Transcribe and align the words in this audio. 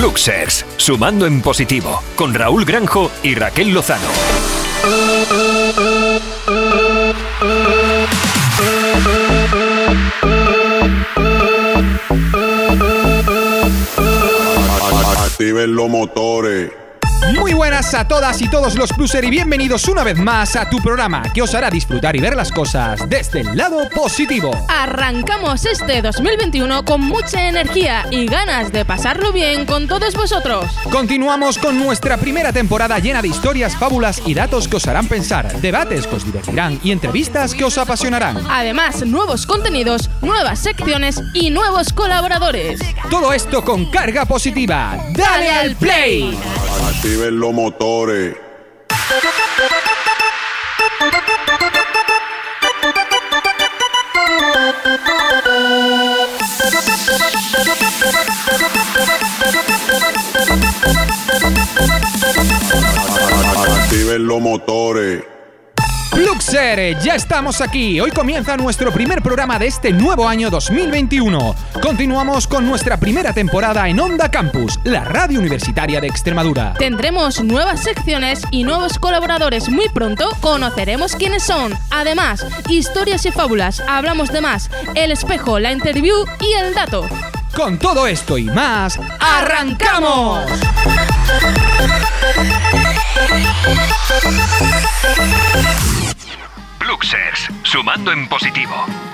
Luxers, 0.00 0.64
sumando 0.76 1.26
en 1.26 1.42
positivo, 1.42 2.00
con 2.14 2.32
Raúl 2.32 2.64
Granjo 2.64 3.10
y 3.24 3.34
Raquel 3.34 3.74
Lozano. 3.74 4.06
Activen 15.16 15.74
los 15.74 15.88
motores. 15.88 16.70
Muy 17.34 17.52
buenas 17.52 17.92
a 17.94 18.08
todas 18.08 18.40
y 18.40 18.48
todos 18.48 18.76
los 18.76 18.92
Pluser 18.92 19.24
y 19.24 19.30
bienvenidos 19.30 19.86
una 19.88 20.02
vez 20.02 20.16
más 20.18 20.56
a 20.56 20.68
tu 20.70 20.78
programa 20.78 21.22
que 21.34 21.42
os 21.42 21.54
hará 21.54 21.68
disfrutar 21.68 22.16
y 22.16 22.20
ver 22.20 22.34
las 22.34 22.50
cosas 22.50 23.08
desde 23.08 23.40
el 23.40 23.56
lado 23.56 23.88
positivo. 23.90 24.50
Arrancamos 24.68 25.64
este 25.66 26.00
2021 26.00 26.84
con 26.84 27.02
mucha 27.02 27.48
energía 27.48 28.06
y 28.10 28.26
ganas 28.26 28.72
de 28.72 28.84
pasarlo 28.84 29.32
bien 29.32 29.66
con 29.66 29.86
todos 29.86 30.14
vosotros. 30.14 30.66
Continuamos 30.90 31.58
con 31.58 31.78
nuestra 31.78 32.16
primera 32.16 32.52
temporada 32.52 32.98
llena 32.98 33.20
de 33.20 33.28
historias, 33.28 33.76
fábulas 33.76 34.22
y 34.24 34.34
datos 34.34 34.66
que 34.66 34.76
os 34.76 34.86
harán 34.86 35.06
pensar, 35.06 35.60
debates 35.60 36.06
que 36.06 36.16
os 36.16 36.24
divertirán 36.24 36.80
y 36.82 36.92
entrevistas 36.92 37.54
que 37.54 37.64
os 37.64 37.76
apasionarán. 37.78 38.38
Además, 38.48 39.04
nuevos 39.04 39.46
contenidos, 39.46 40.08
nuevas 40.22 40.60
secciones 40.60 41.20
y 41.34 41.50
nuevos 41.50 41.92
colaboradores. 41.92 42.80
Todo 43.10 43.32
esto 43.32 43.64
con 43.64 43.90
carga 43.90 44.24
positiva. 44.24 44.98
¡Dale 45.10 45.50
al 45.50 45.76
play! 45.76 46.38
Activen 47.18 47.40
los 47.40 47.52
motores. 47.52 48.36
Activen 63.84 64.26
los 64.26 64.40
motores. 64.40 65.37
Luxer, 66.16 66.98
ya 67.00 67.14
estamos 67.14 67.60
aquí. 67.60 68.00
Hoy 68.00 68.10
comienza 68.10 68.56
nuestro 68.56 68.90
primer 68.92 69.22
programa 69.22 69.58
de 69.58 69.66
este 69.66 69.92
nuevo 69.92 70.26
año 70.26 70.48
2021. 70.50 71.54
Continuamos 71.82 72.46
con 72.46 72.66
nuestra 72.66 72.98
primera 72.98 73.32
temporada 73.32 73.88
en 73.88 74.00
Onda 74.00 74.30
Campus, 74.30 74.80
la 74.84 75.04
radio 75.04 75.38
universitaria 75.38 76.00
de 76.00 76.08
Extremadura. 76.08 76.74
Tendremos 76.78 77.42
nuevas 77.44 77.82
secciones 77.82 78.42
y 78.50 78.64
nuevos 78.64 78.98
colaboradores 78.98 79.68
muy 79.68 79.88
pronto. 79.90 80.28
Conoceremos 80.40 81.14
quiénes 81.14 81.42
son. 81.42 81.74
Además, 81.90 82.44
historias 82.68 83.26
y 83.26 83.30
fábulas, 83.30 83.80
hablamos 83.86 84.32
de 84.32 84.40
más, 84.40 84.70
el 84.94 85.12
espejo, 85.12 85.58
la 85.58 85.72
interview 85.72 86.24
y 86.40 86.52
el 86.54 86.74
dato. 86.74 87.06
Con 87.54 87.78
todo 87.78 88.06
esto 88.06 88.38
y 88.38 88.44
más, 88.44 88.98
¡arrancamos! 89.20 90.48
Luxers, 96.88 97.50
sumando 97.64 98.12
en 98.12 98.26
positivo. 98.28 99.07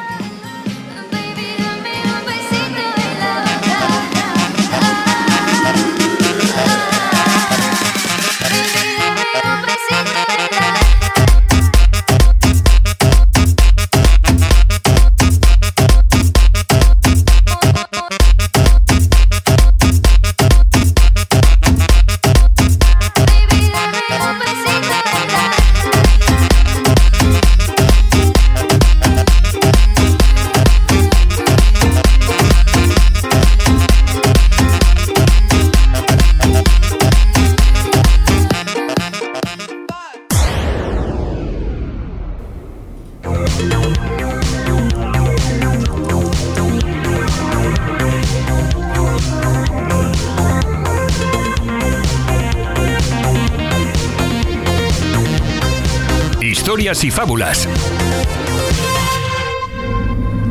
Y 57.04 57.10
fábulas. 57.10 57.68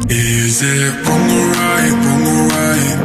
Is 0.09 0.61
it 0.61 0.93
wrong 1.05 1.31
or 1.31 1.47
right, 1.49 1.91
wrong 2.05 2.25
or 2.27 2.47
right? 2.47 2.97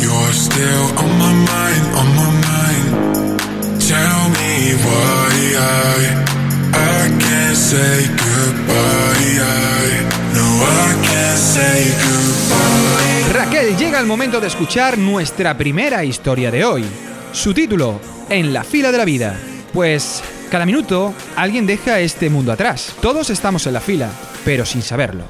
You're 0.00 0.32
still 0.32 0.86
on 0.96 1.18
my 1.18 1.32
mind, 1.32 1.84
on 1.96 2.08
my 2.14 2.30
mind. 2.48 3.40
Tell 3.80 4.28
me 4.38 4.74
why 4.84 5.32
I, 5.58 6.24
I 6.72 7.10
can't 7.18 7.56
say 7.56 8.06
goodbye. 8.06 9.40
I, 9.42 9.88
no, 10.34 10.46
I 10.62 10.94
can't 11.02 11.38
say 11.38 11.90
goodbye. 12.04 13.32
Raquel, 13.32 13.76
llega 13.76 13.98
el 13.98 14.06
momento 14.06 14.40
de 14.40 14.46
escuchar 14.46 14.98
nuestra 14.98 15.56
primera 15.58 16.04
historia 16.04 16.50
de 16.50 16.64
hoy. 16.64 16.84
Su 17.32 17.52
título, 17.52 18.00
En 18.28 18.52
la 18.52 18.62
fila 18.62 18.92
de 18.92 18.98
la 18.98 19.04
vida. 19.04 19.36
Pues 19.72 20.22
cada 20.52 20.66
minuto 20.66 21.14
alguien 21.34 21.66
deja 21.66 22.00
este 22.00 22.28
mundo 22.28 22.52
atrás. 22.52 22.94
Todos 23.00 23.30
estamos 23.30 23.66
en 23.66 23.72
la 23.72 23.80
fila, 23.80 24.10
pero 24.44 24.66
sin 24.66 24.82
saberlo. 24.82 25.24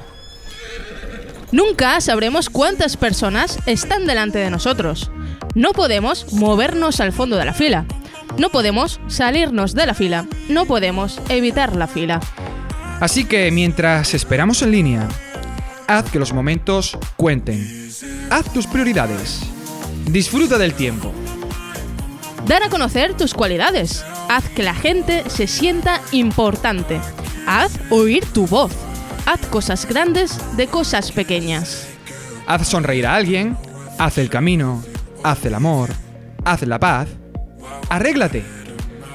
Nunca 1.53 2.01
sabremos 2.01 2.49
cuántas 2.49 2.97
personas 2.97 3.57
están 3.65 4.05
delante 4.05 4.39
de 4.39 4.49
nosotros. 4.49 5.11
No 5.55 5.71
podemos 5.71 6.33
movernos 6.33 6.99
al 6.99 7.13
fondo 7.13 7.37
de 7.37 7.45
la 7.45 7.53
fila. 7.53 7.85
No 8.37 8.49
podemos 8.49 8.99
salirnos 9.07 9.73
de 9.73 9.85
la 9.85 9.93
fila. 9.93 10.27
No 10.49 10.65
podemos 10.65 11.21
evitar 11.29 11.73
la 11.77 11.87
fila. 11.87 12.19
Así 12.99 13.23
que 13.23 13.49
mientras 13.49 14.13
esperamos 14.13 14.61
en 14.61 14.71
línea, 14.71 15.07
haz 15.87 16.11
que 16.11 16.19
los 16.19 16.33
momentos 16.33 16.97
cuenten. 17.15 17.65
Haz 18.29 18.51
tus 18.51 18.67
prioridades. 18.67 19.39
Disfruta 20.05 20.57
del 20.57 20.73
tiempo. 20.73 21.13
Dar 22.47 22.61
a 22.61 22.69
conocer 22.69 23.15
tus 23.15 23.33
cualidades. 23.33 24.03
Haz 24.29 24.49
que 24.49 24.63
la 24.63 24.73
gente 24.73 25.23
se 25.29 25.47
sienta 25.47 26.01
importante. 26.11 26.99
Haz 27.47 27.79
oír 27.89 28.25
tu 28.25 28.47
voz. 28.47 28.73
Haz 29.25 29.39
cosas 29.47 29.85
grandes 29.85 30.37
de 30.57 30.67
cosas 30.67 31.11
pequeñas. 31.11 31.87
Haz 32.45 32.67
sonreír 32.67 33.07
a 33.07 33.15
alguien. 33.15 33.57
Haz 33.97 34.17
el 34.17 34.29
camino. 34.29 34.83
Haz 35.23 35.45
el 35.45 35.53
amor. 35.53 35.89
Haz 36.43 36.63
la 36.63 36.79
paz. 36.79 37.07
Arréglate. 37.89 38.43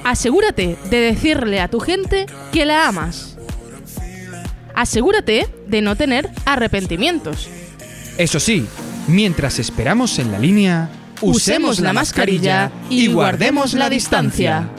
Asegúrate 0.03 0.77
de 0.89 0.97
decirle 0.97 1.61
a 1.61 1.67
tu 1.67 1.79
gente 1.79 2.25
que 2.51 2.65
la 2.65 2.87
amas. 2.87 3.37
Asegúrate 4.73 5.47
de 5.67 5.81
no 5.83 5.95
tener 5.95 6.31
arrepentimientos. 6.45 7.47
Eso 8.17 8.39
sí, 8.39 8.65
mientras 9.07 9.59
esperamos 9.59 10.17
en 10.17 10.31
la 10.31 10.39
línea, 10.39 10.89
usemos 11.21 11.79
la 11.79 11.93
mascarilla 11.93 12.71
y 12.89 13.07
guardemos 13.07 13.73
la 13.73 13.89
distancia. 13.89 14.69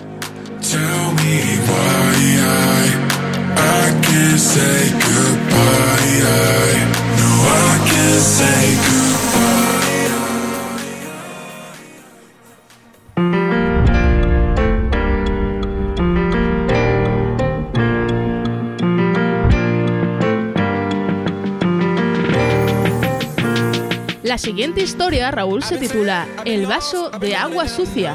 La 24.31 24.39
siguiente 24.39 24.81
historia, 24.81 25.33
Raúl, 25.33 25.65
se 25.65 25.77
titula 25.77 26.25
El 26.45 26.65
vaso 26.65 27.11
de 27.11 27.35
agua 27.35 27.67
sucia. 27.67 28.15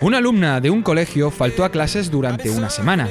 Una 0.00 0.16
alumna 0.16 0.58
de 0.58 0.70
un 0.70 0.80
colegio 0.80 1.30
faltó 1.30 1.66
a 1.66 1.70
clases 1.70 2.10
durante 2.10 2.48
una 2.48 2.70
semana 2.70 3.10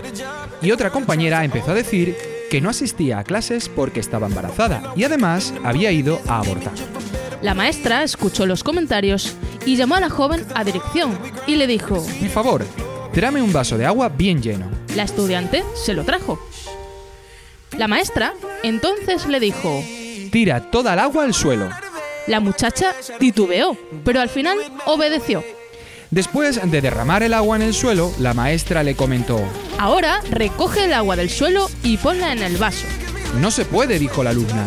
y 0.60 0.72
otra 0.72 0.90
compañera 0.90 1.46
empezó 1.46 1.70
a 1.70 1.76
decir 1.76 2.18
que 2.50 2.60
no 2.60 2.72
asistía 2.72 3.20
a 3.20 3.24
clases 3.24 3.70
porque 3.70 4.00
estaba 4.00 4.26
embarazada 4.26 4.94
y 4.96 5.04
además 5.04 5.54
había 5.64 5.92
ido 5.92 6.20
a 6.28 6.40
abortar. 6.40 6.74
La 7.44 7.54
maestra 7.54 8.02
escuchó 8.02 8.48
los 8.48 8.64
comentarios 8.64 9.36
y 9.68 9.76
llamó 9.76 9.94
a 9.94 10.00
la 10.00 10.10
joven 10.10 10.44
a 10.56 10.64
dirección 10.64 11.16
y 11.46 11.54
le 11.54 11.68
dijo, 11.68 12.04
Por 12.20 12.30
favor, 12.30 12.66
tráeme 13.14 13.44
un 13.44 13.54
vaso 13.54 13.78
de 13.78 13.86
agua 13.86 14.10
bien 14.10 14.42
lleno. 14.42 14.72
la 14.96 15.04
estudiante 15.04 15.64
se 15.76 15.94
lo 15.94 16.04
trajo. 16.04 16.40
La 17.78 17.88
maestra 17.88 18.34
entonces 18.64 19.28
le 19.28 19.40
dijo, 19.40 19.84
Tira 20.32 20.72
toda 20.72 20.94
el 20.94 21.00
agua 21.00 21.24
al 21.24 21.36
suelo. 21.36 21.70
La 22.28 22.40
muchacha 22.40 22.94
titubeó, 23.20 23.78
pero 24.04 24.20
al 24.20 24.30
final 24.30 24.58
obedeció. 24.86 25.44
Después 26.12 26.60
de 26.72 26.82
derramar 26.82 27.24
el 27.24 27.34
agua 27.34 27.56
en 27.58 27.62
el 27.62 27.74
suelo, 27.74 28.12
la 28.20 28.34
maestra 28.34 28.84
le 28.84 28.96
comentó, 28.96 29.42
Ahora 29.78 30.22
recoge 30.30 30.86
el 30.86 30.94
agua 30.94 31.16
del 31.16 31.30
suelo 31.30 31.70
y 31.84 31.98
ponla 31.98 32.32
en 32.32 32.42
el 32.42 32.58
vaso. 32.58 32.86
No 33.40 33.52
se 33.52 33.66
puede, 33.66 34.00
dijo 34.00 34.24
la 34.24 34.32
alumna. 34.32 34.66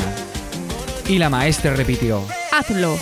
Y 1.09 1.19
la 1.19 1.31
maestra 1.31 1.75
repitió. 1.75 2.23
Hazlo. 2.53 2.97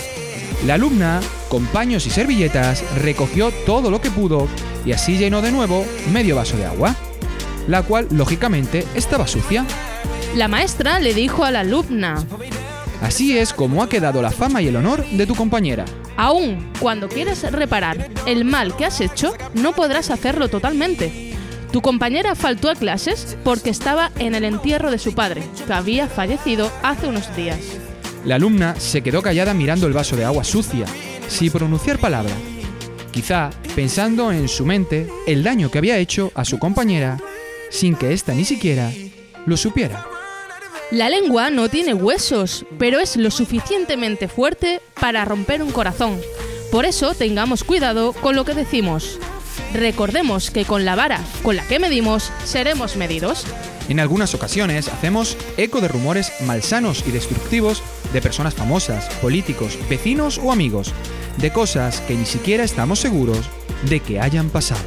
La 0.65 0.73
alumna, 0.75 1.19
con 1.47 1.65
paños 1.67 2.05
y 2.07 2.09
servilletas, 2.09 2.83
recogió 2.97 3.51
todo 3.65 3.91
lo 3.91 4.01
que 4.01 4.11
pudo 4.11 4.47
y 4.85 4.91
así 4.91 5.17
llenó 5.17 5.41
de 5.41 5.51
nuevo 5.51 5.85
medio 6.11 6.35
vaso 6.35 6.57
de 6.57 6.65
agua, 6.65 6.95
la 7.67 7.83
cual, 7.83 8.07
lógicamente, 8.11 8.85
estaba 8.95 9.27
sucia. 9.27 9.65
La 10.35 10.47
maestra 10.47 10.99
le 10.99 11.13
dijo 11.13 11.45
a 11.45 11.51
la 11.51 11.61
alumna, 11.61 12.25
Así 13.01 13.37
es 13.37 13.53
como 13.53 13.81
ha 13.81 13.89
quedado 13.89 14.21
la 14.21 14.31
fama 14.31 14.61
y 14.61 14.67
el 14.67 14.75
honor 14.75 15.05
de 15.05 15.25
tu 15.25 15.35
compañera. 15.35 15.85
aún 16.17 16.71
cuando 16.81 17.07
quieres 17.07 17.49
reparar 17.49 18.09
el 18.25 18.43
mal 18.43 18.75
que 18.75 18.85
has 18.85 18.99
hecho, 18.99 19.33
no 19.53 19.73
podrás 19.73 20.11
hacerlo 20.11 20.49
totalmente. 20.49 21.33
Tu 21.71 21.81
compañera 21.81 22.35
faltó 22.35 22.69
a 22.69 22.75
clases 22.75 23.37
porque 23.43 23.69
estaba 23.69 24.11
en 24.19 24.35
el 24.35 24.43
entierro 24.43 24.91
de 24.91 24.99
su 24.99 25.13
padre, 25.13 25.43
que 25.65 25.73
había 25.73 26.07
fallecido 26.07 26.71
hace 26.83 27.07
unos 27.07 27.33
días. 27.35 27.59
La 28.25 28.35
alumna 28.35 28.75
se 28.77 29.01
quedó 29.01 29.21
callada 29.21 29.53
mirando 29.53 29.87
el 29.87 29.93
vaso 29.93 30.17
de 30.17 30.25
agua 30.25 30.43
sucia, 30.43 30.85
sin 31.29 31.51
pronunciar 31.51 31.99
palabra. 31.99 32.33
Quizá 33.11 33.49
pensando 33.75 34.31
en 34.31 34.49
su 34.49 34.65
mente 34.65 35.07
el 35.25 35.43
daño 35.43 35.71
que 35.71 35.77
había 35.77 35.97
hecho 35.97 36.31
a 36.35 36.43
su 36.43 36.59
compañera 36.59 37.17
sin 37.69 37.95
que 37.95 38.13
ésta 38.13 38.33
ni 38.33 38.45
siquiera 38.45 38.91
lo 39.45 39.55
supiera. 39.55 40.08
La 40.91 41.07
lengua 41.07 41.51
no 41.51 41.69
tiene 41.69 41.93
huesos, 41.93 42.65
pero 42.79 42.99
es 42.99 43.15
lo 43.15 43.29
suficientemente 43.29 44.27
fuerte 44.27 44.81
para 44.99 45.23
romper 45.23 45.61
un 45.61 45.71
corazón. 45.71 46.19
Por 46.71 46.85
eso 46.85 47.13
tengamos 47.13 47.63
cuidado 47.63 48.11
con 48.13 48.35
lo 48.35 48.43
que 48.43 48.55
decimos. 48.55 49.19
Recordemos 49.71 50.49
que 50.49 50.65
con 50.65 50.85
la 50.85 50.95
vara 50.95 51.23
con 51.43 51.55
la 51.55 51.67
que 51.67 51.77
medimos, 51.77 52.31
seremos 52.43 52.95
medidos. 52.95 53.45
En 53.87 53.99
algunas 53.99 54.33
ocasiones 54.33 54.87
hacemos 54.87 55.37
eco 55.57 55.79
de 55.79 55.89
rumores 55.89 56.31
malsanos 56.41 57.03
y 57.07 57.11
destructivos 57.11 57.83
de 58.11 58.21
personas 58.21 58.55
famosas, 58.55 59.09
políticos, 59.15 59.77
vecinos 59.89 60.39
o 60.39 60.51
amigos, 60.51 60.91
de 61.37 61.51
cosas 61.51 62.01
que 62.01 62.15
ni 62.15 62.25
siquiera 62.25 62.63
estamos 62.63 62.99
seguros 62.99 63.47
de 63.87 63.99
que 63.99 64.19
hayan 64.19 64.49
pasado. 64.49 64.81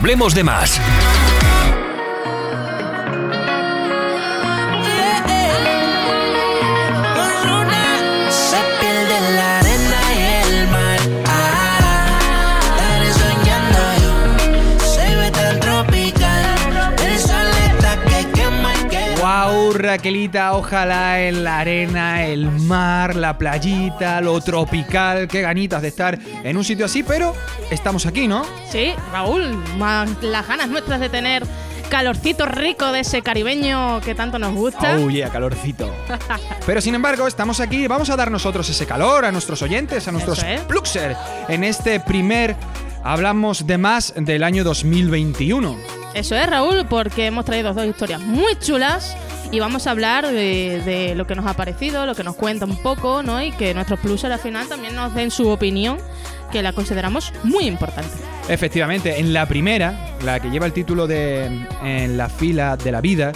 Hablemos 0.00 0.34
de 0.34 0.44
más. 0.44 0.80
Raquelita! 19.90 20.52
Ojalá 20.52 21.20
en 21.20 21.42
la 21.42 21.58
arena, 21.58 22.24
el 22.24 22.48
mar, 22.48 23.16
la 23.16 23.36
playita, 23.36 24.20
lo 24.20 24.40
tropical, 24.40 25.26
qué 25.26 25.40
ganitas 25.40 25.82
de 25.82 25.88
estar 25.88 26.16
en 26.44 26.56
un 26.56 26.62
sitio 26.62 26.86
así, 26.86 27.02
pero 27.02 27.34
estamos 27.72 28.06
aquí, 28.06 28.28
¿no? 28.28 28.44
Sí, 28.70 28.92
Raúl, 29.10 29.52
más 29.78 30.08
las 30.22 30.46
ganas 30.46 30.68
nuestras 30.68 31.00
de 31.00 31.08
tener 31.08 31.42
calorcito 31.88 32.46
rico 32.46 32.92
de 32.92 33.00
ese 33.00 33.22
caribeño 33.22 34.00
que 34.02 34.14
tanto 34.14 34.38
nos 34.38 34.54
gusta. 34.54 34.96
Oh, 34.96 35.10
yeah, 35.10 35.28
calorcito. 35.28 35.92
Pero 36.66 36.80
sin 36.80 36.94
embargo, 36.94 37.26
estamos 37.26 37.58
aquí, 37.58 37.88
vamos 37.88 38.10
a 38.10 38.16
dar 38.16 38.30
nosotros 38.30 38.70
ese 38.70 38.86
calor 38.86 39.24
a 39.24 39.32
nuestros 39.32 39.60
oyentes, 39.62 40.06
a 40.06 40.12
nuestros 40.12 40.40
es. 40.44 40.60
Pluxer, 40.60 41.16
en 41.48 41.64
este 41.64 41.98
primer 41.98 42.54
Hablamos 43.02 43.66
de 43.66 43.78
más 43.78 44.12
del 44.14 44.44
año 44.44 44.62
2021. 44.62 45.76
Eso 46.12 46.36
es, 46.36 46.46
Raúl, 46.46 46.86
porque 46.86 47.26
hemos 47.26 47.46
traído 47.46 47.72
dos 47.72 47.86
historias 47.86 48.20
muy 48.20 48.56
chulas 48.58 49.16
y 49.52 49.60
vamos 49.60 49.86
a 49.86 49.90
hablar 49.90 50.26
de, 50.30 51.14
lo 51.16 51.26
que 51.26 51.34
nos 51.34 51.46
ha 51.46 51.54
parecido, 51.54 52.06
lo 52.06 52.14
que 52.14 52.24
nos 52.24 52.36
cuenta 52.36 52.64
un 52.64 52.76
poco, 52.76 53.22
¿no? 53.22 53.42
Y 53.42 53.52
que 53.52 53.74
nuestros 53.74 53.98
plusers 54.00 54.34
al 54.34 54.40
final 54.40 54.68
también 54.68 54.94
nos 54.94 55.14
den 55.14 55.30
su 55.30 55.48
opinión, 55.48 55.98
que 56.52 56.62
la 56.62 56.72
consideramos 56.72 57.32
muy 57.42 57.64
importante. 57.64 58.10
Efectivamente, 58.48 59.18
en 59.18 59.32
la 59.32 59.46
primera, 59.46 60.16
la 60.24 60.40
que 60.40 60.50
lleva 60.50 60.66
el 60.66 60.72
título 60.72 61.06
de 61.06 61.66
En 61.82 62.16
la 62.16 62.28
fila 62.28 62.76
de 62.76 62.92
la 62.92 63.00
vida, 63.00 63.32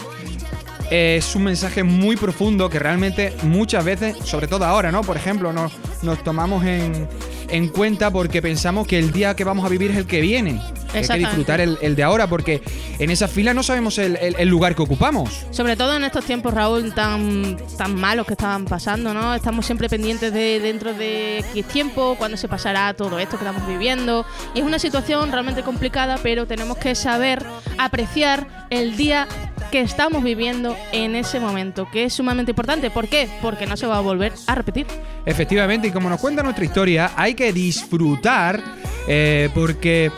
es 0.90 1.34
un 1.34 1.44
mensaje 1.44 1.82
muy 1.82 2.16
profundo 2.16 2.70
que 2.70 2.78
realmente 2.78 3.34
muchas 3.42 3.84
veces, 3.84 4.16
sobre 4.24 4.46
todo 4.46 4.64
ahora, 4.64 4.92
¿no? 4.92 5.02
Por 5.02 5.16
ejemplo, 5.16 5.52
nos, 5.52 5.72
nos 6.02 6.22
tomamos 6.22 6.64
en, 6.64 7.08
en 7.48 7.68
cuenta 7.68 8.10
porque 8.10 8.42
pensamos 8.42 8.86
que 8.86 8.98
el 8.98 9.12
día 9.12 9.34
que 9.34 9.44
vamos 9.44 9.64
a 9.64 9.68
vivir 9.68 9.90
es 9.90 9.96
el 9.96 10.06
que 10.06 10.20
viene. 10.20 10.60
Hay 10.94 11.06
que 11.08 11.18
disfrutar 11.18 11.60
el, 11.60 11.78
el 11.80 11.96
de 11.96 12.02
ahora 12.02 12.26
porque 12.26 12.62
en 12.98 13.10
esa 13.10 13.28
fila 13.28 13.52
no 13.54 13.62
sabemos 13.62 13.98
el, 13.98 14.16
el- 14.16 14.36
el 14.38 14.48
lugar 14.48 14.74
que 14.74 14.82
ocupamos. 14.82 15.44
Sobre 15.50 15.76
todo 15.76 15.94
en 15.96 16.04
estos 16.04 16.24
tiempos, 16.24 16.54
Raúl, 16.54 16.92
tan, 16.94 17.56
tan 17.76 17.94
malos 17.94 18.26
que 18.26 18.32
estaban 18.34 18.64
pasando, 18.64 19.12
¿no? 19.14 19.34
Estamos 19.34 19.66
siempre 19.66 19.88
pendientes 19.88 20.32
de 20.32 20.60
dentro 20.60 20.92
de 20.94 21.38
X 21.38 21.64
tiempo, 21.66 22.14
cuándo 22.18 22.36
se 22.36 22.48
pasará 22.48 22.94
todo 22.94 23.18
esto 23.18 23.38
que 23.38 23.44
estamos 23.44 23.66
viviendo. 23.68 24.24
Y 24.54 24.60
es 24.60 24.64
una 24.64 24.78
situación 24.78 25.30
realmente 25.32 25.62
complicada, 25.62 26.18
pero 26.22 26.46
tenemos 26.46 26.78
que 26.78 26.94
saber 26.94 27.44
apreciar 27.78 28.66
el 28.70 28.96
día 28.96 29.26
que 29.70 29.80
estamos 29.80 30.22
viviendo 30.22 30.76
en 30.92 31.16
ese 31.16 31.40
momento, 31.40 31.88
que 31.90 32.04
es 32.04 32.12
sumamente 32.14 32.52
importante. 32.52 32.90
¿Por 32.90 33.08
qué? 33.08 33.28
Porque 33.42 33.66
no 33.66 33.76
se 33.76 33.86
va 33.86 33.98
a 33.98 34.00
volver 34.00 34.32
a 34.46 34.54
repetir. 34.54 34.86
Efectivamente, 35.26 35.88
y 35.88 35.90
como 35.90 36.08
nos 36.08 36.20
cuenta 36.20 36.42
nuestra 36.42 36.64
historia, 36.64 37.10
hay 37.16 37.34
que 37.34 37.52
disfrutar 37.52 38.62
eh, 39.08 39.48
porque, 39.54 40.10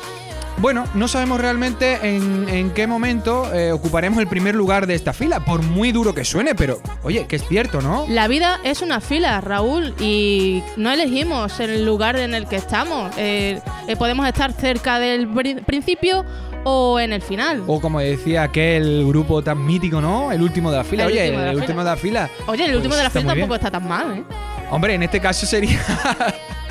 bueno, 0.58 0.84
no 0.94 1.06
sabemos 1.08 1.40
realmente 1.40 1.98
en, 2.02 2.48
en 2.48 2.70
qué 2.70 2.86
momento 2.86 3.52
eh, 3.54 3.72
ocuparemos 3.72 4.18
el 4.20 4.26
primer 4.26 4.54
lugar 4.54 4.86
de 4.86 4.94
esta 4.94 5.12
fila, 5.12 5.40
por 5.44 5.62
muy 5.62 5.92
duro 5.92 6.14
que 6.14 6.25
suene, 6.25 6.54
pero 6.54 6.80
oye, 7.02 7.26
que 7.26 7.36
es 7.36 7.46
cierto, 7.46 7.80
¿no? 7.82 8.06
La 8.08 8.26
vida 8.28 8.58
es 8.64 8.80
una 8.82 9.00
fila, 9.00 9.40
Raúl, 9.40 9.94
y 10.00 10.62
no 10.76 10.90
elegimos 10.90 11.60
el 11.60 11.84
lugar 11.84 12.16
en 12.16 12.34
el 12.34 12.46
que 12.46 12.56
estamos. 12.56 13.10
Eh, 13.18 13.60
eh, 13.86 13.96
podemos 13.96 14.26
estar 14.26 14.52
cerca 14.52 14.98
del 14.98 15.28
pri- 15.28 15.56
principio 15.62 16.25
o 16.64 16.98
en 16.98 17.12
el 17.12 17.22
final. 17.22 17.62
O 17.66 17.80
como 17.80 18.00
decía 18.00 18.42
aquel 18.44 19.06
grupo 19.06 19.42
tan 19.42 19.64
mítico, 19.64 20.00
¿no? 20.00 20.32
El 20.32 20.42
último 20.42 20.70
de 20.70 20.78
la 20.78 20.84
fila. 20.84 21.04
El 21.04 21.12
Oye, 21.12 21.20
último 21.26 21.40
el 21.42 21.48
fila. 21.50 21.60
último 21.60 21.78
de 21.80 21.84
la 21.90 21.96
fila. 21.96 22.30
Oye, 22.46 22.64
el 22.64 22.75
último 22.76 22.88
Pues 22.94 22.96
de 22.98 23.02
la 23.04 23.08
está 23.08 23.20
fila 23.20 23.34
bien. 23.34 23.46
tampoco 23.48 23.54
está 23.56 23.70
tan 23.70 23.86
mal, 23.88 24.16
¿eh? 24.18 24.25
Hombre, 24.70 24.94
en 24.94 25.02
este 25.04 25.20
caso 25.20 25.46
sería. 25.46 25.78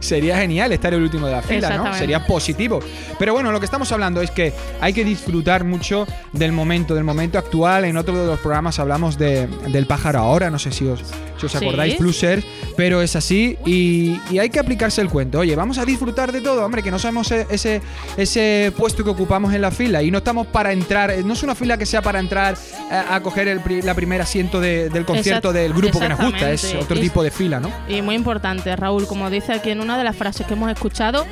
Sería 0.00 0.38
genial 0.38 0.72
estar 0.72 0.92
el 0.94 1.02
último 1.02 1.26
de 1.26 1.32
la 1.32 1.42
fila, 1.42 1.68
¿no? 1.76 1.84
Sería 1.98 2.26
positivo. 2.26 2.80
Pero 3.18 3.32
bueno, 3.32 3.50
lo 3.52 3.58
que 3.60 3.66
estamos 3.66 3.90
hablando 3.92 4.20
es 4.22 4.30
que 4.30 4.52
hay 4.80 4.92
que 4.92 5.04
disfrutar 5.04 5.64
mucho 5.64 6.06
del 6.32 6.52
momento, 6.52 6.94
del 6.94 7.04
momento 7.04 7.38
actual. 7.38 7.84
En 7.84 7.96
otro 7.96 8.18
de 8.18 8.26
los 8.26 8.40
programas 8.40 8.78
hablamos 8.78 9.18
de, 9.18 9.46
del 9.68 9.86
pájaro 9.86 10.20
ahora, 10.20 10.50
no 10.50 10.58
sé 10.58 10.70
si 10.72 10.86
os, 10.86 11.00
si 11.38 11.46
os 11.46 11.54
acordáis, 11.56 11.94
Plusers, 11.96 12.44
pero 12.76 13.02
es 13.02 13.16
así 13.16 13.56
y, 13.66 14.18
y 14.30 14.38
hay 14.38 14.50
que 14.50 14.58
aplicarse 14.58 15.00
el 15.00 15.08
cuento. 15.08 15.38
Oye, 15.40 15.54
vamos 15.56 15.78
a 15.78 15.84
disfrutar 15.84 16.32
de 16.32 16.40
todo, 16.40 16.64
hombre, 16.64 16.82
que 16.82 16.90
no 16.90 16.98
sabemos 16.98 17.30
e- 17.32 17.46
ese, 17.50 17.80
ese 18.16 18.72
puesto 18.76 19.02
que 19.04 19.10
ocupamos 19.10 19.52
en 19.54 19.60
la 19.62 19.70
fila 19.70 20.02
y 20.02 20.10
no 20.10 20.18
estamos 20.18 20.46
para 20.46 20.72
entrar, 20.72 21.12
no 21.24 21.32
es 21.32 21.42
una 21.42 21.54
fila 21.54 21.76
que 21.78 21.86
sea 21.86 22.02
para 22.02 22.18
entrar 22.20 22.56
a, 22.90 23.14
a 23.16 23.20
coger 23.22 23.48
el, 23.48 23.60
la 23.84 23.94
primer 23.94 24.20
asiento 24.20 24.60
de- 24.60 24.88
del 24.90 25.04
concierto 25.04 25.50
Exact- 25.50 25.52
del 25.54 25.72
grupo 25.72 25.98
que 26.00 26.08
nos 26.08 26.18
gusta, 26.20 26.50
es 26.52 26.74
otro 26.74 26.98
tipo 26.98 27.22
de 27.22 27.30
fila, 27.30 27.60
¿no? 27.60 27.70
Y 27.88 28.02
muy 28.02 28.14
importante, 28.14 28.74
Raúl, 28.76 29.06
como 29.06 29.30
dice 29.30 29.52
aquí 29.52 29.63
en 29.72 29.80
una 29.80 29.98
de 29.98 30.04
las 30.04 30.16
frases 30.16 30.46
que 30.46 30.54
hemos 30.54 30.70
escuchado, 30.70 31.26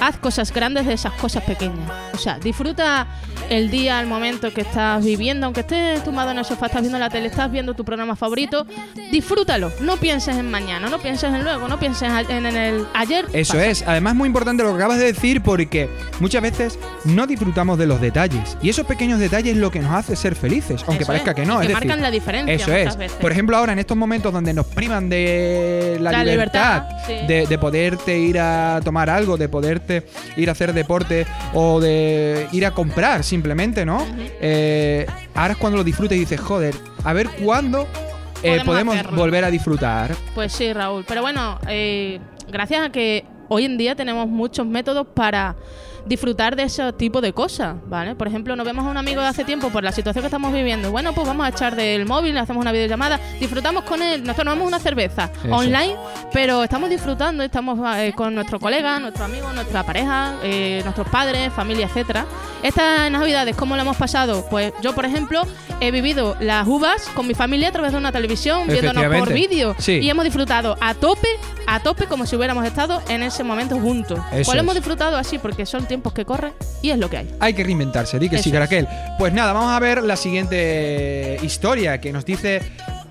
haz 0.00 0.16
cosas 0.18 0.52
grandes 0.52 0.86
de 0.86 0.94
esas 0.94 1.12
cosas 1.14 1.42
pequeñas. 1.44 1.90
O 2.14 2.18
sea, 2.18 2.38
disfruta 2.38 3.06
el 3.50 3.70
día, 3.70 4.00
el 4.00 4.06
momento 4.06 4.52
que 4.52 4.60
estás 4.60 5.04
viviendo, 5.04 5.46
aunque 5.46 5.60
estés 5.60 6.04
tumbado 6.04 6.30
en 6.32 6.38
el 6.38 6.44
sofá, 6.44 6.66
estás 6.66 6.82
viendo 6.82 6.98
la 6.98 7.08
tele, 7.08 7.28
estás 7.28 7.50
viendo 7.50 7.74
tu 7.74 7.84
programa 7.84 8.14
favorito, 8.16 8.66
disfrútalo. 9.10 9.72
No 9.80 9.96
pienses 9.96 10.36
en 10.36 10.50
mañana, 10.50 10.88
no 10.88 10.98
pienses 10.98 11.32
en 11.32 11.44
luego, 11.44 11.68
no 11.68 11.78
pienses 11.78 12.10
en, 12.28 12.46
el 12.46 12.86
ayer. 12.94 13.26
Eso 13.32 13.54
pasa. 13.54 13.66
es, 13.66 13.82
además 13.86 14.14
muy 14.14 14.26
importante 14.26 14.62
lo 14.62 14.70
que 14.70 14.76
acabas 14.76 14.98
de 14.98 15.06
decir 15.06 15.42
porque 15.42 15.88
muchas 16.20 16.42
veces 16.42 16.78
no 17.04 17.26
disfrutamos 17.26 17.78
de 17.78 17.86
los 17.86 18.00
detalles 18.00 18.56
y 18.62 18.68
esos 18.68 18.86
pequeños 18.86 19.18
detalles 19.18 19.54
es 19.54 19.58
lo 19.58 19.70
que 19.70 19.80
nos 19.80 19.92
hace 19.92 20.16
ser 20.16 20.34
felices, 20.34 20.82
aunque 20.86 21.04
Eso 21.04 21.12
parezca 21.12 21.30
es, 21.30 21.36
que 21.36 21.46
no. 21.46 21.60
es 21.60 21.68
que 21.68 21.72
decir, 21.74 21.88
marcan 21.88 22.02
la 22.02 22.10
diferencia 22.10 22.54
Eso 22.54 22.72
es. 22.72 22.96
veces. 22.96 23.18
Por 23.18 23.32
ejemplo, 23.32 23.56
ahora 23.56 23.72
en 23.72 23.78
estos 23.78 23.96
momentos 23.96 24.32
donde 24.32 24.52
nos 24.52 24.66
privan 24.66 25.08
de 25.08 25.96
la, 26.00 26.12
La 26.12 26.24
libertad, 26.24 26.82
libertad, 26.88 27.06
sí. 27.06 27.26
de, 27.26 27.46
de 27.46 27.58
poderte 27.78 28.18
ir 28.18 28.38
a 28.40 28.80
tomar 28.84 29.08
algo, 29.08 29.36
de 29.36 29.48
poder 29.48 29.78
apetece 29.78 30.08
ir 30.36 30.48
a 30.48 30.52
hacer 30.52 30.72
deporte 30.72 31.26
o 31.54 31.80
de 31.80 32.48
ir 32.52 32.66
a 32.66 32.72
comprar 32.72 33.22
simplemente, 33.22 33.84
¿no? 33.84 34.04
Eh, 34.40 35.06
ahora 35.34 35.52
es 35.52 35.58
cuando 35.58 35.78
lo 35.78 35.84
disfrutas 35.84 36.16
y 36.16 36.20
dices, 36.20 36.40
joder, 36.40 36.74
a 37.04 37.12
ver 37.12 37.28
cuándo 37.42 37.86
eh, 38.42 38.60
Podemos 38.64 38.96
volver 39.16 39.44
a 39.44 39.50
disfrutar. 39.50 40.14
Pues 40.32 40.52
sí, 40.52 40.72
Raúl. 40.72 41.04
Pero 41.08 41.22
bueno, 41.22 41.58
eh, 41.68 42.20
gracias 42.48 42.86
a 42.86 42.90
que 42.90 43.24
hoy 43.48 43.64
en 43.64 43.76
día 43.76 43.96
tenemos 43.96 44.28
muchos 44.28 44.64
métodos 44.64 45.08
para 45.12 45.56
disfrutar 46.08 46.56
de 46.56 46.64
ese 46.64 46.92
tipo 46.94 47.20
de 47.20 47.32
cosas, 47.32 47.76
¿vale? 47.86 48.14
Por 48.14 48.26
ejemplo, 48.26 48.56
nos 48.56 48.66
vemos 48.66 48.86
a 48.86 48.90
un 48.90 48.96
amigo 48.96 49.20
de 49.20 49.28
hace 49.28 49.44
tiempo 49.44 49.68
por 49.68 49.84
la 49.84 49.92
situación 49.92 50.22
que 50.22 50.26
estamos 50.26 50.52
viviendo. 50.52 50.90
Bueno, 50.90 51.12
pues 51.12 51.26
vamos 51.26 51.46
a 51.46 51.50
echar 51.50 51.76
del 51.76 52.06
móvil, 52.06 52.36
hacemos 52.38 52.62
una 52.62 52.72
videollamada, 52.72 53.20
disfrutamos 53.38 53.84
con 53.84 54.02
él, 54.02 54.24
nos 54.24 54.36
tomamos 54.36 54.66
una 54.66 54.78
cerveza 54.78 55.30
Eso. 55.44 55.54
online, 55.54 55.96
pero 56.32 56.64
estamos 56.64 56.88
disfrutando, 56.88 57.42
estamos 57.42 57.78
eh, 57.98 58.12
con 58.16 58.34
nuestro 58.34 58.58
colega, 58.58 58.98
nuestro 58.98 59.24
amigo, 59.24 59.52
nuestra 59.52 59.84
pareja, 59.84 60.36
eh, 60.42 60.80
nuestros 60.82 61.08
padres, 61.08 61.52
familia, 61.52 61.86
etcétera. 61.86 62.26
Estas 62.62 63.10
navidades, 63.10 63.54
¿cómo 63.54 63.76
lo 63.76 63.82
hemos 63.82 63.96
pasado? 63.96 64.46
Pues 64.50 64.72
yo, 64.82 64.94
por 64.94 65.04
ejemplo, 65.04 65.42
he 65.80 65.90
vivido 65.90 66.36
las 66.40 66.66
uvas 66.66 67.08
con 67.14 67.26
mi 67.26 67.34
familia 67.34 67.68
a 67.68 67.72
través 67.72 67.92
de 67.92 67.98
una 67.98 68.10
televisión, 68.10 68.66
viéndonos 68.66 69.04
por 69.18 69.32
vídeo. 69.32 69.76
Sí. 69.78 70.00
Y 70.00 70.10
hemos 70.10 70.24
disfrutado 70.24 70.76
a 70.80 70.94
tope, 70.94 71.28
a 71.66 71.80
tope, 71.80 72.06
como 72.06 72.26
si 72.26 72.34
hubiéramos 72.34 72.64
estado 72.64 73.02
en 73.08 73.22
ese 73.22 73.44
momento 73.44 73.78
juntos. 73.78 74.18
Eso 74.32 74.44
pues 74.46 74.54
lo 74.54 74.60
hemos 74.60 74.74
disfrutado 74.74 75.16
así, 75.16 75.38
porque 75.38 75.66
son 75.66 75.86
tiempos 75.86 75.97
que 76.14 76.24
corren 76.24 76.52
y 76.82 76.90
es 76.90 76.98
lo 76.98 77.10
que 77.10 77.18
hay. 77.18 77.34
Hay 77.40 77.54
que 77.54 77.64
reinventarse, 77.64 78.18
di 78.18 78.28
que 78.28 78.38
sí, 78.38 78.48
Eso 78.50 78.56
es. 78.56 78.60
Raquel. 78.60 78.88
Pues 79.18 79.32
nada, 79.32 79.52
vamos 79.52 79.70
a 79.72 79.78
ver 79.80 80.02
la 80.02 80.16
siguiente 80.16 81.38
historia 81.42 82.00
que 82.00 82.12
nos 82.12 82.24
dice 82.24 82.60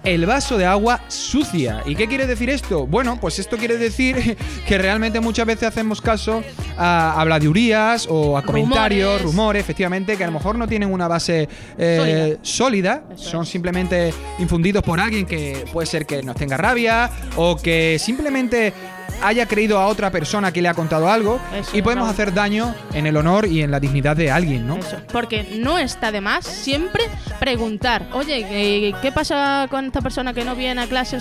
el 0.04 0.26
vaso 0.26 0.58
de 0.58 0.66
agua 0.66 1.02
sucia. 1.10 1.84
¿Y 1.86 1.96
qué 1.96 2.08
quiere 2.08 2.28
decir 2.28 2.50
esto? 2.50 2.88
Bueno, 2.88 3.20
pues 3.20 3.40
esto 3.40 3.58
quiere 3.58 3.78
decir 3.78 4.38
que 4.68 4.78
realmente 4.78 5.20
muchas 5.20 5.46
veces 5.46 5.68
hacemos 5.68 6.02
caso 6.02 6.44
a 6.78 7.20
habladurías 7.20 8.08
o 8.10 8.38
a 8.38 8.44
comentarios, 8.44 9.22
Rumores. 9.22 9.24
rumores, 9.24 9.60
efectivamente, 9.62 10.16
que 10.16 10.24
a 10.24 10.28
lo 10.28 10.34
mejor 10.34 10.58
no 10.58 10.68
tienen 10.68 10.94
una 10.94 11.10
base 11.10 11.50
eh, 11.78 12.38
sólida, 12.42 13.04
son 13.16 13.44
es. 13.44 13.50
simplemente 13.50 14.14
infundidos 14.40 14.82
por 14.84 15.00
alguien 15.00 15.26
que 15.26 15.66
puede 15.74 15.88
ser 15.88 16.06
que 16.06 16.24
nos 16.24 16.38
tenga 16.38 16.56
rabia 16.56 17.10
o 17.36 17.58
que 17.58 17.98
simplemente 18.00 18.72
haya 19.22 19.46
creído 19.46 19.80
a 19.80 19.88
otra 19.88 20.12
persona 20.12 20.52
que 20.52 20.62
le 20.62 20.70
ha 20.70 20.74
contado 20.74 21.10
algo 21.10 21.40
Eso 21.54 21.76
y 21.76 21.82
podemos 21.82 22.10
hacer 22.10 22.34
daño 22.34 22.74
en 22.94 23.08
el 23.08 23.18
honor 23.18 23.46
y 23.48 23.62
en 23.62 23.72
la 23.72 23.80
dignidad 23.80 24.16
de 24.16 24.32
alguien, 24.32 24.68
¿no? 24.68 24.78
Eso. 24.78 24.98
Porque 25.12 25.58
no 25.60 25.78
está 25.78 26.12
de 26.12 26.22
más 26.22 26.46
siempre 26.46 27.04
preguntar, 27.40 28.08
oye, 28.14 28.46
eh, 28.50 28.94
¿qué 29.02 29.12
pasa 29.12 29.68
con 29.70 29.86
esta 29.86 30.02
persona 30.02 30.34
que 30.34 30.44
no 30.44 30.56
viene 30.56 30.82
a 30.82 30.88
clase? 30.88 31.18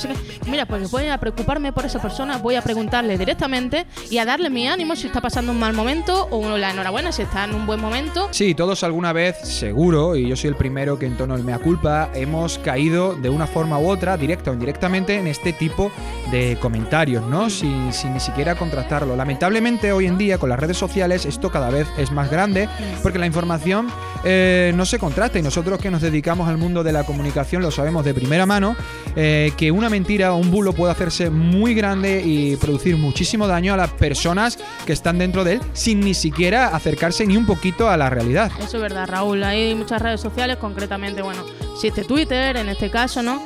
Mira, 0.46 0.66
pues 0.66 0.90
voy 0.90 1.08
a 1.08 1.18
preocuparme 1.18 1.72
por 1.72 1.86
esa 1.86 2.00
persona, 2.00 2.38
voy 2.38 2.54
a 2.56 2.62
preguntarle 2.62 3.16
directamente 3.18 3.86
y 4.10 4.18
a 4.18 4.24
darle 4.24 4.50
mi 4.50 4.68
ánimo 4.68 4.96
si 4.96 5.06
está 5.06 5.20
pasando 5.20 5.52
un 5.52 5.58
mal 5.58 5.72
momento 5.72 6.28
o 6.30 6.56
la 6.56 6.70
enhorabuena 6.70 7.12
si 7.12 7.22
está 7.22 7.44
en 7.44 7.54
un 7.54 7.66
buen 7.66 7.80
momento. 7.80 8.28
Sí, 8.30 8.54
todos 8.54 8.82
alguna 8.84 9.12
vez, 9.12 9.36
seguro, 9.42 10.16
y 10.16 10.28
yo 10.28 10.36
soy 10.36 10.48
el 10.48 10.56
primero 10.56 10.98
que 10.98 11.06
entono 11.06 11.34
el 11.34 11.44
mea 11.44 11.58
culpa, 11.58 12.10
hemos 12.14 12.58
caído 12.58 13.14
de 13.14 13.28
una 13.28 13.46
forma 13.46 13.78
u 13.78 13.88
otra, 13.88 14.16
directa 14.16 14.50
o 14.50 14.54
indirectamente, 14.54 15.16
en 15.16 15.26
este 15.26 15.52
tipo 15.52 15.90
de 16.30 16.56
comentarios, 16.60 17.24
¿no? 17.26 17.50
Sin, 17.50 17.85
sin 17.92 18.14
ni 18.14 18.20
siquiera 18.20 18.54
contrastarlo. 18.54 19.16
Lamentablemente, 19.16 19.92
hoy 19.92 20.06
en 20.06 20.18
día, 20.18 20.38
con 20.38 20.48
las 20.48 20.58
redes 20.58 20.76
sociales, 20.76 21.26
esto 21.26 21.50
cada 21.50 21.70
vez 21.70 21.86
es 21.98 22.12
más 22.12 22.30
grande, 22.30 22.68
porque 23.02 23.18
la 23.18 23.26
información 23.26 23.88
eh, 24.24 24.72
no 24.74 24.86
se 24.86 24.98
contrasta, 24.98 25.38
y 25.38 25.42
nosotros 25.42 25.78
que 25.80 25.90
nos 25.90 26.02
dedicamos 26.02 26.48
al 26.48 26.58
mundo 26.58 26.82
de 26.82 26.92
la 26.92 27.04
comunicación 27.04 27.62
lo 27.62 27.70
sabemos 27.70 28.04
de 28.04 28.14
primera 28.14 28.46
mano, 28.46 28.76
eh, 29.14 29.52
que 29.56 29.70
una 29.70 29.88
mentira 29.88 30.32
o 30.32 30.36
un 30.36 30.50
bulo 30.50 30.72
puede 30.72 30.92
hacerse 30.92 31.30
muy 31.30 31.74
grande 31.74 32.22
y 32.24 32.56
producir 32.56 32.96
muchísimo 32.96 33.46
daño 33.46 33.74
a 33.74 33.76
las 33.76 33.90
personas 33.90 34.58
que 34.84 34.92
están 34.92 35.18
dentro 35.18 35.44
de 35.44 35.54
él, 35.54 35.60
sin 35.72 36.00
ni 36.00 36.14
siquiera 36.14 36.68
acercarse 36.68 37.26
ni 37.26 37.36
un 37.36 37.46
poquito 37.46 37.88
a 37.88 37.96
la 37.96 38.10
realidad. 38.10 38.50
Eso 38.58 38.76
es 38.76 38.82
verdad, 38.82 39.06
Raúl. 39.08 39.42
Hay 39.44 39.74
muchas 39.74 40.00
redes 40.00 40.20
sociales, 40.20 40.56
concretamente, 40.56 41.22
bueno, 41.22 41.44
existe 41.74 42.04
Twitter 42.04 42.56
en 42.56 42.68
este 42.68 42.90
caso, 42.90 43.22
¿no? 43.22 43.42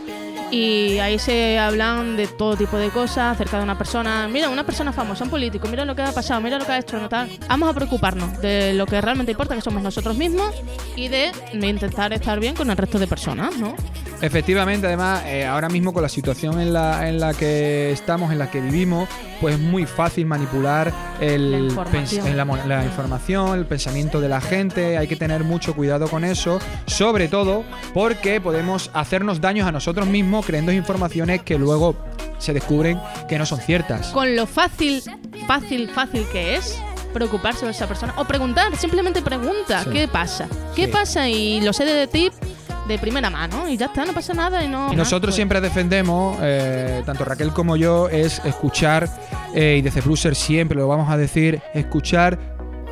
Y 0.51 0.99
ahí 0.99 1.19
se 1.19 1.59
hablan 1.59 2.17
de 2.17 2.27
todo 2.27 2.57
tipo 2.57 2.77
de 2.77 2.91
cosas 2.91 3.35
acerca 3.35 3.59
de 3.59 3.63
una 3.63 3.79
persona. 3.79 4.27
Mira, 4.29 4.49
una 4.49 4.65
persona 4.65 4.93
famosa, 4.93 5.25
un 5.25 5.31
político, 5.31 5.69
mira 5.69 5.85
lo 5.85 5.95
que 5.95 6.03
ha 6.03 6.13
pasado, 6.13 6.41
mira 6.41 6.59
lo 6.59 6.67
que 6.67 6.73
ha 6.73 6.79
hecho, 6.79 6.99
no 6.99 7.09
tal. 7.09 7.31
Vamos 7.49 7.69
a 7.69 7.75
preocuparnos 7.75 8.41
de 8.41 8.75
lo 8.75 8.87
que 8.87 9.01
realmente 9.01 9.33
importa, 9.33 9.55
que 9.55 9.61
somos 9.61 9.83
nosotros 9.83 10.17
mismos, 10.17 10.53
y 10.97 11.09
de 11.09 11.31
intentar 11.53 12.13
estar 12.13 12.41
bien 12.41 12.55
con 12.57 12.69
el 12.71 12.77
resto 12.77 12.99
de 12.99 13.07
personas, 13.07 13.57
¿no? 13.59 13.75
Efectivamente, 14.23 14.87
además, 14.87 15.23
eh, 15.27 15.47
ahora 15.47 15.69
mismo 15.69 15.93
con 15.95 16.03
la 16.03 16.09
situación 16.09 16.61
en 16.61 16.73
la, 16.73 17.09
en 17.09 17.19
la 17.21 17.33
que 17.33 17.91
estamos, 17.91 18.33
en 18.33 18.39
la 18.39 18.51
que 18.51 18.61
vivimos, 18.61 19.09
pues 19.41 19.55
es 19.55 19.61
muy 19.61 19.87
fácil 19.87 20.27
manipular 20.27 20.93
el 21.21 21.51
La 21.53 21.59
información. 21.59 22.27
en 22.27 22.37
la, 22.37 22.85
información, 22.85 23.59
el 23.59 23.65
pensamiento 23.67 24.21
de 24.21 24.29
la 24.29 24.41
gente. 24.43 24.99
Hay 24.99 25.09
que 25.09 25.17
tener 25.17 25.43
mucho 25.45 25.75
cuidado 25.75 26.09
con 26.09 26.25
eso, 26.25 26.59
sobre 26.87 27.29
todo 27.29 27.65
porque 27.95 28.41
podemos 28.41 28.91
hacernos 28.93 29.41
daños 29.41 29.67
a 29.67 29.73
nosotros 29.73 30.07
mismos 30.07 30.45
creyendo 30.45 30.73
informaciones 30.73 31.43
que 31.43 31.59
luego 31.59 31.97
se 32.39 32.53
descubren 32.53 33.01
que 33.29 33.39
no 33.39 33.47
son 33.47 33.61
ciertas. 33.61 34.09
Con 34.09 34.37
lo 34.37 34.47
fácil, 34.47 35.03
fácil, 35.47 35.89
fácil 35.91 36.27
que 36.31 36.57
es 36.57 36.79
preocuparse 37.15 37.61
por 37.63 37.71
esa 37.71 37.89
persona 37.89 38.15
o 38.19 38.25
preguntar, 38.25 38.77
simplemente 38.77 39.21
pregunta, 39.23 39.83
Sí. 39.85 39.91
¿qué 39.91 40.09
pasa? 40.09 40.47
¿Qué 40.77 40.87
Sí. 40.87 40.93
pasa? 40.93 41.29
Y 41.29 41.61
lo 41.63 41.73
sé 41.73 41.85
de 41.85 42.07
ti 42.07 42.31
de 42.89 42.99
primera 42.99 43.31
mano 43.31 43.69
y 43.69 43.77
ya 43.77 43.87
está, 43.87 44.05
no 44.05 44.13
pasa 44.13 44.35
nada 44.35 44.65
y 44.65 44.69
no. 44.69 44.93
Y 44.93 44.97
nosotros 44.97 45.31
pues, 45.31 45.37
siempre 45.37 45.61
defendemos, 45.61 46.39
eh, 46.41 47.03
tanto 47.07 47.25
Raquel 47.25 47.53
como 47.53 47.77
yo, 47.77 48.09
es 48.09 48.41
escuchar, 48.45 49.09
eh, 49.55 49.77
y 49.79 49.83
desde 49.83 50.01
Bruser 50.01 50.35
siempre 50.35 50.79
lo 50.79 50.89
vamos 50.89 51.09
a 51.11 51.17
decir, 51.17 51.61
escuchar 51.75 52.39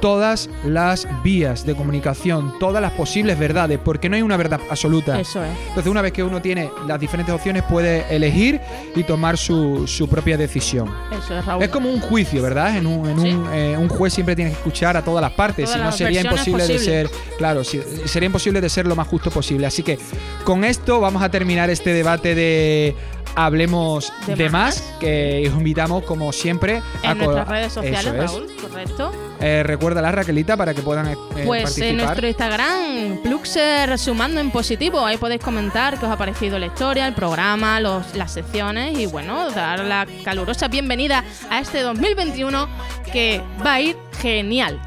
todas 0.01 0.49
las 0.65 1.07
vías 1.23 1.65
de 1.67 1.75
comunicación, 1.75 2.55
todas 2.61 2.81
las 2.83 2.93
posibles 2.93 3.39
verdades, 3.39 3.79
porque 3.85 4.09
no 4.09 4.17
hay 4.17 4.23
una 4.23 4.37
verdad 4.37 4.61
absoluta. 4.71 5.19
Eso 5.21 5.43
es. 5.45 5.51
Entonces, 5.69 5.91
una 5.91 6.03
vez 6.03 6.13
que 6.13 6.23
uno 6.23 6.41
tiene 6.41 6.71
las 6.87 6.99
diferentes 7.01 7.35
opciones, 7.35 7.63
puede 7.65 8.05
elegir 8.15 8.61
y 8.95 9.03
tomar 9.05 9.37
su, 9.37 9.87
su 9.87 10.09
propia 10.09 10.37
decisión. 10.37 10.89
Eso 11.13 11.39
es, 11.39 11.45
Raúl. 11.45 11.63
Es 11.63 11.69
como 11.71 11.91
un 11.91 12.01
juicio, 12.01 12.43
¿verdad? 12.43 12.77
En 12.77 12.87
un, 12.87 13.09
en 13.09 13.21
Sí. 13.21 13.29
un, 13.33 13.49
eh, 13.53 13.77
un 13.79 13.89
juez 13.89 14.13
siempre 14.15 14.35
tiene 14.37 14.51
que 14.51 14.57
escuchar 14.57 14.97
a 14.97 15.03
todas 15.03 15.21
las 15.23 15.33
partes, 15.33 15.69
si 15.71 15.79
no 15.79 15.91
sería 15.93 16.21
imposible 16.23 16.67
de 16.67 16.79
ser, 16.79 17.11
claro, 17.37 17.65
si- 17.65 17.81
sería 18.07 18.27
imposible 18.27 18.61
de 18.61 18.69
ser 18.69 18.87
lo 18.87 18.95
más 18.97 19.07
justo 19.09 19.31
posible. 19.31 19.67
Así 19.67 19.83
que 19.83 19.99
con 20.45 20.65
esto 20.65 21.01
vamos 21.01 21.23
a 21.23 21.31
terminar 21.31 21.71
este 21.71 21.93
debate 21.93 22.35
de 22.35 22.95
Hablemos 23.41 24.13
de, 24.27 24.35
De 24.35 24.51
más, 24.51 24.83
más. 24.83 24.95
que 24.99 25.45
os 25.49 25.57
invitamos 25.57 26.03
como 26.05 26.33
siempre 26.33 26.83
a 27.05 27.13
en 27.13 27.19
co- 27.19 27.25
nuestras 27.25 27.49
redes 27.49 27.73
sociales. 27.73 28.15
Raúl, 28.33 28.47
correcto. 28.61 29.13
Eh, 29.41 29.63
recuerda 29.65 30.03
la 30.03 30.11
Raquelita 30.11 30.57
para 30.57 30.75
que 30.75 30.83
puedan 30.83 31.07
eh, 31.07 31.17
Pues 31.47 31.63
participar. 31.63 31.89
en 31.89 31.97
nuestro 31.99 32.27
Instagram, 32.27 33.19
Pluxer 33.23 33.97
sumando 33.97 34.41
en 34.41 34.51
positivo, 34.51 35.07
ahí 35.07 35.17
podéis 35.19 35.41
comentar 35.41 36.01
qué 36.01 36.07
os 36.07 36.11
ha 36.11 36.17
parecido 36.17 36.59
la 36.59 36.67
historia, 36.67 37.07
el 37.07 37.15
programa, 37.15 37.79
los, 37.79 38.17
las 38.17 38.33
secciones 38.33 38.99
y 38.99 39.07
bueno, 39.07 39.49
dar 39.51 39.79
la 39.85 40.05
calurosa 40.25 40.67
bienvenida 40.67 41.23
a 41.49 41.61
este 41.61 41.83
2021 41.83 42.69
que 43.13 43.41
va 43.65 43.75
a 43.75 43.81
ir 43.81 43.97
genial. 44.21 44.81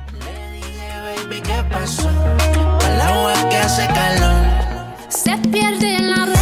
Baby, 1.24 1.42
¿qué 1.42 1.64
pasó? 1.72 2.10
Al 2.10 3.02
agua 3.02 3.34
que 3.50 3.56
hace 3.58 3.88
calor. 3.88 4.42
Se 5.08 5.38
pierde 5.38 5.96
en 5.96 6.10
la 6.10 6.24
arena 6.24 6.38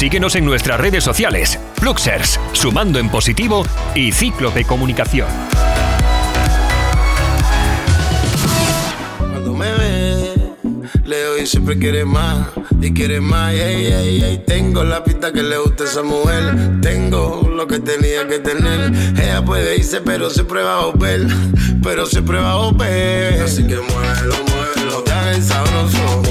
Síguenos 0.00 0.34
en 0.34 0.46
nuestras 0.46 0.80
redes 0.80 1.04
sociales, 1.04 1.58
Fluxers, 1.74 2.40
Sumando 2.52 2.98
en 2.98 3.10
Positivo 3.10 3.66
y 3.94 4.12
Cíclope 4.12 4.64
Comunicación. 4.64 5.28
Cuando 9.18 9.52
me 9.52 9.70
ve, 9.70 10.34
leo 11.04 11.36
y 11.36 11.46
siempre 11.46 11.78
quiere 11.78 12.06
más 12.06 12.48
y 12.80 12.94
quiere 12.94 13.20
más. 13.20 13.52
Ey, 13.52 13.92
ey, 13.92 14.24
ey. 14.24 14.42
Tengo 14.46 14.84
la 14.84 15.04
pista 15.04 15.34
que 15.34 15.42
le 15.42 15.58
gusta 15.58 15.84
a 15.84 15.86
esa 15.86 16.02
mujer. 16.02 16.80
Tengo 16.80 17.46
lo 17.54 17.66
que 17.66 17.78
tenía 17.78 18.26
que 18.26 18.38
tener. 18.38 18.90
Ella 19.22 19.44
puede 19.44 19.76
irse, 19.76 20.00
pero 20.00 20.30
siempre 20.30 20.62
va 20.62 20.80
a. 20.80 20.92
Pero 21.82 22.06
siempre 22.06 22.38
va 22.38 22.52
a. 22.52 23.44
Así 23.44 23.66
que 23.66 23.76
muévelo, 23.76 24.34
muévelo. 24.48 25.04
Hagas 25.12 25.44
sabroso. 25.44 26.29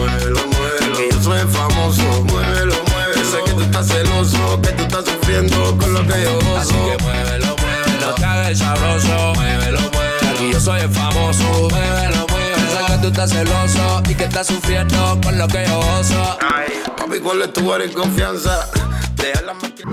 estás 3.79 3.97
celoso, 3.97 4.61
que 4.61 4.69
tú 4.69 4.83
estás 4.83 5.05
sufriendo 5.05 5.77
con 5.77 5.93
lo 5.93 6.05
que 6.05 6.23
yo 6.23 6.33
gozo. 6.35 6.57
Así 6.57 6.73
que 6.73 7.03
muévelo, 7.03 7.55
muévelo, 7.55 8.15
te 8.15 8.25
hagas 8.25 8.49
el 8.49 8.57
sabroso, 8.57 9.33
muévelo, 9.35 9.79
muévelo. 9.79 10.51
Yo 10.51 10.59
soy 10.59 10.81
el 10.81 10.89
famoso, 10.89 11.43
muévelo, 11.69 12.27
muévelo. 12.27 12.55
Piensa 12.55 12.85
que 12.87 12.97
tú 13.01 13.07
estás 13.07 13.29
celoso 13.31 14.03
y 14.09 14.15
que 14.15 14.23
estás 14.25 14.47
sufriendo 14.47 15.19
con 15.23 15.37
lo 15.37 15.47
que 15.47 15.65
yo 15.65 15.77
gozo. 15.77 16.37
Ay. 16.41 16.67
Papi, 16.97 17.19
¿cuál 17.19 17.41
es 17.41 17.53
tu 17.53 17.71
hora 17.71 17.85
y 17.85 17.89
confianza? 17.89 18.69
Deja 19.15 19.41
la 19.43 19.53
máquina. 19.53 19.91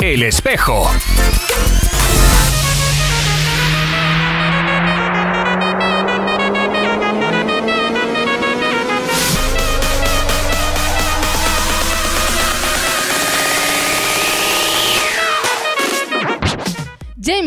El 0.00 0.22
espejo. 0.22 0.90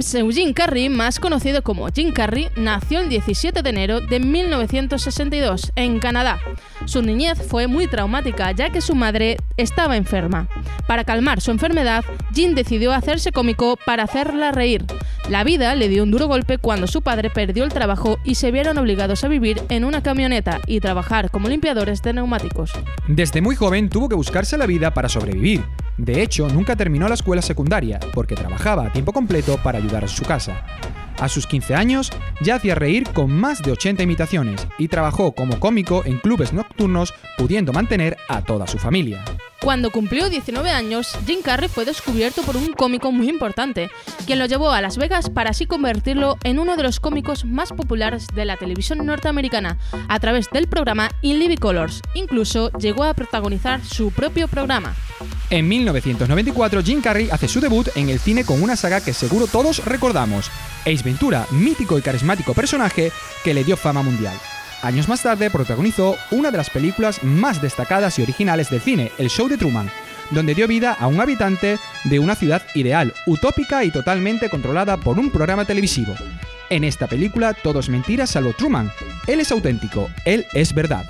James 0.07 0.15
Eugene 0.15 0.53
Carrey, 0.53 0.87
más 0.87 1.19
conocido 1.19 1.63
como 1.63 1.89
Jim 1.89 2.13
Carrey, 2.13 2.47
nació 2.55 2.99
el 2.99 3.09
17 3.09 3.61
de 3.61 3.69
enero 3.69 3.99
de 3.99 4.21
1962 4.21 5.73
en 5.75 5.99
Canadá. 5.99 6.39
Su 6.85 7.01
niñez 7.01 7.45
fue 7.45 7.67
muy 7.67 7.87
traumática 7.87 8.51
ya 8.53 8.69
que 8.69 8.79
su 8.79 8.95
madre 8.95 9.35
estaba 9.57 9.97
enferma. 9.97 10.47
Para 10.87 11.03
calmar 11.03 11.41
su 11.41 11.51
enfermedad, 11.51 12.05
Jim 12.33 12.55
decidió 12.55 12.93
hacerse 12.93 13.33
cómico 13.33 13.77
para 13.85 14.03
hacerla 14.03 14.53
reír. 14.53 14.85
La 15.29 15.43
vida 15.43 15.75
le 15.75 15.89
dio 15.89 16.03
un 16.03 16.11
duro 16.11 16.27
golpe 16.27 16.57
cuando 16.57 16.87
su 16.87 17.01
padre 17.01 17.29
perdió 17.29 17.65
el 17.65 17.73
trabajo 17.73 18.17
y 18.23 18.35
se 18.35 18.51
vieron 18.51 18.77
obligados 18.77 19.25
a 19.25 19.27
vivir 19.27 19.61
en 19.67 19.83
una 19.83 20.03
camioneta 20.03 20.61
y 20.67 20.79
trabajar 20.79 21.31
como 21.31 21.49
limpiadores 21.49 22.01
de 22.01 22.13
neumáticos. 22.13 22.71
Desde 23.09 23.41
muy 23.41 23.57
joven 23.57 23.89
tuvo 23.89 24.07
que 24.07 24.15
buscarse 24.15 24.57
la 24.57 24.67
vida 24.67 24.93
para 24.93 25.09
sobrevivir. 25.09 25.65
De 25.97 26.21
hecho, 26.21 26.47
nunca 26.47 26.75
terminó 26.75 27.07
la 27.07 27.15
escuela 27.15 27.41
secundaria, 27.41 27.99
porque 28.13 28.35
trabajaba 28.35 28.85
a 28.85 28.93
tiempo 28.93 29.13
completo 29.13 29.57
para 29.57 29.79
ayudar 29.79 30.03
a 30.05 30.07
su 30.07 30.23
casa. 30.23 30.63
A 31.19 31.27
sus 31.27 31.47
15 31.47 31.73
años, 31.73 32.11
ya 32.41 32.55
hacía 32.55 32.75
reír 32.75 33.09
con 33.11 33.31
más 33.31 33.63
de 33.63 33.71
80 33.71 34.03
imitaciones 34.03 34.67
y 34.77 34.87
trabajó 34.87 35.33
como 35.33 35.59
cómico 35.59 36.03
en 36.05 36.19
clubes 36.19 36.53
nocturnos, 36.53 37.13
pudiendo 37.37 37.73
mantener 37.73 38.17
a 38.29 38.43
toda 38.43 38.67
su 38.67 38.77
familia. 38.77 39.25
Cuando 39.61 39.91
cumplió 39.91 40.29
19 40.29 40.69
años, 40.69 41.17
Jim 41.25 41.41
Carrey 41.41 41.67
fue 41.67 41.83
descubierto 41.83 42.43
por 42.43 42.55
un 42.55 42.73
cómico 42.73 43.11
muy 43.11 43.27
importante, 43.27 43.89
quien 44.25 44.37
lo 44.37 44.45
llevó 44.45 44.71
a 44.71 44.81
Las 44.81 44.97
Vegas 44.97 45.29
para 45.31 45.49
así 45.49 45.65
convertirlo 45.65 46.37
en 46.43 46.59
uno 46.59 46.77
de 46.77 46.83
los 46.83 46.99
cómicos 46.99 47.43
más 47.43 47.73
populares 47.73 48.27
de 48.35 48.45
la 48.45 48.57
televisión 48.57 49.03
norteamericana 49.05 49.77
a 50.07 50.19
través 50.19 50.49
del 50.51 50.67
programa 50.67 51.09
In 51.21 51.39
Living 51.39 51.57
Colors. 51.57 52.01
Incluso 52.13 52.71
llegó 52.73 53.03
a 53.03 53.15
protagonizar 53.15 53.83
su 53.83 54.11
propio 54.11 54.47
programa. 54.47 54.95
En 55.49 55.67
1994, 55.67 56.83
Jim 56.83 57.01
Carrey 57.01 57.29
hace 57.31 57.47
su 57.47 57.59
debut 57.59 57.87
en 57.95 58.09
el 58.09 58.19
cine 58.19 58.45
con 58.45 58.61
una 58.61 58.75
saga 58.75 59.01
que 59.01 59.13
seguro 59.13 59.47
todos 59.47 59.83
recordamos, 59.85 60.51
Ace 60.81 61.03
Ventura, 61.03 61.47
mítico 61.51 61.97
y 61.97 62.01
carismático 62.01 62.53
personaje 62.53 63.11
que 63.43 63.53
le 63.53 63.63
dio 63.63 63.75
fama 63.75 64.03
mundial. 64.03 64.37
Años 64.83 65.07
más 65.07 65.23
tarde 65.23 65.49
protagonizó 65.49 66.17
una 66.29 66.51
de 66.51 66.57
las 66.57 66.69
películas 66.69 67.23
más 67.23 67.61
destacadas 67.61 68.19
y 68.19 68.21
originales 68.21 68.69
del 68.69 68.81
cine, 68.81 69.11
El 69.17 69.29
Show 69.29 69.47
de 69.47 69.57
Truman, 69.57 69.89
donde 70.29 70.53
dio 70.53 70.67
vida 70.67 70.93
a 70.93 71.07
un 71.07 71.19
habitante 71.19 71.79
de 72.03 72.19
una 72.19 72.35
ciudad 72.35 72.61
ideal, 72.75 73.13
utópica 73.25 73.83
y 73.83 73.91
totalmente 73.91 74.49
controlada 74.49 74.97
por 74.97 75.17
un 75.17 75.31
programa 75.31 75.65
televisivo. 75.65 76.13
En 76.69 76.83
esta 76.83 77.07
película 77.07 77.53
todo 77.53 77.79
es 77.79 77.89
mentira 77.89 78.27
salvo 78.27 78.53
Truman. 78.53 78.91
Él 79.25 79.39
es 79.39 79.51
auténtico, 79.51 80.09
él 80.25 80.45
es 80.53 80.73
verdad. 80.73 81.05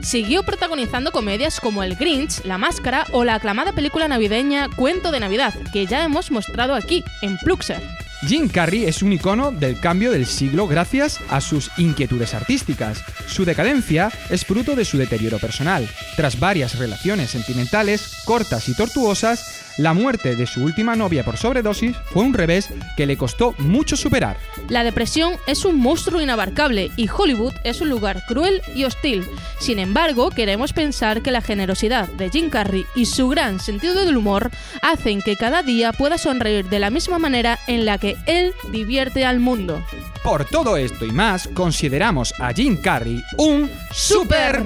Siguió 0.00 0.42
protagonizando 0.42 1.12
comedias 1.12 1.60
como 1.60 1.82
El 1.82 1.96
Grinch, 1.96 2.44
La 2.44 2.58
Máscara 2.58 3.06
o 3.12 3.24
la 3.24 3.34
aclamada 3.34 3.72
película 3.72 4.08
navideña 4.08 4.68
Cuento 4.74 5.12
de 5.12 5.20
Navidad, 5.20 5.54
que 5.72 5.86
ya 5.86 6.02
hemos 6.02 6.30
mostrado 6.30 6.74
aquí, 6.74 7.04
en 7.20 7.36
Pluxer. 7.38 7.82
Jim 8.26 8.48
Carrey 8.48 8.84
es 8.84 9.02
un 9.02 9.12
icono 9.12 9.50
del 9.50 9.80
cambio 9.80 10.12
del 10.12 10.26
siglo 10.26 10.68
gracias 10.68 11.18
a 11.28 11.40
sus 11.40 11.72
inquietudes 11.76 12.34
artísticas. 12.34 13.02
Su 13.26 13.44
decadencia 13.44 14.12
es 14.30 14.44
fruto 14.44 14.76
de 14.76 14.84
su 14.84 14.96
deterioro 14.96 15.38
personal. 15.38 15.88
Tras 16.14 16.38
varias 16.38 16.78
relaciones 16.78 17.30
sentimentales 17.30 18.22
cortas 18.24 18.68
y 18.68 18.74
tortuosas, 18.74 19.71
la 19.78 19.94
muerte 19.94 20.36
de 20.36 20.46
su 20.46 20.62
última 20.64 20.96
novia 20.96 21.24
por 21.24 21.36
sobredosis 21.36 21.96
fue 22.06 22.22
un 22.22 22.34
revés 22.34 22.70
que 22.96 23.06
le 23.06 23.16
costó 23.16 23.54
mucho 23.58 23.96
superar. 23.96 24.36
La 24.68 24.84
depresión 24.84 25.34
es 25.46 25.64
un 25.64 25.78
monstruo 25.78 26.20
inabarcable 26.20 26.90
y 26.96 27.08
Hollywood 27.08 27.54
es 27.64 27.80
un 27.80 27.88
lugar 27.88 28.22
cruel 28.26 28.62
y 28.74 28.84
hostil. 28.84 29.24
Sin 29.58 29.78
embargo, 29.78 30.30
queremos 30.30 30.72
pensar 30.72 31.22
que 31.22 31.30
la 31.30 31.40
generosidad 31.40 32.08
de 32.08 32.30
Jim 32.30 32.50
Carrey 32.50 32.86
y 32.94 33.06
su 33.06 33.28
gran 33.28 33.60
sentido 33.60 34.04
del 34.04 34.16
humor 34.16 34.50
hacen 34.82 35.22
que 35.22 35.36
cada 35.36 35.62
día 35.62 35.92
pueda 35.92 36.18
sonreír 36.18 36.68
de 36.68 36.78
la 36.78 36.90
misma 36.90 37.18
manera 37.18 37.58
en 37.66 37.86
la 37.86 37.98
que 37.98 38.16
él 38.26 38.52
divierte 38.70 39.24
al 39.24 39.40
mundo. 39.40 39.84
Por 40.22 40.44
todo 40.44 40.76
esto 40.76 41.04
y 41.04 41.10
más, 41.10 41.48
consideramos 41.48 42.32
a 42.38 42.52
Jim 42.52 42.76
Carrey 42.80 43.22
un 43.36 43.70
Super. 43.92 44.62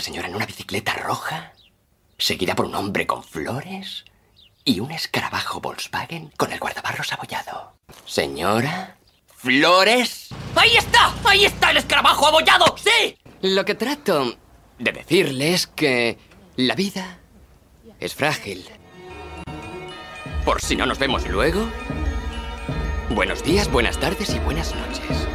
Una 0.00 0.06
señora 0.06 0.28
en 0.28 0.34
una 0.34 0.46
bicicleta 0.46 0.94
roja, 0.94 1.52
seguida 2.16 2.54
por 2.54 2.64
un 2.64 2.74
hombre 2.74 3.06
con 3.06 3.22
flores 3.22 4.06
y 4.64 4.80
un 4.80 4.92
escarabajo 4.92 5.60
Volkswagen 5.60 6.32
con 6.38 6.50
el 6.52 6.58
guardabarros 6.58 7.12
abollado. 7.12 7.76
Señora, 8.06 8.96
flores. 9.36 10.28
¡Ahí 10.56 10.74
está! 10.78 11.12
¡Ahí 11.26 11.44
está 11.44 11.70
el 11.70 11.76
escarabajo 11.76 12.26
abollado! 12.26 12.74
¡Sí! 12.78 13.18
Lo 13.42 13.66
que 13.66 13.74
trato 13.74 14.38
de 14.78 14.92
decirle 14.92 15.52
es 15.52 15.66
que 15.66 16.16
la 16.56 16.74
vida 16.74 17.18
es 17.98 18.14
frágil. 18.14 18.66
Por 20.46 20.62
si 20.62 20.76
no 20.76 20.86
nos 20.86 20.98
vemos 20.98 21.28
luego, 21.28 21.68
buenos 23.10 23.44
días, 23.44 23.70
buenas 23.70 24.00
tardes 24.00 24.34
y 24.34 24.38
buenas 24.38 24.74
noches. 24.74 25.28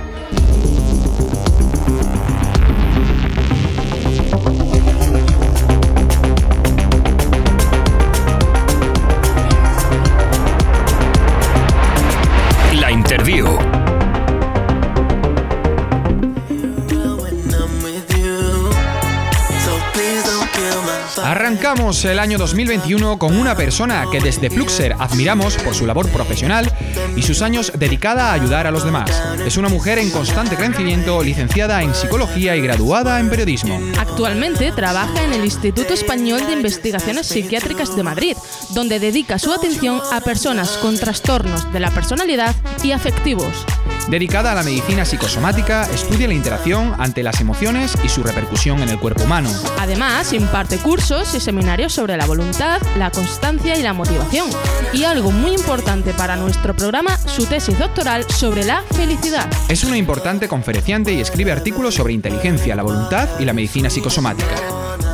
El 21.86 22.18
año 22.18 22.40
2021 22.40 23.20
con 23.20 23.38
una 23.38 23.56
persona 23.56 24.06
que 24.12 24.20
desde 24.20 24.50
Pluxer 24.50 24.96
admiramos 24.98 25.56
por 25.58 25.76
su 25.76 25.86
labor 25.86 26.10
profesional 26.10 26.68
y 27.16 27.22
sus 27.22 27.44
años 27.44 27.72
dedicada 27.78 28.32
a 28.32 28.34
ayudar 28.34 28.66
a 28.66 28.72
los 28.72 28.84
demás. 28.84 29.12
Es 29.46 29.58
una 29.58 29.70
mujer 29.70 30.00
en 30.00 30.10
constante 30.10 30.56
crecimiento, 30.56 31.22
licenciada 31.22 31.84
en 31.84 31.94
psicología 31.94 32.56
y 32.56 32.62
graduada 32.62 33.20
en 33.20 33.30
periodismo. 33.30 33.80
Actualmente 34.00 34.72
trabaja 34.72 35.24
en 35.26 35.34
el 35.34 35.46
Instituto 35.46 35.94
Español 35.94 36.48
de 36.48 36.54
Investigaciones 36.54 37.28
Psiquiátricas 37.28 37.96
de 37.96 38.02
Madrid, 38.02 38.36
donde 38.72 39.00
dedica 39.00 39.38
su 39.38 39.54
atención 39.54 40.02
a 40.12 40.22
personas 40.22 40.78
con 40.78 40.98
trastornos 40.98 41.72
de 41.72 41.82
la 41.82 41.92
personalidad 41.92 42.56
y 42.82 42.94
afectivos. 42.94 43.64
Dedicada 44.10 44.52
a 44.52 44.56
la 44.56 44.62
medicina 44.62 45.04
psicosomática, 45.04 45.84
estudia 45.92 46.28
la 46.28 46.36
interacción 46.36 46.94
ante 47.00 47.24
las 47.24 47.42
emociones 47.42 47.98
y 48.04 48.10
su 48.10 48.22
repercusión 48.22 48.82
en 48.84 48.90
el 48.90 49.00
cuerpo 49.00 49.24
humano. 49.24 49.50
Además, 49.80 50.32
imparte 50.32 50.78
cursos 50.78 51.34
y 51.34 51.40
seminarios 51.40 51.94
sobre 51.94 52.16
la 52.16 52.28
voluntad, 52.28 52.80
la 52.98 53.10
constancia 53.10 53.76
y 53.78 53.82
la 53.82 53.94
motivación. 53.94 54.48
Y 54.94 55.06
algo 55.06 55.32
muy 55.32 55.54
importante 55.54 56.14
para 56.14 56.36
nuestro 56.36 56.76
programa, 56.76 57.18
su 57.18 57.48
tesis 57.48 57.80
doctoral 57.80 58.26
sobre 58.30 58.64
la 58.64 58.84
felicidad. 58.92 59.50
Es 59.70 59.84
una 59.84 59.98
importante 59.98 60.48
conferenciante 60.48 61.12
y 61.12 61.22
escribe 61.22 61.52
artículos 61.52 61.96
sobre 61.96 62.14
inteligencia, 62.14 62.76
la 62.76 62.84
voluntad 62.84 63.28
y 63.40 63.46
la 63.46 63.54
medicina 63.54 63.90
psicosomática. 63.90 64.56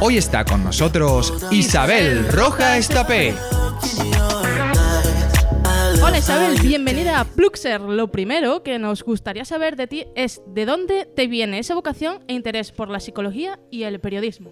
Hoy 0.02 0.18
está 0.18 0.44
con 0.44 0.66
nosotros 0.66 1.34
Isabel 1.50 2.28
Roja 2.28 2.78
Estapé. 2.78 3.36
Hola 6.12 6.20
Isabel, 6.20 6.60
bienvenida 6.62 7.22
a 7.22 7.24
Pluxer. 7.24 7.80
Lo 7.80 8.12
primero 8.12 8.64
que 8.64 8.80
nos 8.80 9.02
gustaría 9.02 9.46
saber 9.46 9.78
de 9.78 9.88
ti 9.88 10.06
es 10.14 10.42
de 10.46 10.66
dónde 10.66 11.06
te 11.06 11.28
viene 11.28 11.58
esa 11.58 11.74
vocación 11.74 12.20
e 12.28 12.34
interés 12.34 12.74
por 12.74 12.90
la 12.90 13.00
psicología 13.00 13.58
y 13.70 13.84
el 13.84 13.98
periodismo. 14.02 14.52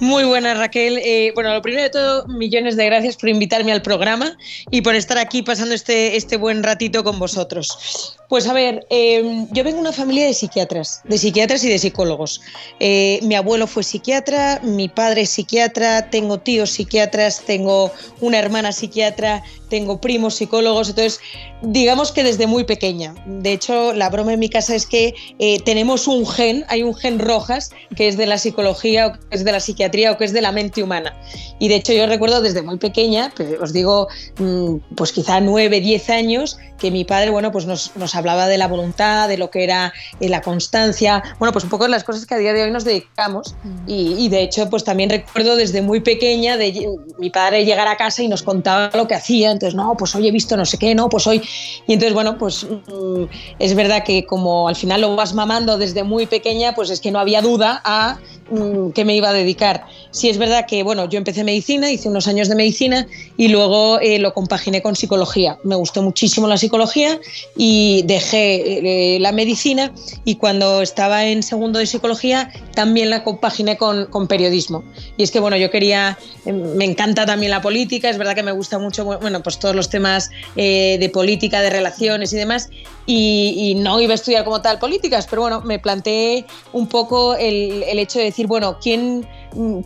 Muy 0.00 0.24
buenas 0.24 0.58
Raquel. 0.58 0.98
Eh, 0.98 1.32
bueno, 1.34 1.54
lo 1.54 1.62
primero 1.62 1.84
de 1.84 1.88
todo, 1.88 2.26
millones 2.26 2.76
de 2.76 2.84
gracias 2.84 3.16
por 3.16 3.30
invitarme 3.30 3.72
al 3.72 3.80
programa 3.80 4.36
y 4.70 4.82
por 4.82 4.94
estar 4.96 5.16
aquí 5.16 5.42
pasando 5.42 5.74
este, 5.74 6.18
este 6.18 6.36
buen 6.36 6.62
ratito 6.62 7.02
con 7.02 7.18
vosotros. 7.18 8.17
Pues 8.28 8.46
a 8.46 8.52
ver, 8.52 8.86
eh, 8.90 9.46
yo 9.52 9.64
vengo 9.64 9.76
de 9.76 9.80
una 9.80 9.92
familia 9.92 10.26
de 10.26 10.34
psiquiatras, 10.34 11.00
de 11.04 11.16
psiquiatras 11.16 11.64
y 11.64 11.68
de 11.70 11.78
psicólogos. 11.78 12.42
Eh, 12.78 13.20
mi 13.22 13.34
abuelo 13.34 13.66
fue 13.66 13.82
psiquiatra, 13.82 14.60
mi 14.62 14.90
padre 14.90 15.22
es 15.22 15.30
psiquiatra, 15.30 16.10
tengo 16.10 16.38
tíos 16.38 16.72
psiquiatras, 16.72 17.40
tengo 17.46 17.90
una 18.20 18.38
hermana 18.38 18.72
psiquiatra, 18.72 19.42
tengo 19.70 20.00
primos 20.00 20.34
psicólogos, 20.34 20.90
entonces 20.90 21.20
digamos 21.62 22.12
que 22.12 22.22
desde 22.22 22.46
muy 22.46 22.64
pequeña. 22.64 23.14
De 23.26 23.52
hecho, 23.52 23.94
la 23.94 24.10
broma 24.10 24.34
en 24.34 24.40
mi 24.40 24.50
casa 24.50 24.74
es 24.74 24.84
que 24.84 25.14
eh, 25.38 25.60
tenemos 25.64 26.06
un 26.06 26.26
gen, 26.26 26.66
hay 26.68 26.82
un 26.82 26.94
gen 26.94 27.18
rojas 27.18 27.70
que 27.96 28.08
es 28.08 28.18
de 28.18 28.26
la 28.26 28.36
psicología 28.36 29.06
o 29.06 29.12
que 29.12 29.18
es 29.30 29.44
de 29.44 29.52
la 29.52 29.60
psiquiatría 29.60 30.12
o 30.12 30.18
que 30.18 30.26
es 30.26 30.34
de 30.34 30.42
la 30.42 30.52
mente 30.52 30.82
humana. 30.82 31.18
Y 31.58 31.68
de 31.68 31.76
hecho 31.76 31.94
yo 31.94 32.06
recuerdo 32.06 32.42
desde 32.42 32.60
muy 32.60 32.76
pequeña, 32.76 33.32
pues, 33.34 33.58
os 33.60 33.72
digo, 33.72 34.08
mm, 34.38 34.94
pues 34.96 35.12
quizá 35.12 35.40
9, 35.40 35.80
10 35.80 36.10
años, 36.10 36.58
que 36.78 36.90
mi 36.90 37.04
padre, 37.04 37.30
bueno, 37.30 37.50
pues 37.50 37.66
nos, 37.66 37.96
nos 37.96 38.14
hablaba 38.18 38.46
de 38.46 38.58
la 38.58 38.68
voluntad, 38.68 39.28
de 39.28 39.38
lo 39.38 39.50
que 39.50 39.64
era 39.64 39.92
eh, 40.20 40.28
la 40.28 40.42
constancia, 40.42 41.22
bueno, 41.38 41.52
pues 41.52 41.64
un 41.64 41.70
poco 41.70 41.84
de 41.84 41.90
las 41.90 42.04
cosas 42.04 42.26
que 42.26 42.34
a 42.34 42.38
día 42.38 42.52
de 42.52 42.62
hoy 42.62 42.70
nos 42.70 42.84
dedicamos. 42.84 43.54
Y, 43.86 44.14
y 44.18 44.28
de 44.28 44.42
hecho, 44.42 44.68
pues 44.70 44.84
también 44.84 45.10
recuerdo 45.10 45.56
desde 45.56 45.82
muy 45.82 46.00
pequeña 46.00 46.56
de 46.56 46.88
mi 47.18 47.30
padre 47.30 47.64
llegar 47.64 47.88
a 47.88 47.96
casa 47.96 48.22
y 48.22 48.28
nos 48.28 48.42
contaba 48.42 48.90
lo 48.94 49.06
que 49.08 49.14
hacía. 49.14 49.50
Entonces, 49.50 49.74
no, 49.74 49.96
pues 49.96 50.14
hoy 50.14 50.28
he 50.28 50.30
visto 50.30 50.56
no 50.56 50.64
sé 50.64 50.78
qué, 50.78 50.94
no, 50.94 51.08
pues 51.08 51.26
hoy. 51.26 51.42
Y 51.86 51.94
entonces, 51.94 52.14
bueno, 52.14 52.38
pues 52.38 52.64
mm, 52.64 53.24
es 53.58 53.74
verdad 53.74 54.04
que 54.04 54.24
como 54.26 54.68
al 54.68 54.76
final 54.76 55.00
lo 55.00 55.16
vas 55.16 55.34
mamando 55.34 55.78
desde 55.78 56.02
muy 56.02 56.26
pequeña, 56.26 56.74
pues 56.74 56.90
es 56.90 57.00
que 57.00 57.10
no 57.10 57.18
había 57.18 57.42
duda 57.42 57.80
a 57.84 58.14
mm, 58.14 58.37
qué 58.94 59.04
me 59.04 59.14
iba 59.14 59.30
a 59.30 59.32
dedicar. 59.32 59.86
Sí 60.10 60.28
es 60.28 60.38
verdad 60.38 60.66
que, 60.66 60.82
bueno, 60.82 61.08
yo 61.08 61.18
empecé 61.18 61.44
medicina, 61.44 61.90
hice 61.90 62.08
unos 62.08 62.28
años 62.28 62.48
de 62.48 62.54
medicina 62.54 63.06
y 63.36 63.48
luego 63.48 64.00
eh, 64.00 64.18
lo 64.18 64.32
compaginé 64.34 64.82
con 64.82 64.96
psicología. 64.96 65.58
Me 65.64 65.74
gustó 65.74 66.02
muchísimo 66.02 66.48
la 66.48 66.56
psicología 66.56 67.20
y 67.56 68.02
dejé 68.06 69.16
eh, 69.16 69.20
la 69.20 69.32
medicina 69.32 69.92
y 70.24 70.36
cuando 70.36 70.82
estaba 70.82 71.26
en 71.26 71.42
segundo 71.42 71.78
de 71.78 71.86
psicología 71.86 72.50
también 72.78 73.10
la 73.10 73.24
compaginé 73.24 73.76
con, 73.76 74.28
periodismo. 74.28 74.84
Y 75.16 75.24
es 75.24 75.32
que, 75.32 75.40
bueno, 75.40 75.56
yo 75.56 75.68
quería, 75.68 76.16
eh, 76.44 76.52
me 76.52 76.84
encanta 76.84 77.26
también 77.26 77.50
la 77.50 77.60
política, 77.60 78.08
es 78.08 78.18
verdad 78.18 78.36
que 78.36 78.44
me 78.44 78.52
gusta 78.52 78.78
mucho, 78.78 79.04
bueno, 79.04 79.42
pues 79.42 79.58
todos 79.58 79.74
los 79.74 79.90
temas 79.90 80.30
eh, 80.54 80.96
de 81.00 81.08
política, 81.08 81.60
de 81.60 81.70
relaciones 81.70 82.32
y 82.32 82.36
demás. 82.36 82.70
Y, 83.04 83.54
y 83.56 83.74
no 83.74 84.00
iba 84.00 84.12
a 84.12 84.14
estudiar 84.14 84.44
como 84.44 84.60
tal 84.60 84.78
políticas, 84.78 85.26
pero 85.28 85.42
bueno, 85.42 85.62
me 85.62 85.80
planteé 85.80 86.44
un 86.72 86.86
poco 86.86 87.34
el, 87.34 87.82
el 87.82 87.98
hecho 87.98 88.20
de 88.20 88.26
decir, 88.26 88.37
bueno, 88.46 88.78
¿quién, 88.80 89.26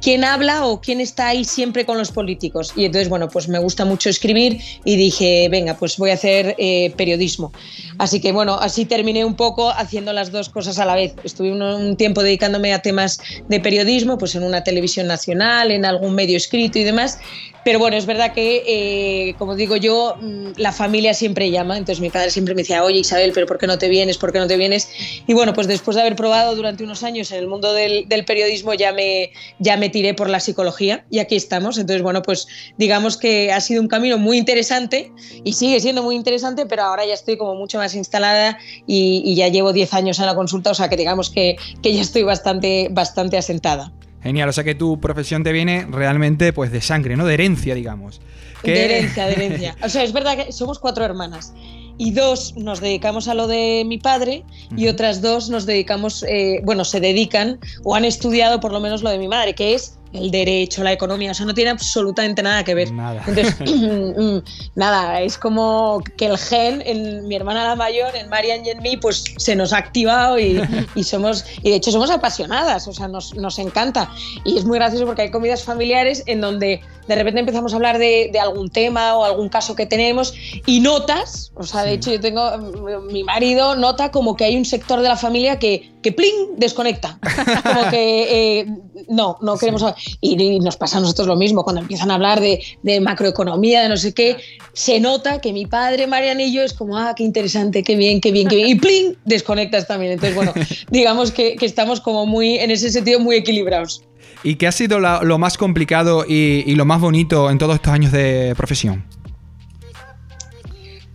¿quién 0.00 0.24
habla 0.24 0.66
o 0.66 0.80
quién 0.80 1.00
está 1.00 1.28
ahí 1.28 1.44
siempre 1.44 1.84
con 1.84 1.98
los 1.98 2.10
políticos? 2.10 2.72
Y 2.76 2.84
entonces, 2.84 3.08
bueno, 3.08 3.28
pues 3.28 3.48
me 3.48 3.58
gusta 3.58 3.84
mucho 3.84 4.10
escribir 4.10 4.60
y 4.84 4.96
dije, 4.96 5.48
venga, 5.50 5.74
pues 5.74 5.96
voy 5.98 6.10
a 6.10 6.14
hacer 6.14 6.54
eh, 6.58 6.92
periodismo. 6.96 7.52
Así 7.98 8.20
que 8.20 8.32
bueno, 8.32 8.54
así 8.54 8.84
terminé 8.84 9.24
un 9.24 9.34
poco 9.34 9.70
haciendo 9.70 10.12
las 10.12 10.32
dos 10.32 10.48
cosas 10.48 10.78
a 10.78 10.84
la 10.84 10.94
vez. 10.94 11.14
Estuve 11.24 11.52
un, 11.52 11.96
tiempo 11.96 12.22
dedicándome 12.22 12.72
a 12.72 12.80
temas 12.80 13.20
de 13.48 13.60
periodismo, 13.60 14.18
pues 14.18 14.34
en 14.34 14.42
una 14.42 14.64
televisión 14.64 15.06
nacional, 15.06 15.70
en 15.70 15.84
algún 15.84 16.14
medio 16.14 16.36
escrito 16.36 16.78
y 16.78 16.84
demás. 16.84 17.18
Pero 17.64 17.78
bueno, 17.78 17.96
es 17.96 18.06
verdad 18.06 18.32
que, 18.32 18.64
eh, 18.66 19.34
como 19.38 19.54
digo 19.54 19.76
yo, 19.76 20.16
mm, 20.20 20.52
la 20.56 20.72
familia 20.72 21.14
siempre 21.14 21.50
llama. 21.50 21.78
Entonces 21.78 22.00
mi 22.00 22.10
padre 22.10 22.30
siempre 22.30 22.54
me 22.54 22.62
decía, 22.62 22.82
oye 22.82 22.98
Isabel, 22.98 23.30
pero 23.32 23.46
¿por 23.46 23.58
qué 23.58 23.68
no 23.68 23.78
te 23.78 23.88
vienes? 23.88 24.18
¿Por 24.18 24.32
qué 24.32 24.40
no 24.40 24.48
te 24.48 24.56
vienes? 24.56 24.88
Y 25.26 25.32
bueno, 25.32 25.52
pues 25.52 25.68
después 25.68 25.94
de 25.94 26.00
haber 26.00 26.16
probado 26.16 26.56
durante 26.56 26.82
unos 26.82 27.04
años 27.04 27.30
en 27.30 27.38
el 27.38 27.46
mundo 27.46 27.72
del 27.72 28.24
periodismo, 28.26 28.74
ya 28.74 28.92
me, 28.92 29.30
ya 29.62 29.76
me 29.76 29.88
tiré 29.88 30.14
por 30.14 30.28
la 30.28 30.40
psicología 30.40 31.04
y 31.08 31.20
aquí 31.20 31.36
estamos. 31.36 31.78
Entonces, 31.78 32.02
bueno, 32.02 32.22
pues 32.22 32.48
digamos 32.76 33.16
que 33.16 33.52
ha 33.52 33.60
sido 33.60 33.80
un 33.80 33.88
camino 33.88 34.18
muy 34.18 34.38
interesante 34.38 35.12
y 35.44 35.52
sigue 35.52 35.80
siendo 35.80 36.02
muy 36.02 36.16
interesante, 36.16 36.66
pero 36.66 36.82
ahora 36.82 37.06
ya 37.06 37.14
estoy 37.14 37.36
como 37.36 37.54
mucho 37.54 37.78
más 37.78 37.94
instalada 37.94 38.58
y, 38.86 39.22
y 39.24 39.34
ya 39.36 39.48
llevo 39.48 39.72
10 39.72 39.94
años 39.94 40.18
en 40.18 40.26
la 40.26 40.34
consulta, 40.34 40.70
o 40.70 40.74
sea 40.74 40.88
que 40.88 40.96
digamos 40.96 41.30
que, 41.30 41.56
que 41.82 41.94
ya 41.94 42.02
estoy 42.02 42.24
bastante, 42.24 42.88
bastante 42.90 43.38
asentada. 43.38 43.92
Genial, 44.22 44.48
o 44.48 44.52
sea 44.52 44.64
que 44.64 44.74
tu 44.74 45.00
profesión 45.00 45.42
te 45.42 45.52
viene 45.52 45.86
realmente 45.90 46.52
pues 46.52 46.70
de 46.70 46.80
sangre, 46.80 47.16
¿no? 47.16 47.24
De 47.26 47.34
herencia, 47.34 47.74
digamos. 47.74 48.20
De 48.62 48.84
herencia, 48.84 49.26
de 49.26 49.32
herencia. 49.32 49.76
O 49.82 49.88
sea, 49.88 50.04
es 50.04 50.12
verdad 50.12 50.36
que 50.36 50.52
somos 50.52 50.78
cuatro 50.78 51.04
hermanas 51.04 51.52
y 51.98 52.12
dos 52.12 52.54
nos 52.56 52.80
dedicamos 52.80 53.28
a 53.28 53.34
lo 53.34 53.46
de 53.46 53.84
mi 53.86 53.98
padre 53.98 54.44
y 54.76 54.88
otras 54.88 55.22
dos 55.22 55.48
nos 55.48 55.66
dedicamos, 55.66 56.24
eh, 56.24 56.60
bueno, 56.64 56.84
se 56.84 57.00
dedican 57.00 57.58
o 57.84 57.94
han 57.94 58.04
estudiado 58.04 58.60
por 58.60 58.72
lo 58.72 58.80
menos 58.80 59.02
lo 59.02 59.10
de 59.10 59.18
mi 59.18 59.28
madre, 59.28 59.54
que 59.54 59.74
es 59.74 59.98
el 60.12 60.30
derecho, 60.30 60.82
la 60.82 60.92
economía, 60.92 61.30
o 61.30 61.34
sea, 61.34 61.46
no 61.46 61.54
tiene 61.54 61.70
absolutamente 61.70 62.42
nada 62.42 62.64
que 62.64 62.74
ver. 62.74 62.92
Nada. 62.92 63.22
Entonces, 63.26 63.56
mm, 63.60 64.38
nada, 64.74 65.20
es 65.20 65.38
como 65.38 66.02
que 66.16 66.26
el 66.26 66.38
gen 66.38 66.82
en 66.84 67.26
mi 67.26 67.36
hermana 67.36 67.64
la 67.64 67.76
mayor, 67.76 68.14
en 68.14 68.28
Marian 68.28 68.64
y 68.64 68.70
en 68.70 68.82
mí, 68.82 68.96
pues 68.96 69.24
se 69.36 69.56
nos 69.56 69.72
ha 69.72 69.78
activado 69.78 70.38
y, 70.38 70.60
y 70.94 71.04
somos, 71.04 71.44
y 71.62 71.70
de 71.70 71.76
hecho 71.76 71.90
somos 71.90 72.10
apasionadas, 72.10 72.86
o 72.88 72.92
sea, 72.92 73.08
nos, 73.08 73.34
nos 73.34 73.58
encanta. 73.58 74.10
Y 74.44 74.58
es 74.58 74.64
muy 74.64 74.78
gracioso 74.78 75.06
porque 75.06 75.22
hay 75.22 75.30
comidas 75.30 75.64
familiares 75.64 76.22
en 76.26 76.40
donde 76.40 76.80
de 77.08 77.14
repente 77.16 77.40
empezamos 77.40 77.72
a 77.72 77.76
hablar 77.76 77.98
de, 77.98 78.30
de 78.32 78.38
algún 78.38 78.70
tema 78.70 79.16
o 79.16 79.24
algún 79.24 79.48
caso 79.48 79.74
que 79.74 79.86
tenemos 79.86 80.34
y 80.66 80.80
notas, 80.80 81.52
o 81.56 81.64
sea, 81.64 81.82
de 81.82 81.94
hecho 81.94 82.12
yo 82.12 82.20
tengo, 82.20 82.50
mm, 82.56 83.12
mi 83.12 83.24
marido 83.24 83.74
nota 83.74 84.10
como 84.10 84.36
que 84.36 84.44
hay 84.44 84.56
un 84.56 84.64
sector 84.64 85.00
de 85.00 85.08
la 85.08 85.16
familia 85.16 85.58
que, 85.58 85.90
que 86.02 86.12
pling, 86.12 86.56
desconecta. 86.56 87.18
Como 87.62 87.90
que 87.90 88.60
eh, 88.60 88.66
no, 89.08 89.38
no 89.40 89.56
queremos 89.56 89.82
hablar. 89.82 89.96
Y, 90.20 90.40
y 90.42 90.58
nos 90.60 90.76
pasa 90.76 90.98
a 90.98 91.00
nosotros 91.00 91.26
lo 91.26 91.36
mismo, 91.36 91.64
cuando 91.64 91.80
empiezan 91.82 92.10
a 92.10 92.14
hablar 92.14 92.40
de, 92.40 92.62
de 92.82 93.00
macroeconomía, 93.00 93.82
de 93.82 93.88
no 93.88 93.96
sé 93.96 94.12
qué, 94.12 94.36
se 94.72 95.00
nota 95.00 95.40
que 95.40 95.52
mi 95.52 95.66
padre, 95.66 96.06
Marian 96.06 96.40
y 96.40 96.52
yo 96.52 96.62
es 96.62 96.72
como, 96.72 96.96
ah, 96.98 97.14
qué 97.16 97.24
interesante, 97.24 97.82
qué 97.82 97.96
bien, 97.96 98.20
qué 98.20 98.32
bien, 98.32 98.48
qué 98.48 98.56
bien. 98.56 98.68
Y 98.68 98.74
pling, 98.76 99.16
desconectas 99.24 99.86
también. 99.86 100.12
Entonces, 100.12 100.34
bueno, 100.34 100.52
digamos 100.90 101.30
que, 101.32 101.56
que 101.56 101.66
estamos 101.66 102.00
como 102.00 102.26
muy, 102.26 102.58
en 102.58 102.70
ese 102.70 102.90
sentido, 102.90 103.20
muy 103.20 103.36
equilibrados. 103.36 104.02
¿Y 104.44 104.56
qué 104.56 104.66
ha 104.66 104.72
sido 104.72 104.98
la- 104.98 105.22
lo 105.22 105.38
más 105.38 105.56
complicado 105.56 106.24
y, 106.28 106.64
y 106.66 106.74
lo 106.74 106.84
más 106.84 107.00
bonito 107.00 107.48
en 107.50 107.58
todos 107.58 107.76
estos 107.76 107.92
años 107.92 108.10
de 108.12 108.54
profesión? 108.56 109.04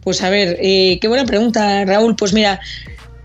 Pues 0.01 0.23
a 0.23 0.29
ver, 0.29 0.57
eh, 0.61 0.99
qué 1.01 1.07
buena 1.09 1.25
pregunta, 1.25 1.83
Raúl. 1.83 2.15
Pues 2.15 2.31
mira, 2.33 2.61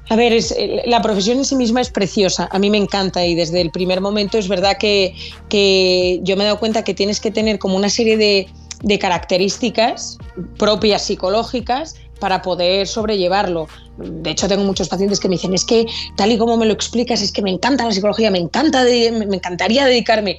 a 0.09 0.17
ver, 0.17 0.33
eh, 0.33 0.83
la 0.87 1.01
profesión 1.01 1.39
en 1.39 1.45
sí 1.45 1.57
misma 1.57 1.81
es 1.81 1.91
preciosa, 1.91 2.49
a 2.51 2.59
mí 2.59 2.71
me 2.71 2.79
encanta 2.79 3.25
y 3.25 3.35
desde 3.35 3.61
el 3.61 3.71
primer 3.71 4.01
momento 4.01 4.39
es 4.39 4.49
verdad 4.49 4.77
que, 4.79 5.15
que 5.49 6.21
yo 6.23 6.37
me 6.37 6.43
he 6.43 6.47
dado 6.47 6.59
cuenta 6.59 6.85
que 6.85 6.95
tienes 6.95 7.21
que 7.21 7.31
tener 7.31 7.59
como 7.59 7.77
una 7.77 7.89
serie 7.89 8.17
de, 8.17 8.49
de 8.83 8.99
características 8.99 10.19
propias 10.59 11.03
psicológicas 11.03 11.97
para 12.21 12.43
poder 12.43 12.87
sobrellevarlo. 12.87 13.69
De 13.99 14.31
hecho, 14.31 14.47
tengo 14.49 14.65
muchos 14.65 14.89
pacientes 14.89 15.19
que 15.19 15.29
me 15.29 15.35
dicen, 15.35 15.55
es 15.55 15.65
que 15.65 15.87
tal 16.17 16.31
y 16.31 16.39
como 16.39 16.57
me 16.57 16.67
lo 16.67 16.73
explicas, 16.73 17.21
es 17.21 17.33
que 17.33 17.43
me 17.43 17.51
encanta 17.51 17.85
la 17.85 17.93
psicología, 17.93 18.31
me, 18.31 18.39
encanta 18.39 18.85
me 18.85 19.37
encantaría 19.37 19.85
dedicarme. 19.85 20.39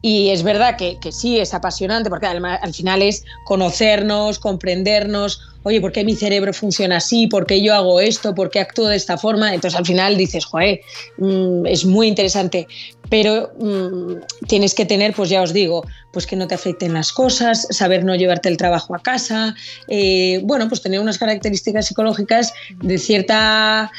Y 0.00 0.30
es 0.30 0.42
verdad 0.42 0.76
que, 0.76 0.98
que 1.00 1.12
sí, 1.12 1.38
es 1.38 1.54
apasionante, 1.54 2.10
porque 2.10 2.26
al 2.26 2.74
final 2.74 3.02
es 3.02 3.24
conocernos, 3.46 4.38
comprendernos, 4.38 5.40
oye, 5.64 5.80
¿por 5.80 5.92
qué 5.92 6.04
mi 6.04 6.14
cerebro 6.14 6.52
funciona 6.52 6.98
así? 6.98 7.26
¿Por 7.26 7.46
qué 7.46 7.62
yo 7.62 7.74
hago 7.74 8.00
esto? 8.00 8.34
¿Por 8.34 8.50
qué 8.50 8.60
actúo 8.60 8.86
de 8.88 8.96
esta 8.96 9.18
forma? 9.18 9.52
Entonces 9.52 9.78
al 9.78 9.84
final 9.84 10.16
dices, 10.16 10.44
joder, 10.44 10.80
mm, 11.18 11.66
es 11.66 11.84
muy 11.84 12.06
interesante, 12.06 12.68
pero 13.10 13.52
mm, 13.58 14.46
tienes 14.46 14.74
que 14.74 14.84
tener, 14.84 15.14
pues 15.14 15.30
ya 15.30 15.42
os 15.42 15.52
digo, 15.52 15.84
pues 16.12 16.26
que 16.26 16.36
no 16.36 16.46
te 16.46 16.54
afecten 16.54 16.92
las 16.92 17.12
cosas, 17.12 17.66
saber 17.70 18.04
no 18.04 18.14
llevarte 18.14 18.48
el 18.48 18.56
trabajo 18.56 18.94
a 18.94 19.00
casa, 19.00 19.54
eh, 19.88 20.40
bueno, 20.44 20.68
pues 20.68 20.82
tener 20.82 21.00
unas 21.00 21.18
características 21.18 21.86
psicológicas 21.86 22.52
de 22.82 22.98
cierta 22.98 23.90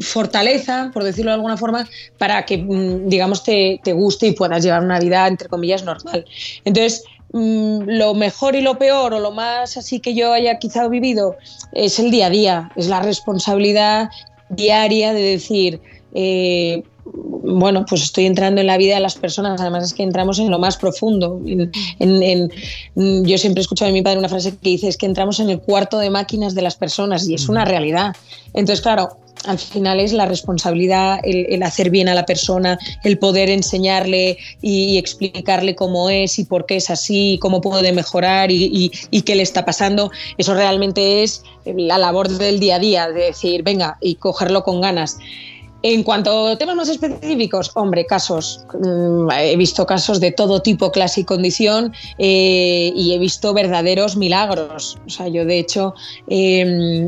fortaleza, 0.00 0.90
por 0.94 1.04
decirlo 1.04 1.32
de 1.32 1.36
alguna 1.36 1.56
forma, 1.56 1.88
para 2.16 2.44
que, 2.46 2.58
mm, 2.58 3.08
digamos, 3.08 3.42
te, 3.42 3.80
te 3.82 3.92
guste 3.92 4.28
y 4.28 4.32
puedas 4.32 4.62
llevar 4.62 4.82
una 4.82 4.98
vida, 5.00 5.26
entre 5.26 5.48
comillas, 5.48 5.82
normal. 5.84 6.24
Entonces, 6.64 7.04
mm, 7.32 7.80
lo 7.86 8.14
mejor 8.14 8.54
y 8.56 8.60
lo 8.60 8.78
peor, 8.78 9.14
o 9.14 9.20
lo 9.20 9.30
más 9.32 9.76
así 9.76 10.00
que 10.00 10.14
yo 10.14 10.32
haya 10.32 10.58
quizá 10.58 10.88
vivido, 10.88 11.36
es 11.72 11.98
el 11.98 12.10
día 12.10 12.26
a 12.26 12.30
día, 12.30 12.70
es 12.76 12.88
la 12.88 13.00
responsabilidad 13.00 14.08
diaria 14.50 15.12
de 15.12 15.22
decir, 15.22 15.80
eh, 16.14 16.82
bueno, 17.04 17.86
pues 17.88 18.02
estoy 18.02 18.26
entrando 18.26 18.60
en 18.60 18.66
la 18.66 18.76
vida 18.76 18.94
de 18.94 19.00
las 19.00 19.14
personas, 19.14 19.60
además 19.60 19.84
es 19.84 19.94
que 19.94 20.02
entramos 20.02 20.38
en 20.38 20.50
lo 20.50 20.58
más 20.58 20.76
profundo. 20.76 21.40
En- 21.46 21.70
en- 21.98 22.22
en- 22.22 22.50
mm, 22.94 23.24
yo 23.24 23.38
siempre 23.38 23.60
he 23.60 23.62
escuchado 23.62 23.88
de 23.88 23.94
mi 23.94 24.02
padre 24.02 24.18
una 24.18 24.28
frase 24.28 24.50
que 24.50 24.70
dice, 24.70 24.88
es 24.88 24.96
que 24.98 25.06
entramos 25.06 25.40
en 25.40 25.48
el 25.48 25.60
cuarto 25.60 25.98
de 25.98 26.10
máquinas 26.10 26.54
de 26.54 26.62
las 26.62 26.76
personas 26.76 27.26
y 27.26 27.34
es 27.34 27.48
una 27.48 27.64
realidad. 27.64 28.14
Entonces, 28.52 28.82
claro, 28.82 29.16
al 29.44 29.58
final 29.58 30.00
es 30.00 30.12
la 30.12 30.26
responsabilidad, 30.26 31.20
el, 31.22 31.62
hacer 31.62 31.90
bien 31.90 32.08
a 32.08 32.14
la 32.14 32.26
persona, 32.26 32.78
el 33.04 33.18
poder 33.18 33.50
enseñarle 33.50 34.38
y, 34.62 34.98
explicarle 34.98 35.74
cómo 35.74 36.10
es 36.10 36.38
y 36.38 36.44
por 36.44 36.66
qué 36.66 36.76
es 36.76 36.90
así, 36.90 37.38
cómo 37.40 37.60
puede 37.60 37.92
mejorar 37.92 38.50
y, 38.50 38.64
y- 38.64 38.90
y 39.10 39.22
qué 39.22 39.34
le 39.36 39.42
está 39.42 39.64
pasando. 39.64 40.10
Eso 40.38 40.54
realmente 40.54 41.22
es 41.22 41.42
la 41.64 41.98
labor 41.98 42.28
del 42.28 42.60
día 42.60 42.76
a 42.76 42.78
día, 42.78 43.08
de 43.08 43.24
decir, 43.26 43.62
venga, 43.62 43.98
y 44.00 44.16
cogerlo 44.16 44.62
con 44.64 44.80
ganas. 44.80 45.18
En 45.82 46.02
cuanto 46.02 46.48
a 46.48 46.58
temas 46.58 46.74
más 46.74 46.88
específicos, 46.88 47.70
hombre, 47.74 48.04
casos. 48.04 48.60
mm, 48.82 49.30
he 49.30 49.56
visto 49.56 49.86
casos 49.86 50.18
de 50.18 50.32
todo 50.32 50.60
tipo, 50.60 50.90
clase 50.90 51.20
y 51.20 51.24
condición 51.24 51.92
eh, 52.18 52.92
y 52.96 53.12
he 53.14 53.18
visto 53.18 53.54
verdaderos 53.54 54.16
milagros. 54.16 54.98
O 55.06 55.10
sea, 55.10 55.28
yo 55.28 55.44
de 55.44 55.60
hecho 55.60 55.94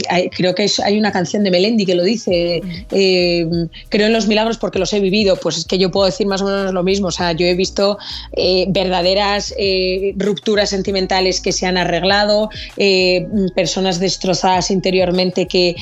hay- 0.09 0.31
creo 0.31 0.55
que 0.55 0.71
hay 0.85 0.99
una 0.99 1.11
canción 1.11 1.43
de 1.43 1.51
Melendi 1.51 1.85
que 1.85 1.97
lo 1.97 2.05
dice. 2.05 2.63
eh, 2.93 3.47
creo 3.89 4.07
en 4.07 4.13
los 4.13 4.29
milagros 4.29 4.57
porque 4.57 4.79
los 4.79 4.93
he 4.93 5.01
vivido. 5.01 5.37
Pues 5.37 5.57
es 5.59 5.65
que 5.65 5.77
yo 5.79 5.91
puedo 5.91 6.07
decir 6.07 6.29
más 6.29 6.41
o 6.41 6.45
menos 6.45 6.73
lo 6.73 6.85
mismo. 6.85 7.09
O 7.09 7.13
sea, 7.13 7.33
yo 7.33 7.47
he 7.47 7.55
visto 7.55 7.99
eh, 8.37 8.67
verdaderas 8.69 9.53
eh, 9.59 10.15
rupturas 10.17 10.71
sentimentales 10.71 11.41
que 11.41 11.51
se 11.51 11.67
han 11.67 11.77
arreglado, 11.77 12.51
personas 13.57 13.99
destrozadas 13.99 14.71
interiormente 14.71 15.47
que, 15.49 15.75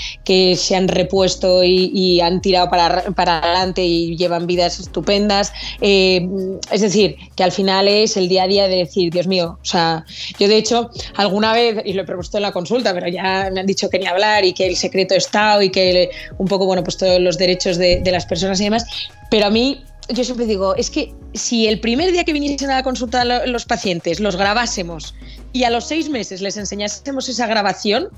se 0.56 0.74
han 0.74 0.88
repuesto 0.88 1.62
y 1.64 2.20
han 2.20 2.40
tirado 2.40 2.68
para, 2.70 2.77
para 3.14 3.38
adelante 3.38 3.84
y 3.84 4.16
llevan 4.16 4.46
vidas 4.46 4.78
estupendas. 4.80 5.52
Eh, 5.80 6.28
es 6.70 6.80
decir, 6.80 7.16
que 7.36 7.44
al 7.44 7.52
final 7.52 7.88
es 7.88 8.16
el 8.16 8.28
día 8.28 8.44
a 8.44 8.46
día 8.46 8.68
de 8.68 8.76
decir, 8.76 9.12
Dios 9.12 9.26
mío, 9.26 9.58
o 9.60 9.64
sea, 9.64 10.04
yo 10.38 10.48
de 10.48 10.56
hecho 10.56 10.90
alguna 11.16 11.52
vez, 11.52 11.82
y 11.84 11.92
lo 11.92 12.02
he 12.02 12.04
propuesto 12.04 12.38
en 12.38 12.42
la 12.42 12.52
consulta, 12.52 12.94
pero 12.94 13.08
ya 13.08 13.50
me 13.52 13.60
han 13.60 13.66
dicho 13.66 13.88
que 13.90 13.98
ni 13.98 14.06
hablar 14.06 14.44
y 14.44 14.52
que 14.52 14.66
el 14.66 14.76
secreto 14.76 15.14
Estado 15.14 15.62
y 15.62 15.70
que 15.70 16.10
un 16.38 16.46
poco, 16.46 16.66
bueno, 16.66 16.82
pues 16.84 16.96
todos 16.96 17.20
los 17.20 17.38
derechos 17.38 17.76
de, 17.78 18.00
de 18.00 18.12
las 18.12 18.26
personas 18.26 18.60
y 18.60 18.64
demás, 18.64 18.84
pero 19.30 19.46
a 19.46 19.50
mí 19.50 19.82
yo 20.10 20.24
siempre 20.24 20.46
digo, 20.46 20.74
es 20.76 20.88
que 20.90 21.12
si 21.34 21.66
el 21.66 21.80
primer 21.80 22.10
día 22.12 22.24
que 22.24 22.32
viniesen 22.32 22.70
a 22.70 22.76
la 22.76 22.82
consulta 22.82 23.26
lo- 23.26 23.44
los 23.46 23.66
pacientes 23.66 24.20
los 24.20 24.36
grabásemos 24.36 25.14
y 25.52 25.64
a 25.64 25.70
los 25.70 25.86
seis 25.86 26.08
meses 26.08 26.40
les 26.40 26.56
enseñásemos 26.56 27.28
esa 27.28 27.46
grabación, 27.46 28.08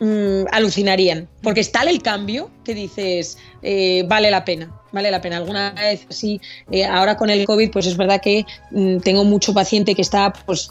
mm, 0.00 0.46
alucinarían, 0.50 1.28
porque 1.42 1.60
es 1.60 1.70
tal 1.70 1.88
el 1.88 2.02
cambio 2.02 2.50
que 2.64 2.74
dices, 2.74 3.38
eh, 3.62 4.04
vale 4.08 4.30
la 4.30 4.44
pena, 4.44 4.74
vale 4.92 5.10
la 5.10 5.20
pena. 5.20 5.36
Alguna 5.36 5.70
vez, 5.72 6.06
sí, 6.08 6.40
eh, 6.70 6.84
ahora 6.84 7.16
con 7.16 7.30
el 7.30 7.46
COVID, 7.46 7.70
pues 7.70 7.86
es 7.86 7.96
verdad 7.96 8.20
que 8.20 8.44
mm, 8.70 8.98
tengo 8.98 9.24
mucho 9.24 9.54
paciente 9.54 9.94
que 9.94 10.02
está, 10.02 10.32
pues 10.32 10.70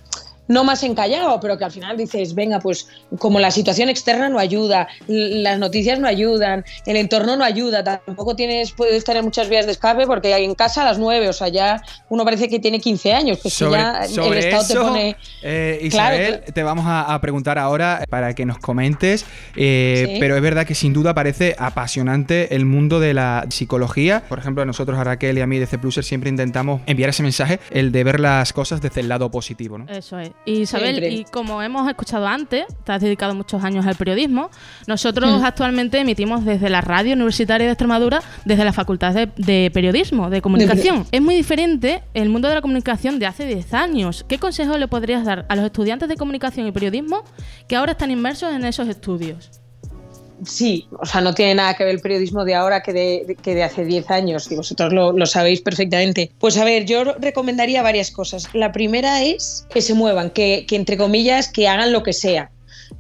no 0.49 0.65
más 0.65 0.83
encallado, 0.83 1.39
pero 1.39 1.57
que 1.57 1.63
al 1.63 1.71
final 1.71 1.95
dices, 1.95 2.35
venga, 2.35 2.59
pues 2.59 2.89
como 3.17 3.39
la 3.39 3.49
situación 3.51 3.88
externa 3.88 4.27
no 4.27 4.38
ayuda, 4.38 4.89
las 5.07 5.57
noticias 5.59 5.97
no 5.99 6.07
ayudan, 6.07 6.65
el 6.85 6.97
entorno 6.97 7.38
no 7.38 7.45
ayuda, 7.45 7.83
tampoco 7.83 8.35
tienes, 8.35 8.73
puedes 8.73 9.05
tener 9.05 9.23
muchas 9.23 9.47
vías 9.47 9.65
de 9.65 9.71
escape 9.71 10.05
porque 10.05 10.33
hay 10.33 10.43
en 10.43 10.55
casa 10.55 10.81
a 10.81 10.85
las 10.85 10.99
9, 10.99 11.29
o 11.29 11.33
sea, 11.33 11.47
ya 11.47 11.81
uno 12.09 12.25
parece 12.25 12.49
que 12.49 12.59
tiene 12.59 12.81
15 12.81 13.13
años, 13.13 13.39
que 13.41 13.47
es 13.47 13.57
que 13.57 13.69
ya 13.71 14.01
el 14.01 14.33
Estado 14.33 14.67
te 14.67 14.75
pone... 14.75 15.15
eh, 15.43 15.88
Claro, 15.91 16.15
Isabel, 16.15 16.43
te 16.53 16.63
vamos 16.63 16.85
a, 16.85 17.13
a 17.13 17.21
preguntar 17.21 17.57
ahora 17.57 18.03
para 18.09 18.33
que 18.35 18.45
nos 18.45 18.57
comentes, 18.57 19.25
eh, 19.55 20.05
Sí. 20.09 20.17
pero 20.19 20.35
es 20.35 20.41
verdad 20.41 20.65
que 20.65 20.73
sin 20.75 20.91
duda 20.93 21.13
parece 21.13 21.55
apasionante 21.59 22.55
el 22.55 22.65
mundo 22.65 22.99
de 22.99 23.13
la 23.13 23.45
psicología. 23.49 24.23
Por 24.27 24.39
ejemplo, 24.39 24.63
a 24.63 24.65
nosotros, 24.65 24.97
a 24.97 25.03
Raquel 25.03 25.38
y 25.38 25.41
a 25.41 25.47
mí 25.47 25.59
de 25.59 25.65
C 25.67 25.77
Pluser, 25.77 26.03
siempre 26.03 26.29
intentamos 26.29 26.81
enviar 26.85 27.09
ese 27.12 27.23
mensaje, 27.23 27.59
el 27.71 27.91
de 27.91 28.03
ver 28.03 28.19
las 28.19 28.51
cosas 28.53 28.81
desde 28.81 29.01
el 29.01 29.09
lado 29.09 29.29
positivo, 29.31 29.77
¿no? 29.77 29.85
Eso 29.89 30.17
es. 30.19 30.31
Y 30.45 30.62
Isabel, 30.62 30.95
Siempre. 30.97 31.10
y 31.12 31.23
como 31.25 31.62
hemos 31.62 31.88
escuchado 31.88 32.25
antes, 32.25 32.65
te 32.84 32.91
has 32.91 33.02
dedicado 33.02 33.36
muchos 33.36 33.63
años 33.63 33.86
al 33.86 33.95
periodismo. 33.95 34.49
Nosotros 34.88 35.41
Mm. 35.41 35.45
actualmente 35.45 35.99
emitimos 35.99 36.43
desde 36.45 36.69
la 36.69 36.82
radio 36.82 37.13
universitaria 37.13 37.67
de 37.67 37.73
Extremadura, 37.73 38.21
desde 38.45 38.63
la 38.65 38.73
Facultad 38.73 39.13
de, 39.13 39.30
de 39.38 39.69
Periodismo, 39.71 40.30
de 40.30 40.41
Comunicación. 40.41 41.06
Es 41.12 41.21
muy 41.21 41.36
diferente 41.36 42.02
el 42.13 42.30
mundo 42.30 42.47
de 42.47 42.56
la 42.56 42.62
comunicación 42.62 43.19
de 43.19 43.28
hace 43.28 43.45
10 43.45 43.73
años. 43.73 44.25
¿Qué 44.28 44.39
consejo 44.39 44.78
le 44.78 44.88
podrías 44.88 45.23
dar 45.25 45.45
a 45.49 45.56
los 45.56 45.65
estudiantes 45.65 46.10
de 46.10 46.15
comunicación 46.15 46.65
y 46.65 46.71
periodismo 46.71 47.23
que 47.67 47.75
ahora 47.75 47.91
están 47.91 48.10
inmersos 48.10 48.52
en 48.54 48.65
esos 48.65 48.88
estudios? 48.88 49.59
Sí, 50.45 50.88
o 50.97 51.06
sea, 51.06 51.21
no 51.21 51.34
tiene 51.34 51.56
nada 51.56 51.73
que 51.73 51.84
ver 51.84 51.95
el 51.95 52.02
periodismo 52.02 52.45
de 52.45 52.56
ahora 52.56 52.82
que 52.82 52.93
de, 52.93 53.38
que 53.41 53.56
de 53.56 53.63
hace 53.63 53.84
10 53.84 54.10
años, 54.10 54.52
y 54.52 54.56
vosotros 54.56 54.93
lo, 54.93 55.12
lo 55.12 55.25
sabéis 55.25 55.62
perfectamente. 55.62 56.32
Pues 56.39 56.58
a 56.58 56.63
ver, 56.63 56.86
yo 56.86 57.04
recomendaría 57.04 57.82
varias 57.82 58.12
cosas. 58.12 58.47
La 58.54 58.71
primera 58.71 59.21
es 59.23 59.65
que 59.69 59.82
se 59.82 59.93
muevan, 59.93 60.30
que, 60.30 60.65
entre 60.71 60.97
comillas, 60.97 61.49
que 61.49 61.67
hagan 61.67 61.91
lo 61.91 62.04
que 62.04 62.13
sea. 62.13 62.52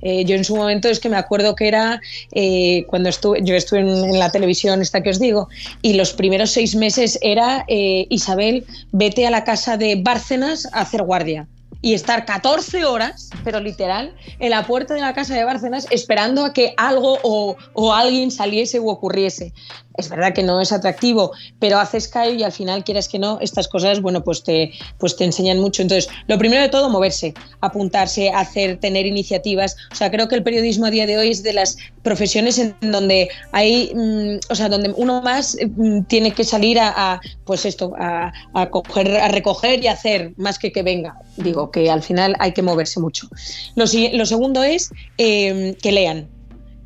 Eh, 0.01 0.23
yo 0.25 0.35
en 0.35 0.43
su 0.43 0.55
momento 0.55 0.87
es 0.87 0.99
que 0.99 1.09
me 1.09 1.17
acuerdo 1.17 1.55
que 1.55 1.67
era 1.67 1.99
eh, 2.31 2.85
cuando 2.87 3.09
estuve, 3.09 3.39
yo 3.43 3.55
estuve 3.55 3.79
en, 3.79 3.89
en 3.89 4.19
la 4.19 4.31
televisión 4.31 4.81
esta 4.81 5.01
que 5.01 5.09
os 5.09 5.19
digo, 5.19 5.49
y 5.81 5.93
los 5.93 6.13
primeros 6.13 6.51
seis 6.51 6.75
meses 6.75 7.17
era 7.21 7.65
eh, 7.67 8.05
Isabel, 8.09 8.65
vete 8.91 9.25
a 9.25 9.31
la 9.31 9.43
casa 9.43 9.77
de 9.77 9.95
Bárcenas 9.95 10.67
a 10.73 10.81
hacer 10.81 11.03
guardia 11.03 11.47
y 11.81 11.93
estar 11.93 12.25
14 12.25 12.85
horas, 12.85 13.29
pero 13.43 13.59
literal, 13.59 14.13
en 14.39 14.49
la 14.49 14.65
puerta 14.67 14.93
de 14.93 15.01
la 15.01 15.13
casa 15.13 15.35
de 15.35 15.45
Bárcenas 15.45 15.87
esperando 15.91 16.43
a 16.43 16.53
que 16.53 16.73
algo 16.77 17.17
o, 17.23 17.55
o 17.73 17.93
alguien 17.93 18.31
saliese 18.31 18.79
u 18.79 18.89
ocurriese. 18.89 19.53
Es 19.99 20.07
verdad 20.07 20.33
que 20.33 20.43
no 20.43 20.61
es 20.61 20.71
atractivo, 20.71 21.33
pero 21.59 21.77
haces 21.77 22.07
callo 22.07 22.33
y 22.33 22.43
al 22.43 22.53
final, 22.53 22.85
quieras 22.85 23.09
que 23.09 23.19
no, 23.19 23.37
estas 23.41 23.67
cosas, 23.67 24.01
bueno, 24.01 24.23
pues 24.23 24.43
te, 24.43 24.71
pues 24.97 25.17
te 25.17 25.25
enseñan 25.25 25.59
mucho. 25.59 25.81
Entonces, 25.81 26.09
lo 26.27 26.37
primero 26.37 26.61
de 26.61 26.69
todo, 26.69 26.89
moverse, 26.89 27.33
apuntarse, 27.59 28.29
hacer, 28.29 28.79
tener 28.79 29.05
iniciativas. 29.05 29.75
O 29.91 29.95
sea, 29.95 30.09
creo 30.09 30.29
que 30.29 30.35
el 30.35 30.43
periodismo 30.43 30.85
a 30.85 30.89
día 30.89 31.05
de 31.05 31.17
hoy 31.17 31.31
es 31.31 31.43
de 31.43 31.51
las 31.51 31.77
profesiones 32.01 32.57
en 32.59 32.75
donde 32.79 33.27
hay, 33.51 33.91
mm, 33.93 34.39
o 34.49 34.55
sea, 34.55 34.69
donde 34.69 34.93
uno 34.95 35.21
más 35.21 35.57
mm, 35.75 36.03
tiene 36.03 36.31
que 36.31 36.45
salir 36.45 36.79
a, 36.79 36.93
a, 36.95 37.21
pues 37.43 37.65
esto, 37.65 37.93
a, 37.99 38.31
a 38.53 38.69
coger, 38.69 39.17
a 39.17 39.27
recoger 39.27 39.83
y 39.83 39.87
hacer 39.87 40.31
más 40.37 40.59
que 40.59 40.71
que 40.71 40.81
venga. 40.81 41.17
Digo 41.35 41.58
que 41.71 41.89
al 41.89 42.01
final 42.01 42.35
hay 42.39 42.53
que 42.53 42.61
moverse 42.61 42.99
mucho. 42.99 43.27
Lo, 43.75 43.85
segundo 44.25 44.63
es 44.63 44.89
eh, 45.17 45.75
que 45.81 45.91
lean 45.91 46.27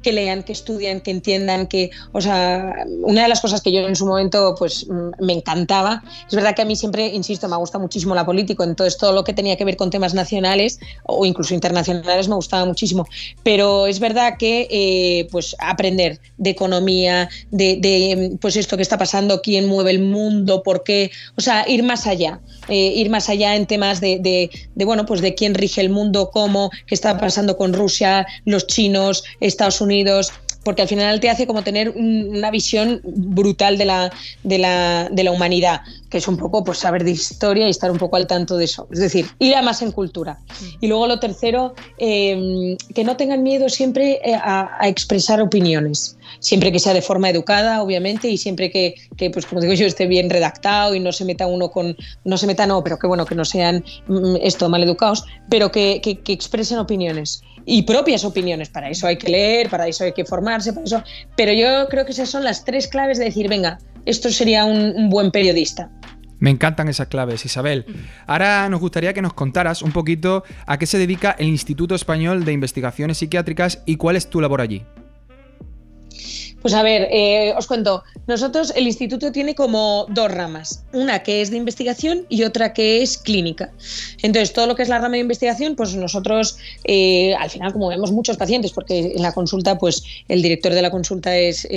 que 0.04 0.12
lean, 0.12 0.44
que 0.44 0.52
estudien, 0.52 1.02
que 1.02 1.10
entiendan, 1.10 1.66
que, 1.66 1.89
o 2.12 2.22
sea, 2.22 2.86
una 3.02 3.24
de 3.24 3.28
las 3.28 3.42
cosas 3.42 3.62
que 3.62 3.72
yo 3.72 3.88
en 3.88 3.96
su 3.96 4.06
momento 4.06 4.54
pues 4.58 4.86
mm, 4.88 5.26
me 5.26 5.34
encantaba, 5.34 6.04
es 6.28 6.36
verdad 6.36 6.56
que 6.56 6.62
a 6.62 6.66
mí 6.66 6.76
siempre, 6.76 7.08
insisto, 7.08 7.48
me 7.48 7.58
gusta 7.58 7.80
muchísimo 7.80 8.13
la 8.13 8.26
política, 8.26 8.63
entonces 8.63 8.98
todo 8.98 9.13
lo 9.13 9.24
que 9.24 9.34
tenía 9.34 9.56
que 9.56 9.66
ver 9.66 9.78
con 9.78 9.89
temas 9.89 10.13
nacionales 10.13 10.80
o 11.04 11.26
incluso 11.26 11.56
internacionales 11.56 12.28
me 12.28 12.36
gustaba 12.36 12.66
muchísimo, 12.66 13.08
pero 13.42 13.88
es 13.88 14.00
verdad 14.00 14.34
que 14.38 14.68
eh, 14.70 15.28
pues 15.32 15.56
aprender 15.60 16.20
de 16.38 16.50
economía, 16.50 17.30
de, 17.52 17.78
de, 17.78 18.38
pues 18.39 18.56
esto 18.58 18.76
que 18.76 18.84
está 18.84 18.98
pasando, 18.98 19.42
quién 19.42 19.68
mueve 19.68 19.92
el 19.92 20.02
mundo, 20.02 20.62
por 20.62 20.84
qué, 20.84 21.10
o 21.38 21.42
sea, 21.42 21.66
ir 21.68 21.84
más 21.84 22.06
allá, 22.06 22.42
eh, 22.68 22.94
ir 22.96 23.10
más 23.10 23.30
allá 23.30 23.56
en 23.56 23.66
temas 23.66 24.02
de, 24.02 24.20
de, 24.20 24.50
de, 24.76 24.86
bueno, 24.86 25.06
pues 25.06 25.22
de 25.22 25.36
quién 25.36 25.54
rige 25.54 25.82
el 25.82 25.89
mundo, 25.89 26.30
cómo, 26.32 26.70
qué 26.86 26.96
está 26.96 27.18
pasando 27.18 27.56
con 27.58 27.74
Rusia, 27.74 28.28
los 28.46 28.68
chinos, 28.68 29.24
Estados 29.39 29.80
Unidos, 29.82 29.92
porque 30.63 30.82
al 30.82 30.88
final 30.88 31.19
te 31.19 31.29
hace 31.29 31.45
como 31.45 31.62
tener 31.62 31.89
un- 31.89 32.38
una 32.38 32.49
visión 32.49 33.01
brutal 33.03 33.77
de 33.77 33.84
la, 33.84 34.12
de, 34.43 34.58
la, 34.60 35.10
de 35.12 35.23
la 35.25 35.32
humanidad, 35.32 35.82
que 36.10 36.19
es 36.19 36.27
un 36.29 36.38
poco 36.38 36.63
pues 36.63 36.77
saber 36.77 37.03
de 37.03 37.12
historia 37.12 37.67
y 37.67 37.69
estar 37.69 37.91
un 37.91 37.97
poco 37.97 38.15
al 38.15 38.27
tanto 38.27 38.56
de 38.56 38.63
eso. 38.63 38.88
Es 38.91 38.99
decir, 38.99 39.25
ir 39.39 39.56
a 39.56 39.62
más 39.62 39.82
en 39.82 39.91
cultura. 39.91 40.39
Y 40.79 40.88
luego 40.88 41.06
lo 41.08 41.19
tercero, 41.19 41.73
eh, 41.97 42.77
que 42.95 43.03
no 43.03 43.17
tengan 43.17 43.43
miedo 43.43 43.67
siempre 43.67 44.21
eh, 44.23 44.36
a, 44.36 44.77
a 44.79 44.88
expresar 44.88 45.41
opiniones. 45.41 46.15
Siempre 46.43 46.73
que 46.73 46.79
sea 46.79 46.93
de 46.93 47.01
forma 47.01 47.29
educada, 47.29 47.82
obviamente, 47.82 48.27
y 48.27 48.38
siempre 48.38 48.69
que, 48.69 48.95
que, 49.15 49.29
pues 49.29 49.45
como 49.45 49.62
digo 49.62 49.73
yo, 49.73 49.86
esté 49.86 50.08
bien 50.08 50.29
redactado 50.29 50.93
y 50.93 50.99
no 50.99 51.13
se 51.13 51.23
meta 51.23 51.47
uno 51.47 51.71
con. 51.71 51.95
No 52.25 52.38
se 52.38 52.47
meta, 52.47 52.67
no, 52.67 52.84
pero 52.84 52.99
que 52.99 53.08
bueno, 53.08 53.25
que 53.25 53.34
no 53.34 53.45
sean 53.45 53.82
mm, 54.08 54.36
esto 54.41 54.67
mal 54.67 54.84
educados, 54.84 55.23
pero 55.49 55.71
que, 55.71 56.01
que- 56.01 56.34
expresen 56.34 56.79
opiniones 56.79 57.41
y 57.65 57.84
propias 57.84 58.25
opiniones. 58.25 58.67
Para 58.67 58.89
eso 58.89 59.08
hay 59.08 59.17
que 59.17 59.29
leer, 59.32 59.69
para 59.69 59.88
eso 59.88 60.03
hay 60.03 60.12
que 60.12 60.25
formarse, 60.25 60.73
para 60.73 60.84
eso. 60.86 61.01
Pero 61.38 61.53
yo 61.53 61.88
creo 61.88 62.03
que 62.06 62.12
esas 62.12 62.29
son 62.29 62.43
las 62.43 62.65
tres 62.65 62.89
claves 62.89 63.19
de 63.19 63.23
decir, 63.25 63.47
venga, 63.47 63.79
esto 64.06 64.29
sería 64.29 64.65
un, 64.65 64.93
un 64.97 65.10
buen 65.10 65.32
periodista. 65.32 65.89
Me 66.39 66.49
encantan 66.49 66.89
esas 66.89 67.08
claves, 67.08 67.45
Isabel. 67.45 67.86
Ahora 68.27 68.67
nos 68.67 68.82
gustaría 68.82 69.13
que 69.13 69.21
nos 69.21 69.34
contaras 69.34 69.82
un 69.82 69.93
poquito 69.93 70.43
a 70.65 70.77
qué 70.77 70.86
se 70.88 70.97
dedica 70.97 71.38
el 71.39 71.47
Instituto 71.47 71.95
Español 71.95 72.43
de 72.43 72.51
Investigaciones 72.51 73.19
Psiquiátricas 73.19 73.82
y 73.86 73.95
cuál 73.95 74.17
es 74.17 74.27
tu 74.29 74.41
labor 74.41 74.60
allí. 74.60 74.84
Pues 76.63 76.73
a 76.73 76.82
ver, 76.82 77.10
eh, 77.12 77.54
os 77.58 77.67
cuento. 77.67 78.04
Nosotros, 78.26 78.71
el 78.78 78.88
instituto 78.88 79.34
tiene 79.34 79.54
como 79.54 80.06
dos 80.10 80.32
ramas. 80.32 80.86
Una 80.93 81.21
que 81.21 81.41
es 81.41 81.52
de 81.52 81.58
investigación 81.58 82.26
y 82.30 82.43
otra 82.43 82.73
que 82.73 83.02
es 83.02 83.17
clínica. 83.17 83.73
Entonces, 84.21 84.54
todo 84.54 84.67
lo 84.67 84.76
que 84.76 84.84
es 84.84 84.88
la 84.88 84.97
rama 84.97 85.15
de 85.15 85.19
investigación, 85.19 85.76
pues 85.76 85.93
nosotros, 85.93 86.58
eh, 86.86 87.36
al 87.36 87.49
final, 87.49 87.73
como 87.73 87.89
vemos 87.89 88.13
muchos 88.13 88.38
pacientes, 88.38 88.71
porque 88.71 89.12
en 89.13 89.21
la 89.21 89.34
consulta, 89.34 89.78
pues 89.78 90.04
el 90.30 90.41
director 90.41 90.73
de 90.73 90.82
la 90.82 90.89
consulta 90.89 91.38
es, 91.38 91.67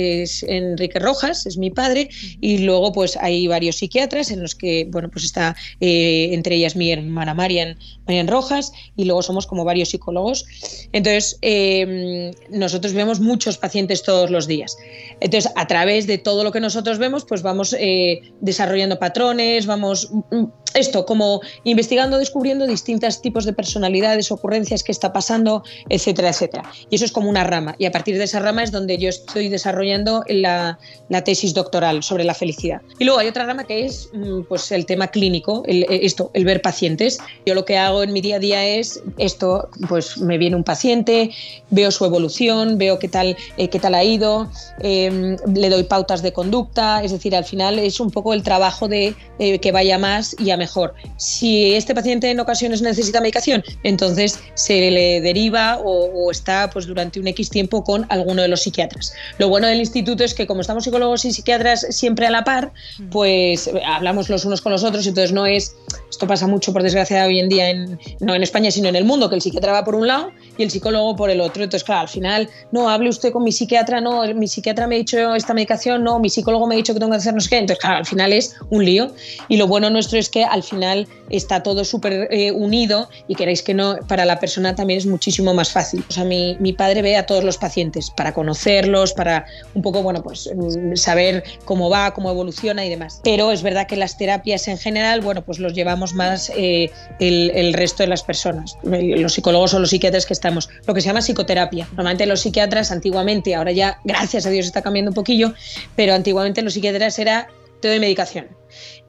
Enrique 0.47 0.99
Rojas, 0.99 1.45
es 1.45 1.57
mi 1.57 1.69
padre, 1.69 2.09
y 2.39 2.59
luego, 2.59 2.93
pues 2.93 3.17
hay 3.17 3.45
varios 3.47 3.75
psiquiatras 3.75 4.31
en 4.31 4.41
los 4.41 4.55
que, 4.55 4.87
bueno, 4.89 5.09
pues 5.09 5.25
está 5.25 5.53
eh, 5.81 6.29
entre 6.31 6.55
ellas 6.55 6.77
mi 6.77 6.93
hermana 6.93 7.33
Marian, 7.33 7.77
Marian 8.05 8.29
Rojas, 8.29 8.71
y 8.95 9.03
luego 9.03 9.21
somos 9.21 9.47
como 9.47 9.65
varios 9.65 9.89
psicólogos. 9.89 10.45
Entonces, 10.93 11.37
eh, 11.41 12.31
nosotros 12.49 12.93
vemos 12.93 13.19
muchos 13.19 13.57
pacientes 13.57 14.03
todos 14.03 14.31
los 14.31 14.47
días. 14.47 14.76
Entonces, 15.19 15.51
a 15.55 15.67
través 15.67 16.07
de 16.07 16.17
todo 16.17 16.43
lo 16.43 16.51
que 16.51 16.59
nosotros 16.59 16.99
vemos, 16.99 17.25
pues 17.25 17.41
vamos 17.41 17.75
eh, 17.79 18.21
desarrollando 18.41 18.99
patrones, 18.99 19.65
vamos 19.65 20.11
mm, 20.31 20.45
esto, 20.73 21.05
como 21.05 21.41
investigando, 21.63 22.17
descubriendo 22.17 22.67
distintos 22.67 23.21
tipos 23.21 23.45
de 23.45 23.53
personalidades, 23.53 24.31
ocurrencias 24.31 24.83
que 24.83 24.91
está 24.91 25.11
pasando, 25.13 25.63
etcétera, 25.89 26.29
etcétera. 26.29 26.71
Y 26.89 26.95
eso 26.95 27.05
es 27.05 27.11
como 27.11 27.29
una 27.29 27.43
rama. 27.43 27.75
Y 27.79 27.85
a 27.85 27.91
partir 27.91 28.17
de 28.17 28.25
esa 28.25 28.39
rama 28.39 28.63
es 28.63 28.71
donde 28.71 28.97
yo 28.97 29.09
estoy 29.09 29.49
desarrollando 29.49 30.23
la, 30.27 30.77
la 31.09 31.23
tesis 31.23 31.53
doctoral 31.53 32.03
sobre 32.03 32.23
la 32.23 32.33
felicidad. 32.33 32.81
Y 32.99 33.05
luego 33.05 33.19
hay 33.19 33.27
otra 33.27 33.45
rama 33.45 33.63
que 33.63 33.85
es 33.85 34.09
mm, 34.13 34.43
pues, 34.47 34.71
el 34.71 34.85
tema 34.85 35.07
clínico, 35.07 35.63
el, 35.65 35.83
eh, 35.83 35.99
esto, 36.03 36.31
el 36.33 36.45
ver 36.45 36.61
pacientes. 36.61 37.17
Yo 37.45 37.55
lo 37.55 37.65
que 37.65 37.77
hago 37.77 38.03
en 38.03 38.13
mi 38.13 38.21
día 38.21 38.35
a 38.35 38.39
día 38.39 38.65
es 38.65 39.01
esto, 39.17 39.69
pues 39.87 40.17
me 40.17 40.37
viene 40.37 40.55
un 40.55 40.63
paciente, 40.63 41.31
veo 41.71 41.91
su 41.91 42.05
evolución, 42.05 42.77
veo 42.77 42.99
qué 42.99 43.07
tal, 43.07 43.35
eh, 43.57 43.69
qué 43.69 43.79
tal 43.79 43.95
ha 43.95 44.03
ido, 44.03 44.49
eh, 44.81 45.37
le 45.53 45.69
doy 45.69 45.83
pautas 45.83 46.21
de 46.21 46.33
conducta, 46.33 47.03
es 47.03 47.11
decir, 47.11 47.35
al 47.35 47.45
final 47.45 47.79
es 47.79 47.99
un 47.99 48.11
poco 48.11 48.33
el 48.33 48.43
trabajo 48.43 48.87
de 48.87 49.15
eh, 49.39 49.59
que 49.59 49.71
vaya 49.71 49.97
más 49.97 50.35
y 50.39 50.51
a 50.51 50.57
mejor. 50.57 50.93
Si 51.17 51.73
este 51.73 51.93
paciente 51.93 52.29
en 52.29 52.39
ocasiones 52.39 52.81
necesita 52.81 53.21
medicación, 53.21 53.63
entonces 53.83 54.39
se 54.55 54.91
le 54.91 55.21
deriva 55.21 55.77
o, 55.77 56.05
o 56.05 56.31
está 56.31 56.69
pues, 56.69 56.87
durante 56.87 57.19
un 57.19 57.27
X 57.27 57.49
tiempo 57.49 57.83
con 57.83 58.05
alguno 58.09 58.41
de 58.41 58.47
los 58.47 58.61
psiquiatras. 58.61 59.13
Lo 59.37 59.49
bueno 59.49 59.67
del 59.67 59.79
instituto 59.79 60.23
es 60.23 60.33
que 60.33 60.47
como 60.47 60.61
estamos 60.61 60.83
psicólogos 60.83 61.25
y 61.25 61.31
psiquiatras 61.31 61.85
siempre 61.89 62.27
a 62.27 62.31
la 62.31 62.43
par, 62.43 62.71
pues 63.11 63.67
eh, 63.67 63.81
hablamos 63.85 64.29
los 64.29 64.45
unos 64.45 64.61
con 64.61 64.71
los 64.71 64.83
otros, 64.83 65.05
entonces 65.07 65.31
no 65.31 65.45
es, 65.45 65.75
esto 66.09 66.27
pasa 66.27 66.47
mucho 66.47 66.73
por 66.73 66.83
desgracia 66.83 67.25
hoy 67.25 67.39
en 67.39 67.49
día, 67.49 67.69
en, 67.69 67.99
no 68.19 68.35
en 68.35 68.43
España 68.43 68.71
sino 68.71 68.89
en 68.89 68.95
el 68.95 69.05
mundo, 69.05 69.29
que 69.29 69.35
el 69.35 69.41
psiquiatra 69.41 69.71
va 69.71 69.83
por 69.83 69.95
un 69.95 70.07
lado 70.07 70.31
y 70.57 70.63
el 70.63 70.71
psicólogo 70.71 71.15
por 71.15 71.29
el 71.29 71.41
otro. 71.41 71.63
Entonces, 71.63 71.83
claro, 71.83 72.01
al 72.01 72.09
final, 72.09 72.49
no, 72.71 72.89
hable 72.89 73.09
usted 73.09 73.31
con 73.31 73.43
mi 73.43 73.51
psiquiatra, 73.51 74.01
no, 74.01 74.23
mi 74.33 74.47
psiquiatra 74.47 74.87
me 74.87 74.95
ha 74.95 74.97
dicho 74.97 75.35
esta 75.35 75.53
medicación, 75.53 76.03
no, 76.03 76.19
mi 76.19 76.29
psicólogo 76.29 76.67
me 76.67 76.75
ha 76.75 76.77
dicho 76.77 76.93
que 76.93 76.99
tengo 76.99 77.11
que 77.11 77.17
hacer 77.17 77.33
no 77.33 77.41
sé 77.41 77.49
qué. 77.49 77.57
Entonces, 77.57 77.81
claro, 77.81 77.97
al 77.97 78.05
final 78.05 78.33
es 78.33 78.55
un 78.69 78.83
lío. 78.83 79.11
Y 79.47 79.57
lo 79.57 79.67
bueno 79.67 79.89
nuestro 79.89 80.19
es 80.19 80.29
que 80.29 80.43
al 80.43 80.63
final 80.63 81.07
está 81.29 81.63
todo 81.63 81.83
súper 81.83 82.27
eh, 82.31 82.51
unido 82.51 83.09
y 83.27 83.35
queréis 83.35 83.61
que 83.61 83.73
no, 83.73 83.97
para 84.07 84.25
la 84.25 84.39
persona 84.39 84.75
también 84.75 84.99
es 84.99 85.05
muchísimo 85.05 85.53
más 85.53 85.71
fácil. 85.71 86.03
O 86.09 86.11
sea, 86.11 86.23
mi, 86.23 86.57
mi 86.59 86.73
padre 86.73 87.01
ve 87.01 87.17
a 87.17 87.25
todos 87.25 87.43
los 87.43 87.57
pacientes 87.57 88.09
para 88.11 88.33
conocerlos, 88.33 89.13
para 89.13 89.45
un 89.73 89.81
poco, 89.81 90.03
bueno, 90.03 90.23
pues 90.23 90.49
mm, 90.53 90.95
saber 90.95 91.43
cómo 91.65 91.89
va, 91.89 92.13
cómo 92.13 92.31
evoluciona 92.31 92.85
y 92.85 92.89
demás. 92.89 93.21
Pero 93.23 93.51
es 93.51 93.63
verdad 93.63 93.87
que 93.87 93.95
las 93.95 94.17
terapias 94.17 94.67
en 94.67 94.77
general, 94.77 95.21
bueno, 95.21 95.43
pues 95.43 95.59
los 95.59 95.73
llevamos 95.73 96.13
más 96.13 96.51
eh, 96.55 96.91
el, 97.19 97.51
el 97.53 97.73
resto 97.73 98.03
de 98.03 98.07
las 98.07 98.23
personas, 98.23 98.77
los 98.83 99.33
psicólogos 99.33 99.73
o 99.73 99.79
los 99.79 99.89
psiquiatras 99.89 100.25
que 100.25 100.33
estamos, 100.33 100.69
lo 100.85 100.93
que 100.93 101.01
se 101.01 101.07
llama 101.07 101.21
psicoterapia. 101.21 101.87
Normalmente 101.91 102.25
los 102.25 102.41
psiquiatras 102.41 102.91
antiguamente, 102.91 103.55
ahora 103.55 103.71
ya 103.71 103.99
gracias 104.03 104.45
a 104.45 104.49
Dios 104.49 104.65
está 104.65 104.81
cambiando 104.81 105.11
un 105.11 105.15
poquillo, 105.15 105.53
pero 105.95 106.13
antiguamente 106.13 106.61
los 106.61 106.73
psiquiatras 106.73 107.19
era 107.19 107.47
te 107.79 107.89
doy 107.89 107.99
medicación 107.99 108.47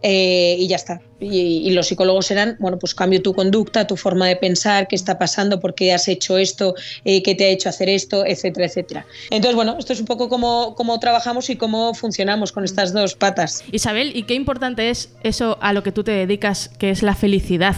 eh, 0.03 0.57
y 0.59 0.69
ya 0.69 0.77
está. 0.77 1.01
Y, 1.21 1.67
y 1.67 1.71
los 1.71 1.89
psicólogos 1.89 2.31
eran, 2.31 2.57
bueno, 2.61 2.79
pues 2.79 2.95
cambio 2.95 3.21
tu 3.21 3.35
conducta, 3.35 3.87
tu 3.87 3.97
forma 3.97 4.29
de 4.29 4.37
pensar, 4.37 4.87
qué 4.87 4.95
está 4.95 5.19
pasando, 5.19 5.59
por 5.59 5.75
qué 5.75 5.93
has 5.93 6.07
hecho 6.07 6.39
esto, 6.39 6.75
eh, 7.05 7.23
qué 7.25 7.35
te 7.35 7.47
ha 7.47 7.49
hecho 7.49 7.69
hacer 7.69 7.89
esto, 7.89 8.25
etcétera, 8.25 8.67
etcétera. 8.67 9.07
Entonces, 9.31 9.57
bueno, 9.57 9.77
esto 9.79 9.93
es 9.93 10.01
un 10.01 10.07
poco 10.07 10.29
cómo, 10.29 10.75
cómo 10.77 11.01
trabajamos 11.01 11.51
y 11.51 11.57
cómo 11.57 11.95
funcionamos 11.95 12.53
con 12.53 12.65
estas 12.65 12.93
dos 12.93 13.17
patas. 13.17 13.65
Isabel, 13.73 14.17
¿y 14.17 14.23
qué 14.23 14.35
importante 14.35 14.91
es 14.91 15.11
eso 15.25 15.59
a 15.61 15.73
lo 15.73 15.83
que 15.83 15.91
tú 15.91 16.05
te 16.05 16.13
dedicas, 16.13 16.69
que 16.79 16.91
es 16.91 17.03
la 17.03 17.17
felicidad? 17.17 17.75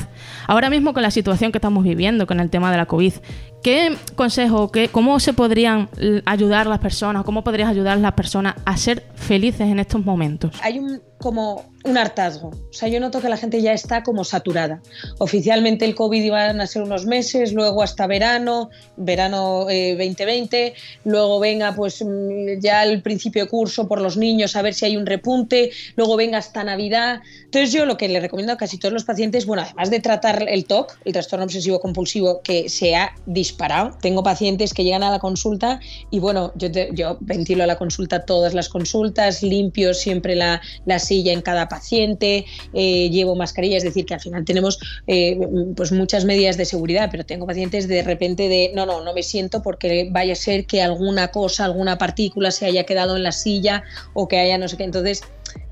Ahora 0.47 0.69
mismo 0.69 0.93
con 0.93 1.03
la 1.03 1.11
situación 1.11 1.53
que 1.53 1.59
estamos 1.59 1.85
viviendo, 1.85 2.27
con 2.27 2.41
el 2.41 2.51
tema 2.51 2.71
de 2.71 2.77
la 2.77 2.85
COVID, 2.85 3.15
¿qué 3.63 3.97
consejo, 4.17 4.71
qué, 4.71 4.89
cómo 4.89 5.19
se 5.21 5.33
podrían 5.33 5.89
ayudar 6.27 6.67
las 6.67 6.81
personas, 6.81 7.25
cómo 7.25 7.43
podrías 7.43 7.71
ayudar 7.71 7.97
a 7.97 8.01
las 8.01 8.13
personas 8.13 8.57
a 8.67 8.77
ser 8.77 9.07
felices 9.15 9.63
en 9.63 9.79
estos 9.79 10.05
momentos? 10.05 10.51
hay 10.63 10.79
un 10.79 11.01
como 11.19 11.71
un 11.85 11.97
hartazgo. 11.97 12.49
O 12.49 12.73
sea, 12.73 12.89
yo 12.89 13.01
noto 13.01 13.21
que 13.21 13.29
la 13.29 13.37
gente 13.39 13.63
ya 13.63 13.73
está 13.73 14.03
como 14.03 14.23
saturada. 14.25 14.83
Oficialmente 15.19 15.85
el 15.87 15.95
COVID 15.95 16.23
iban 16.23 16.61
a 16.61 16.67
ser 16.67 16.83
unos 16.83 17.07
meses, 17.07 17.53
luego 17.53 17.83
hasta 17.83 18.07
verano, 18.07 18.69
verano 18.97 19.69
eh, 19.71 19.93
2020, 19.97 20.75
luego 21.05 21.41
venga 21.41 21.75
pues 21.75 22.05
mm, 22.05 22.61
ya 22.61 22.83
el 22.85 23.01
principio 23.03 23.45
de 23.45 23.49
curso 23.49 23.89
por 23.89 24.01
los 24.01 24.17
niños 24.17 24.57
a 24.57 24.63
ver 24.63 24.75
si 24.75 24.85
hay 24.85 24.97
un 24.97 25.07
repunte, 25.07 25.71
luego 25.97 26.17
venga 26.17 26.39
hasta 26.39 26.63
Navidad. 26.65 27.21
Entonces 27.47 27.73
yo 27.73 27.87
lo 27.87 27.97
que 27.97 28.09
le 28.09 28.21
recomiendo 28.21 28.53
a 28.53 28.57
casi 28.57 28.77
todos 28.79 28.93
los 28.93 29.05
pacientes, 29.05 29.47
bueno, 29.47 29.63
además 29.63 29.91
de 29.91 30.01
tratar 30.01 30.47
el 30.49 30.67
TOC, 30.67 30.99
el 31.05 31.13
trastorno 31.15 31.47
obsesivo 31.47 31.81
compulsivo, 31.81 32.43
que 32.43 32.69
se 32.69 32.95
ha 32.95 33.13
disparado, 33.27 33.97
tengo 34.03 34.23
pacientes 34.23 34.75
que 34.75 34.85
llegan 34.85 35.03
a 35.03 35.11
la 35.11 35.19
consulta 35.19 35.81
y 36.11 36.19
bueno, 36.21 36.53
yo, 36.57 36.71
te- 36.71 36.91
yo 36.93 37.17
ventilo 37.21 37.65
la 37.67 37.77
consulta 37.77 38.25
todas 38.27 38.53
las 38.55 38.69
consultas, 38.69 39.43
limpio 39.43 39.95
siempre 39.95 40.37
la, 40.37 40.61
la 40.85 40.99
silla 40.99 41.33
en 41.33 41.41
cada 41.41 41.70
paciente, 41.71 42.45
eh, 42.75 43.09
llevo 43.09 43.35
mascarilla, 43.35 43.79
es 43.79 43.85
decir, 43.85 44.05
que 44.05 44.13
al 44.13 44.21
final 44.21 44.45
tenemos 44.45 44.79
eh, 45.07 45.39
pues 45.75 45.93
muchas 45.93 46.27
medidas 46.27 46.59
de 46.59 46.67
seguridad, 46.67 47.09
pero 47.11 47.25
tengo 47.25 47.47
pacientes 47.47 47.89
de 47.89 48.03
repente 48.03 48.49
de 48.51 48.73
no, 48.75 48.85
no, 48.85 49.03
no 49.03 49.15
me 49.15 49.23
siento 49.23 49.63
porque 49.63 50.09
vaya 50.11 50.35
a 50.35 50.37
ser 50.37 50.67
que 50.67 50.83
alguna 50.83 51.29
cosa, 51.29 51.65
alguna 51.65 51.97
partícula 51.97 52.51
se 52.51 52.67
haya 52.67 52.85
quedado 52.85 53.17
en 53.17 53.23
la 53.23 53.33
silla 53.33 53.85
o 54.13 54.29
que 54.29 54.39
haya 54.39 54.59
no 54.59 54.69
sé 54.69 54.77
qué. 54.77 54.85
Entonces, 54.85 55.23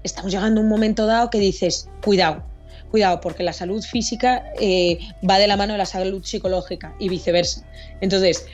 estamos 0.03 0.33
llegando 0.33 0.61
a 0.61 0.65
un 0.65 0.71
momento 0.71 1.05
dado 1.05 1.29
que 1.29 1.39
dices, 1.39 1.91
cuidado, 2.03 2.43
cuidado, 2.91 3.21
porque 3.21 3.43
la 3.43 3.53
salud 3.53 3.83
física 3.83 4.45
eh, 4.59 4.99
va 5.29 5.39
de 5.39 5.49
la 5.49 5.57
mano 5.57 5.75
de 5.75 5.79
la 5.79 5.87
salud 5.87 6.25
psicológica 6.25 6.95
y 6.99 7.09
viceversa. 7.09 7.67
Entonces, 8.01 8.47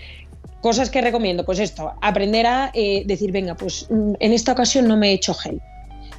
cosas 0.62 0.88
que 0.90 1.02
recomiendo, 1.02 1.44
pues 1.44 1.58
esto, 1.58 1.92
aprender 2.00 2.46
a 2.46 2.72
decir, 2.72 3.30
venga, 3.30 3.54
pues 3.54 3.86
mm, 3.90 4.14
en 4.18 4.32
esta 4.32 4.52
ocasión 4.52 4.88
no 4.88 4.96
me 4.96 5.10
he 5.10 5.12
hecho 5.12 5.34
gel. 5.34 5.60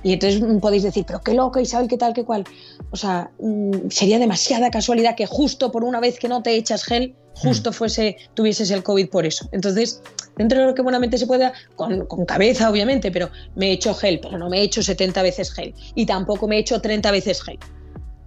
Y 0.05 0.13
entonces 0.13 0.39
mm, 0.39 0.59
podéis 0.59 0.83
decir, 0.83 1.03
pero 1.05 1.19
qué 1.19 1.33
loco, 1.33 1.59
Isabel, 1.59 1.87
qué 1.87 1.97
tal, 1.97 2.13
qué 2.13 2.23
cual. 2.23 2.43
O 2.91 2.95
sea, 2.95 3.31
mm, 3.39 3.89
sería 3.89 4.19
demasiada 4.19 4.69
casualidad 4.69 5.15
que 5.15 5.25
justo 5.25 5.71
por 5.71 5.83
una 5.83 5.99
vez 5.99 6.19
que 6.19 6.29
no 6.29 6.43
te 6.43 6.55
echas 6.55 6.83
gel, 6.83 7.15
justo 7.33 7.73
fuese, 7.73 8.15
tuvieses 8.35 8.69
el 8.69 8.83
COVID 8.83 9.09
por 9.09 9.25
eso. 9.25 9.49
Entonces, 9.51 10.03
dentro 10.37 10.59
de 10.59 10.67
lo 10.67 10.75
que 10.75 10.83
buenamente 10.83 11.17
se 11.17 11.25
pueda, 11.25 11.53
con, 11.75 12.05
con 12.05 12.23
cabeza 12.23 12.69
obviamente, 12.69 13.11
pero 13.11 13.31
me 13.55 13.69
he 13.69 13.71
hecho 13.71 13.95
gel, 13.95 14.19
pero 14.21 14.37
no 14.37 14.47
me 14.47 14.59
he 14.59 14.61
hecho 14.61 14.83
70 14.83 15.23
veces 15.23 15.51
gel. 15.51 15.73
Y 15.95 16.05
tampoco 16.05 16.47
me 16.47 16.57
he 16.57 16.59
hecho 16.59 16.79
30 16.79 17.09
veces 17.09 17.41
gel 17.41 17.57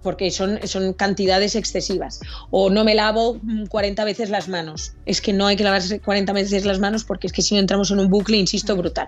porque 0.03 0.31
son, 0.31 0.59
son 0.65 0.93
cantidades 0.93 1.55
excesivas. 1.55 2.19
O 2.51 2.69
no 2.69 2.83
me 2.83 2.93
lavo 2.93 3.39
mm, 3.41 3.67
40 3.67 4.03
veces 4.03 4.29
las 4.29 4.49
manos. 4.49 4.93
Es 5.05 5.21
que 5.21 5.31
no 5.31 5.47
hay 5.47 5.55
que 5.55 5.63
lavarse 5.63 5.99
40 6.01 6.33
veces 6.33 6.65
las 6.65 6.79
manos 6.79 7.05
porque 7.05 7.27
es 7.27 7.33
que 7.33 7.41
si 7.41 7.55
no 7.55 7.61
entramos 7.61 7.91
en 7.91 7.99
un 7.99 8.09
bucle, 8.09 8.37
insisto, 8.37 8.75
brutal. 8.75 9.07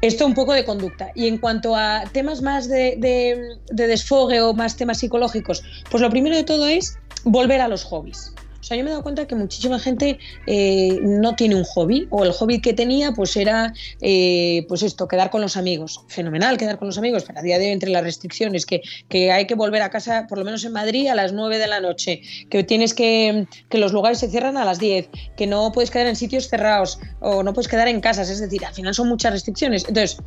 Esto 0.00 0.26
un 0.26 0.34
poco 0.34 0.52
de 0.52 0.64
conducta. 0.64 1.10
Y 1.14 1.26
en 1.26 1.38
cuanto 1.38 1.74
a 1.74 2.04
temas 2.12 2.42
más 2.42 2.68
de, 2.68 2.96
de- 2.98 3.58
de 3.68 3.86
desfogue 3.86 4.40
o 4.40 4.52
más 4.54 4.76
temas 4.76 4.98
psicológicos, 4.98 5.62
pues 5.90 6.00
lo 6.02 6.10
primero 6.10 6.36
de 6.36 6.44
todo 6.44 6.66
es 6.66 6.98
volver 7.24 7.60
a 7.60 7.68
los 7.68 7.84
hobbies. 7.84 8.32
O 8.60 8.64
sea, 8.68 8.76
yo 8.76 8.82
me 8.82 8.90
he 8.90 8.92
dado 8.92 9.02
cuenta 9.02 9.26
que 9.26 9.34
muchísima 9.34 9.78
gente 9.78 10.18
eh, 10.46 10.98
no 11.02 11.36
tiene 11.36 11.54
un 11.54 11.64
hobby 11.64 12.08
o 12.10 12.24
el 12.24 12.32
hobby 12.32 12.60
que 12.60 12.72
tenía 12.72 13.12
pues 13.12 13.36
era 13.36 13.72
eh, 14.00 14.64
pues 14.68 14.82
esto, 14.82 15.06
quedar 15.06 15.30
con 15.30 15.40
los 15.40 15.56
amigos. 15.56 16.00
Fenomenal 16.08 16.56
quedar 16.58 16.78
con 16.78 16.86
los 16.88 16.98
amigos, 16.98 17.24
pero 17.26 17.38
a 17.38 17.42
día 17.42 17.58
de 17.58 17.66
hoy 17.66 17.72
entre 17.72 17.90
las 17.90 18.02
restricciones 18.02 18.66
que, 18.66 18.82
que 19.08 19.30
hay 19.30 19.46
que 19.46 19.54
volver 19.54 19.82
a 19.82 19.90
casa, 19.90 20.26
por 20.28 20.38
lo 20.38 20.44
menos 20.44 20.64
en 20.64 20.72
Madrid, 20.72 21.06
a 21.08 21.14
las 21.14 21.32
9 21.32 21.58
de 21.58 21.66
la 21.68 21.80
noche, 21.80 22.22
que 22.50 22.64
tienes 22.64 22.92
que, 22.94 23.46
que 23.68 23.78
los 23.78 23.92
lugares 23.92 24.18
se 24.18 24.28
cierran 24.28 24.56
a 24.56 24.64
las 24.64 24.78
10, 24.78 25.08
que 25.36 25.46
no 25.46 25.70
puedes 25.72 25.90
quedar 25.90 26.06
en 26.08 26.16
sitios 26.16 26.48
cerrados 26.48 26.98
o 27.20 27.42
no 27.42 27.52
puedes 27.52 27.68
quedar 27.68 27.86
en 27.88 28.00
casas, 28.00 28.28
es 28.30 28.40
decir, 28.40 28.64
al 28.64 28.74
final 28.74 28.94
son 28.94 29.08
muchas 29.08 29.32
restricciones. 29.32 29.84
Entonces, 29.86 30.18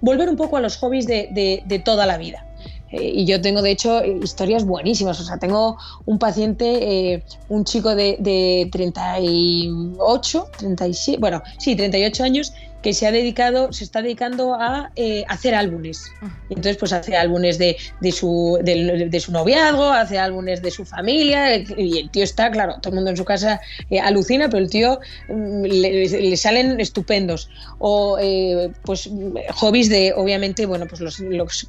volver 0.00 0.28
un 0.28 0.36
poco 0.36 0.56
a 0.56 0.60
los 0.60 0.76
hobbies 0.76 1.06
de, 1.06 1.28
de- 1.32 1.62
de 1.66 1.78
toda 1.80 2.06
la 2.06 2.16
vida. 2.18 2.44
Eh, 2.90 3.12
y 3.16 3.26
yo 3.26 3.40
tengo, 3.40 3.62
de 3.62 3.70
hecho, 3.70 4.00
eh, 4.02 4.18
historias 4.22 4.64
buenísimas. 4.64 5.20
O 5.20 5.24
sea, 5.24 5.38
tengo 5.38 5.76
un 6.06 6.18
paciente, 6.18 7.14
eh, 7.14 7.24
un 7.48 7.64
chico 7.64 7.94
de, 7.94 8.16
de 8.20 8.68
38, 8.72 10.48
37, 10.56 11.20
bueno, 11.20 11.42
sí, 11.58 11.76
38 11.76 12.24
años, 12.24 12.52
que 12.82 12.92
se 12.92 13.06
ha 13.06 13.12
dedicado, 13.12 13.72
se 13.72 13.84
está 13.84 14.02
dedicando 14.02 14.54
a 14.54 14.90
eh, 14.94 15.24
hacer 15.28 15.54
álbumes. 15.54 16.04
Y 16.48 16.54
entonces, 16.54 16.76
pues 16.76 16.92
hace 16.92 17.16
álbumes 17.16 17.58
de, 17.58 17.76
de 18.00 18.12
su, 18.12 18.58
del- 18.62 19.10
de, 19.10 19.20
su 19.20 19.32
noviazgo, 19.32 19.84
hace 19.90 20.18
álbumes 20.18 20.62
de 20.62 20.70
su 20.70 20.84
familia, 20.84 21.54
eh, 21.54 21.64
y 21.76 21.98
el 21.98 22.10
tío 22.10 22.22
está, 22.22 22.50
claro, 22.50 22.74
todo 22.80 22.90
el 22.90 22.94
mundo 22.96 23.10
en 23.10 23.16
su 23.16 23.24
casa 23.24 23.60
eh, 23.90 23.98
alucina, 23.98 24.48
pero 24.48 24.62
el 24.62 24.70
tío 24.70 25.00
mm, 25.28 25.62
le, 25.64 26.08
le 26.08 26.36
salen 26.36 26.78
estupendos. 26.80 27.48
O, 27.78 28.16
eh, 28.20 28.70
pues, 28.82 29.10
hobbies 29.54 29.88
de, 29.88 30.12
obviamente, 30.16 30.64
bueno, 30.66 30.86
pues 30.86 31.00
los, 31.00 31.18
los- 31.18 31.68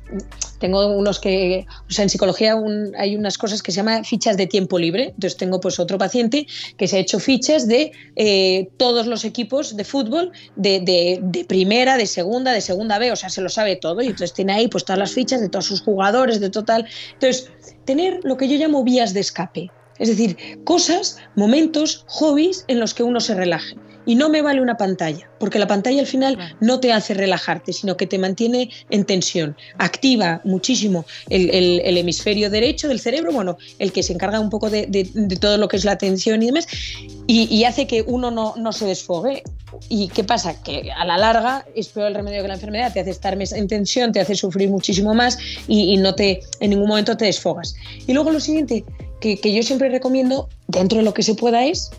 tengo 0.59 0.87
unos 0.95 1.19
que, 1.19 1.65
o 1.89 1.91
sea, 1.91 2.03
en 2.03 2.09
psicología 2.09 2.55
un- 2.55 2.93
hay 2.97 3.15
unas 3.15 3.37
cosas 3.37 3.63
que 3.63 3.71
se 3.71 3.77
llaman 3.77 4.05
fichas 4.05 4.37
de 4.37 4.45
tiempo 4.45 4.77
libre. 4.77 5.05
Entonces 5.15 5.37
tengo 5.37 5.59
pues 5.59 5.79
otro 5.79 5.97
paciente 5.97 6.45
que 6.77 6.87
se 6.87 6.97
ha 6.97 6.99
hecho 6.99 7.19
fichas 7.19 7.67
de 7.67 7.91
eh, 8.15 8.69
todos 8.77 9.07
los 9.07 9.23
equipos 9.25 9.75
de 9.77 9.83
fútbol 9.85 10.31
de, 10.55 10.81
de- 10.81 10.98
de 11.21 11.45
primera, 11.45 11.97
de 11.97 12.05
segunda, 12.05 12.51
de 12.51 12.61
segunda 12.61 12.99
B, 12.99 13.11
o 13.11 13.15
sea, 13.15 13.29
se 13.29 13.41
lo 13.41 13.49
sabe 13.49 13.75
todo. 13.75 14.01
Y 14.01 14.07
entonces 14.07 14.33
tiene 14.33 14.53
ahí 14.53 14.67
pues 14.67 14.85
todas 14.85 14.99
las 14.99 15.11
fichas 15.11 15.41
de 15.41 15.49
todos 15.49 15.65
sus 15.65 15.81
jugadores, 15.81 16.39
de 16.39 16.49
total. 16.49 16.87
Entonces, 17.13 17.51
tener 17.85 18.19
lo 18.23 18.37
que 18.37 18.47
yo 18.47 18.57
llamo 18.57 18.83
vías 18.83 19.13
de 19.13 19.21
escape. 19.21 19.71
Es 19.97 20.07
decir, 20.07 20.37
cosas, 20.63 21.17
momentos, 21.35 22.05
hobbies 22.07 22.63
en 22.67 22.79
los 22.79 22.93
que 22.93 23.03
uno 23.03 23.19
se 23.19 23.35
relaje. 23.35 23.75
Y 24.09 24.15
no 24.15 24.27
me 24.29 24.41
vale 24.41 24.59
una 24.59 24.75
pantalla, 24.75 25.29
porque 25.39 25.59
la 25.59 25.67
pantalla 25.67 25.99
al 25.99 26.07
final 26.07 26.55
no 26.61 26.79
te 26.79 26.91
hace 26.91 27.13
relajarte, 27.13 27.73
sino 27.73 27.95
que 27.95 28.07
te 28.07 28.17
mantiene 28.17 28.71
en 28.89 29.05
tensión. 29.05 29.55
Activa 29.77 30.41
muchísimo 30.43 31.05
el, 31.29 31.51
el- 31.51 31.81
el 31.85 31.95
hemisferio 31.97 32.49
derecho 32.49 32.87
del 32.87 32.99
cerebro, 32.99 33.31
bueno, 33.31 33.57
el 33.77 33.91
que 33.91 34.01
se 34.01 34.13
encarga 34.13 34.39
un 34.39 34.49
poco 34.49 34.71
de, 34.71 34.87
de- 34.87 35.09
de 35.13 35.35
todo 35.35 35.57
lo 35.57 35.67
que 35.67 35.77
es 35.77 35.85
la 35.85 35.91
atención 35.91 36.41
y 36.41 36.47
demás, 36.47 36.65
y, 37.27 37.43
y 37.55 37.63
hace 37.65 37.85
que 37.85 38.01
uno 38.01 38.31
no, 38.31 38.55
no 38.57 38.71
se 38.73 38.85
desfogue. 38.87 39.43
¿Y 39.89 40.07
qué 40.07 40.23
pasa? 40.23 40.59
Que 40.63 40.91
a 40.91 41.05
la 41.05 41.19
larga 41.19 41.67
es 41.75 41.89
peor 41.89 42.07
el 42.07 42.15
remedio 42.15 42.41
que 42.41 42.47
la 42.47 42.55
enfermedad, 42.55 42.91
te 42.91 43.01
hace 43.01 43.11
estar 43.11 43.37
en 43.39 43.67
tensión, 43.67 44.11
te 44.11 44.19
hace 44.21 44.33
sufrir 44.33 44.69
muchísimo 44.71 45.13
más 45.13 45.37
y, 45.67 45.93
y 45.93 45.97
no 45.97 46.15
te, 46.15 46.39
en 46.61 46.71
ningún 46.71 46.87
momento 46.87 47.15
te 47.15 47.25
desfogas. 47.25 47.75
Y 48.07 48.13
luego 48.13 48.31
lo 48.31 48.39
siguiente, 48.39 48.83
que, 49.21 49.37
que 49.37 49.53
yo 49.53 49.61
siempre 49.61 49.89
recomiendo, 49.89 50.49
dentro 50.67 50.97
de 50.97 51.03
lo 51.03 51.13
que 51.13 51.21
se 51.21 51.35
pueda, 51.35 51.63
es 51.67 51.91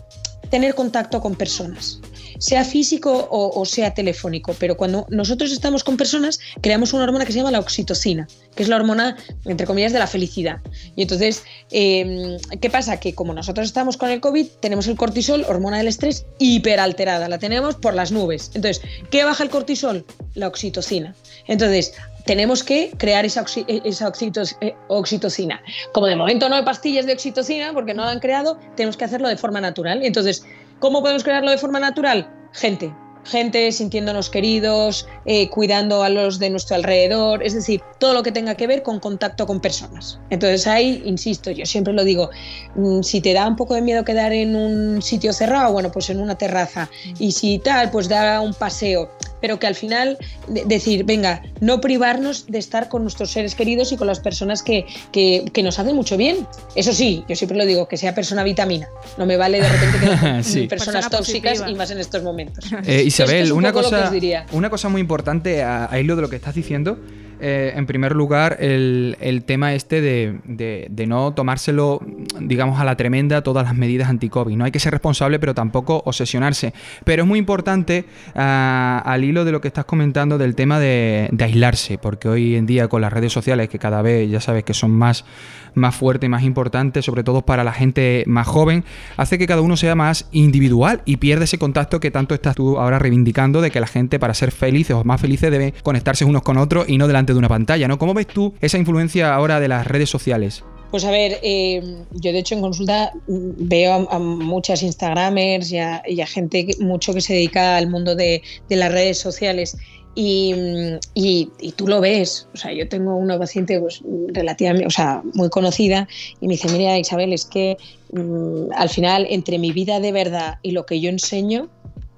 tener 0.51 0.75
contacto 0.75 1.21
con 1.21 1.35
personas, 1.35 1.99
sea 2.41 2.65
físico 2.65 3.11
o, 3.29 3.59
o 3.61 3.65
sea 3.65 3.93
telefónico, 3.93 4.55
pero 4.57 4.75
cuando 4.75 5.05
nosotros 5.09 5.51
estamos 5.51 5.83
con 5.83 5.95
personas 5.95 6.39
creamos 6.59 6.91
una 6.93 7.03
hormona 7.03 7.23
que 7.23 7.31
se 7.31 7.37
llama 7.37 7.51
la 7.51 7.59
oxitocina, 7.59 8.27
que 8.55 8.63
es 8.63 8.69
la 8.69 8.77
hormona, 8.77 9.15
entre 9.45 9.67
comillas, 9.67 9.93
de 9.93 9.99
la 9.99 10.07
felicidad. 10.07 10.57
Y 10.95 11.03
entonces, 11.03 11.43
eh, 11.69 12.37
¿qué 12.59 12.69
pasa? 12.71 12.99
Que 12.99 13.13
como 13.13 13.33
nosotros 13.33 13.67
estamos 13.67 13.95
con 13.95 14.09
el 14.09 14.19
COVID, 14.21 14.47
tenemos 14.59 14.87
el 14.87 14.95
cortisol, 14.97 15.45
hormona 15.47 15.77
del 15.77 15.87
estrés, 15.87 16.25
hiperalterada, 16.39 17.29
la 17.29 17.37
tenemos 17.37 17.75
por 17.75 17.93
las 17.93 18.11
nubes. 18.11 18.49
Entonces, 18.55 18.81
¿qué 19.11 19.23
baja 19.23 19.43
el 19.43 19.51
cortisol? 19.51 20.03
La 20.33 20.47
oxitocina. 20.47 21.13
Entonces, 21.47 21.93
tenemos 22.25 22.63
que 22.63 22.91
crear 22.97 23.23
esa, 23.25 23.43
oxi- 23.43 23.65
esa 23.85 24.07
oxitos- 24.07 24.55
eh, 24.61 24.73
oxitocina. 24.87 25.61
Como 25.93 26.07
de 26.07 26.15
momento 26.15 26.49
no 26.49 26.55
hay 26.55 26.63
pastillas 26.63 27.05
de 27.05 27.13
oxitocina 27.13 27.73
porque 27.73 27.93
no 27.93 28.03
la 28.05 28.11
han 28.11 28.19
creado, 28.19 28.59
tenemos 28.75 28.97
que 28.97 29.05
hacerlo 29.05 29.27
de 29.27 29.37
forma 29.37 29.61
natural. 29.61 30.01
Entonces, 30.03 30.43
¿cómo 30.81 31.01
podemos 31.01 31.23
crearlo 31.23 31.51
de 31.51 31.57
forma 31.57 31.79
natural? 31.79 32.29
Gente. 32.51 32.93
Gente 33.23 33.71
sintiéndonos 33.71 34.31
queridos, 34.31 35.07
eh, 35.25 35.47
cuidando 35.51 36.01
a 36.01 36.09
los 36.09 36.39
de 36.39 36.49
nuestro 36.49 36.75
alrededor, 36.75 37.43
es 37.43 37.53
decir, 37.53 37.79
todo 37.99 38.15
lo 38.15 38.23
que 38.23 38.31
tenga 38.31 38.55
que 38.55 38.65
ver 38.65 38.81
con 38.81 38.99
contacto 38.99 39.45
con 39.45 39.59
personas. 39.59 40.19
Entonces 40.31 40.65
ahí, 40.65 41.03
insisto, 41.05 41.51
yo 41.51 41.67
siempre 41.67 41.93
lo 41.93 42.03
digo, 42.03 42.31
mm, 42.73 43.03
si 43.03 43.21
te 43.21 43.33
da 43.33 43.47
un 43.47 43.55
poco 43.55 43.75
de 43.75 43.83
miedo 43.83 44.03
quedar 44.03 44.33
en 44.33 44.55
un 44.55 45.03
sitio 45.03 45.33
cerrado, 45.33 45.71
bueno, 45.71 45.91
pues 45.91 46.09
en 46.09 46.19
una 46.19 46.35
terraza. 46.35 46.89
Y 47.19 47.31
si 47.31 47.59
tal, 47.59 47.91
pues 47.91 48.09
da 48.09 48.41
un 48.41 48.55
paseo. 48.55 49.11
Pero 49.41 49.59
que 49.59 49.67
al 49.67 49.75
final 49.75 50.17
de- 50.47 50.63
decir, 50.65 51.03
venga, 51.03 51.41
no 51.59 51.81
privarnos 51.81 52.45
de 52.47 52.59
estar 52.59 52.89
con 52.89 53.01
nuestros 53.03 53.31
seres 53.31 53.55
queridos 53.55 53.91
y 53.91 53.97
con 53.97 54.07
las 54.07 54.19
personas 54.19 54.61
que, 54.63 54.85
que, 55.11 55.45
que 55.51 55.63
nos 55.63 55.79
hacen 55.79 55.95
mucho 55.95 56.15
bien. 56.17 56.45
Eso 56.75 56.93
sí, 56.93 57.23
yo 57.27 57.35
siempre 57.35 57.57
lo 57.57 57.65
digo, 57.65 57.87
que 57.87 57.97
sea 57.97 58.13
persona 58.15 58.43
vitamina. 58.43 58.87
No 59.17 59.25
me 59.25 59.37
vale 59.37 59.61
de 59.61 59.67
repente 59.69 59.97
que 59.99 60.43
Sí. 60.43 60.67
personas 60.67 60.95
Persona 61.05 61.09
tóxicas 61.09 61.51
positiva. 61.53 61.69
y 61.71 61.75
más 61.75 61.91
en 61.91 61.99
estos 61.99 62.23
momentos. 62.23 62.65
Eh, 62.85 63.03
Isabel, 63.05 63.35
Esto 63.35 63.45
es 63.45 63.51
un 63.51 63.57
una, 63.57 63.73
cosa, 63.73 64.09
diría. 64.11 64.45
una 64.51 64.69
cosa 64.69 64.89
muy 64.89 65.01
importante 65.01 65.63
a, 65.63 65.91
a 65.91 65.99
hilo 65.99 66.15
de 66.15 66.21
lo 66.21 66.29
que 66.29 66.35
estás 66.35 66.55
diciendo. 66.55 66.97
Eh, 67.41 67.73
en 67.75 67.85
primer 67.85 68.15
lugar, 68.15 68.57
el, 68.59 69.43
tema 69.45 69.73
este 69.73 70.01
de 70.01 71.05
no 71.07 71.33
tomárselo, 71.33 71.99
digamos, 72.39 72.79
a 72.79 72.85
la 72.85 72.95
tremenda 72.95 73.41
todas 73.41 73.65
las 73.65 73.75
medidas 73.75 74.09
anti-COVID. 74.09 74.55
No 74.55 74.65
hay 74.65 74.71
que 74.71 74.79
ser 74.79 74.91
responsable, 74.91 75.39
pero 75.39 75.53
tampoco 75.53 76.01
obsesionarse. 76.05 76.73
Pero 77.03 77.23
es 77.23 77.27
muy 77.27 77.39
importante, 77.39 78.05
ah, 78.35 79.01
al 79.05 79.23
hilo 79.23 79.45
de 79.45 79.51
lo 79.51 79.61
que 79.61 79.67
estás 79.67 79.85
comentando, 79.85 80.37
del 80.37 80.55
tema 80.55 80.79
de, 80.79 81.29
de 81.31 81.43
aislarse, 81.43 81.97
porque 81.97 82.29
hoy 82.29 82.55
en 82.55 82.65
día 82.65 82.87
con 82.87 83.01
las 83.01 83.11
redes 83.13 83.33
sociales, 83.33 83.69
que 83.69 83.79
cada 83.79 84.01
vez 84.01 84.29
ya 84.29 84.39
sabes 84.39 84.63
que 84.63 84.73
son 84.73 84.91
más, 84.91 85.25
más 85.73 85.95
fuertes, 85.95 86.29
más 86.29 86.43
importantes, 86.43 87.05
sobre 87.05 87.23
todo 87.23 87.43
para 87.43 87.63
la 87.63 87.73
gente 87.73 88.23
más 88.27 88.47
joven, 88.47 88.83
hace 89.17 89.37
que 89.37 89.47
cada 89.47 89.61
uno 89.61 89.77
sea 89.77 89.95
más 89.95 90.27
individual 90.31 91.01
y 91.05 91.17
pierde 91.17 91.45
ese 91.45 91.57
contacto 91.57 91.99
que 91.99 92.11
tanto 92.11 92.35
estás 92.35 92.55
tú 92.55 92.77
ahora 92.77 92.99
reivindicando 92.99 93.61
de 93.61 93.71
que 93.71 93.79
la 93.79 93.87
gente 93.87 94.19
para 94.19 94.33
ser 94.33 94.51
felices 94.51 94.95
o 94.95 95.03
más 95.03 95.21
felices 95.21 95.51
debe 95.51 95.73
conectarse 95.83 96.25
unos 96.25 96.41
con 96.41 96.57
otros 96.57 96.87
y 96.89 96.97
no 96.97 97.07
delante 97.07 97.33
de 97.33 97.39
una 97.39 97.49
pantalla, 97.49 97.87
¿no? 97.87 97.97
¿Cómo 97.97 98.13
ves 98.13 98.27
tú 98.27 98.53
esa 98.61 98.77
influencia 98.77 99.33
ahora 99.33 99.59
de 99.59 99.67
las 99.67 99.87
redes 99.87 100.09
sociales? 100.09 100.63
Pues 100.91 101.05
a 101.05 101.11
ver, 101.11 101.39
eh, 101.41 101.81
yo 102.11 102.33
de 102.33 102.39
hecho 102.39 102.53
en 102.53 102.61
consulta 102.61 103.13
veo 103.25 104.09
a, 104.11 104.19
muchas 104.19 104.83
Instagramers 104.83 105.71
y 105.71 105.77
a, 105.77 106.03
y 106.05 106.17
gente 106.25 106.67
mucho 106.79 107.13
que 107.13 107.21
se 107.21 107.33
dedica 107.33 107.77
al 107.77 107.89
mundo 107.89 108.13
de 108.13 108.43
las 108.69 108.91
redes 108.91 109.17
sociales. 109.17 109.77
Y, 110.13 111.49
tú 111.77 111.87
lo 111.87 112.01
ves, 112.01 112.47
o 112.53 112.57
sea, 112.57 112.73
yo 112.73 112.87
tengo 112.89 113.15
una 113.15 113.39
paciente 113.39 113.79
pues, 113.79 114.01
relativamente, 114.27 114.87
o 114.87 114.91
sea, 114.91 115.21
muy 115.33 115.49
conocida 115.49 116.07
y 116.41 116.47
me 116.47 116.55
dice, 116.55 116.69
mira 116.69 116.99
Isabel, 116.99 117.31
es 117.31 117.45
que 117.45 117.77
mm, 118.11 118.73
al 118.75 118.89
final 118.89 119.25
entre 119.29 119.57
mi 119.57 119.71
vida 119.71 119.99
de 119.99 120.11
verdad 120.11 120.55
y 120.61 120.71
lo 120.71 120.85
que 120.85 120.99
yo 120.99 121.09
enseño 121.09 121.69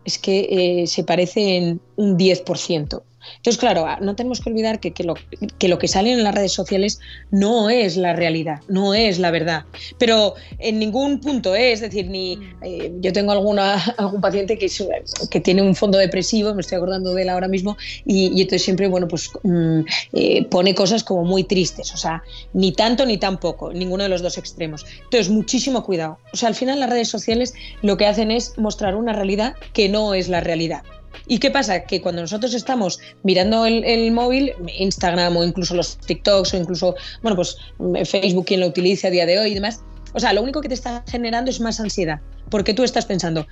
es 0.06 0.18
que 0.18 0.82
eh, 0.82 0.88
se 0.88 1.04
parece 1.04 1.58
en 1.58 1.82
un 1.96 2.18
10%. 2.18 3.02
Entonces, 3.38 3.60
claro, 3.60 3.86
ah, 3.86 3.98
no 4.02 4.16
tenemos 4.16 4.42
que 4.42 4.50
olvidar 4.50 4.80
que, 4.80 4.92
que 4.92 5.04
lo, 5.04 5.16
que 5.60 5.68
lo 5.68 5.78
que 5.80 5.88
sale 5.88 6.12
en 6.12 6.24
las 6.24 6.34
redes 6.36 6.52
sociales 6.54 7.00
no 7.32 7.70
es 7.70 7.98
la 7.98 8.14
realidad, 8.14 8.62
no 8.68 8.94
es 8.94 9.20
la 9.20 9.32
verdad. 9.32 9.66
Pero 9.98 10.36
en 10.60 10.80
ningún 10.80 11.20
punto 11.20 11.56
es, 11.56 11.74
es 11.74 11.82
decir, 11.82 12.08
ni 12.10 12.38
eh, 12.62 12.92
yo 13.00 13.14
tengo 13.14 13.32
alguna, 13.32 13.76
algún 13.98 14.22
paciente 14.22 14.58
que, 14.58 14.66
es- 14.68 14.84
que 15.30 15.40
tiene 15.40 15.62
un 15.62 15.76
fondo 15.76 15.98
depresivo, 15.98 16.54
me 16.54 16.62
estoy 16.62 16.78
acordando 16.78 17.14
de 17.14 17.22
él 17.24 17.30
ahora 17.30 17.48
mismo, 17.48 17.78
y, 18.06 18.28
y 18.28 18.42
entonces 18.42 18.64
siempre, 18.64 18.88
bueno, 18.88 19.08
pues 19.08 19.30
mm, 19.44 19.80
eh, 20.14 20.46
pone 20.46 20.76
cosas 20.76 21.04
como 21.04 21.24
muy 21.24 21.44
tristes, 21.44 21.94
o 21.94 21.98
sea, 21.98 22.24
ni 22.54 22.72
tanto 22.72 23.06
ni 23.06 23.18
tampoco, 23.18 23.74
ninguno 23.74 24.04
de 24.04 24.10
los 24.10 24.22
dos 24.22 24.38
extremos. 24.38 24.86
Entonces, 25.04 25.30
muchísimo 25.30 25.84
cuidado. 25.84 26.20
O 26.34 26.38
sea, 26.38 26.50
al 26.50 26.56
final 26.56 26.80
las 26.80 26.90
redes 26.90 27.08
sociales 27.10 27.54
lo 27.82 27.98
que 27.98 28.06
hacen 28.06 28.32
es 28.32 28.58
mostrar 28.58 28.96
una 28.96 29.14
realidad 29.14 29.56
que 29.74 29.90
no 29.90 30.14
es 30.14 30.30
la 30.30 30.40
realidad. 30.42 30.84
¿Y 31.28 31.40
qué 31.40 31.52
pasa? 31.52 31.86
Que 31.86 32.02
cuando 32.02 32.22
nosotros 32.22 32.54
estamos 32.54 33.00
mirando 33.24 33.66
el, 33.66 34.12
móvil, 34.12 34.54
Instagram 34.78 35.38
o 35.38 35.44
incluso 35.44 35.76
los 35.76 35.98
TikToks 35.98 36.54
o 36.54 36.58
incluso, 36.58 36.96
bueno, 37.22 37.36
pues 37.36 37.58
mm, 37.78 38.04
Facebook, 38.06 38.46
quien 38.46 38.60
lo 38.60 38.68
utiliza 38.68 39.08
a 39.08 39.12
día 39.12 39.26
de 39.26 39.40
hoy 39.40 39.52
y 39.52 39.54
demás, 39.54 39.82
o 40.14 40.20
sea, 40.20 40.34
lo 40.34 40.42
único 40.42 40.62
que 40.62 40.68
te 40.68 40.76
está 40.76 41.04
generando 41.08 41.50
es 41.50 41.60
más 41.60 41.80
ansiedad, 41.80 42.20
porque 42.50 42.74
tú 42.74 42.84
estás 42.84 43.06
pensando, 43.06 43.48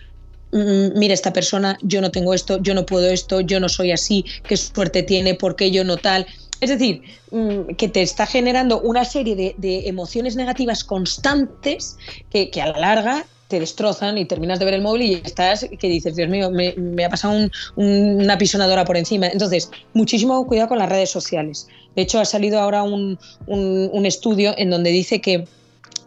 "Mm, 0.51 0.99
mira 0.99 1.13
esta 1.13 1.33
persona, 1.33 1.77
yo 1.81 2.01
no 2.01 2.11
tengo 2.11 2.33
esto, 2.33 2.61
yo 2.61 2.73
no 2.73 2.85
puedo 2.85 3.09
esto, 3.09 3.41
yo 3.41 3.59
no 3.59 3.69
soy 3.69 3.91
así, 3.91 4.25
qué 4.47 4.57
suerte 4.57 5.03
tiene, 5.03 5.35
por 5.35 5.55
qué 5.55 5.71
yo 5.71 5.83
no 5.83 5.97
tal. 5.97 6.27
Es 6.59 6.69
decir, 6.69 7.01
mm, 7.31 7.75
que 7.75 7.87
te 7.87 8.03
está 8.03 8.27
generando 8.27 8.81
una 8.81 9.03
serie 9.05 9.35
de, 9.35 9.87
emociones 9.87 10.35
negativas 10.35 10.83
constantes 10.83 11.97
que 12.29 12.61
a 12.61 12.67
la 12.67 12.79
larga 12.79 13.25
te 13.51 13.59
destrozan 13.59 14.17
y 14.17 14.25
terminas 14.25 14.57
de 14.59 14.65
ver 14.65 14.73
el 14.75 14.81
móvil 14.81 15.01
y 15.03 15.13
estás 15.23 15.67
que 15.79 15.87
dices, 15.87 16.15
Dios 16.15 16.29
mío, 16.29 16.49
me, 16.49 16.73
ha 17.05 17.09
pasado 17.09 17.35
un- 17.35 17.51
un- 17.75 18.21
una 18.23 18.37
pisonadora 18.37 18.85
por 18.85 18.97
encima. 18.97 19.27
Entonces, 19.27 19.69
muchísimo 19.93 20.47
cuidado 20.47 20.69
con 20.69 20.79
las 20.79 20.89
redes 20.89 21.09
sociales. 21.11 21.67
De 21.95 22.01
hecho, 22.03 22.19
ha 22.19 22.25
salido 22.25 22.59
ahora 22.59 22.81
un- 22.83 23.19
un 23.47 24.05
estudio 24.05 24.53
en 24.57 24.69
donde 24.69 24.89
dice 24.91 25.19
que 25.21 25.45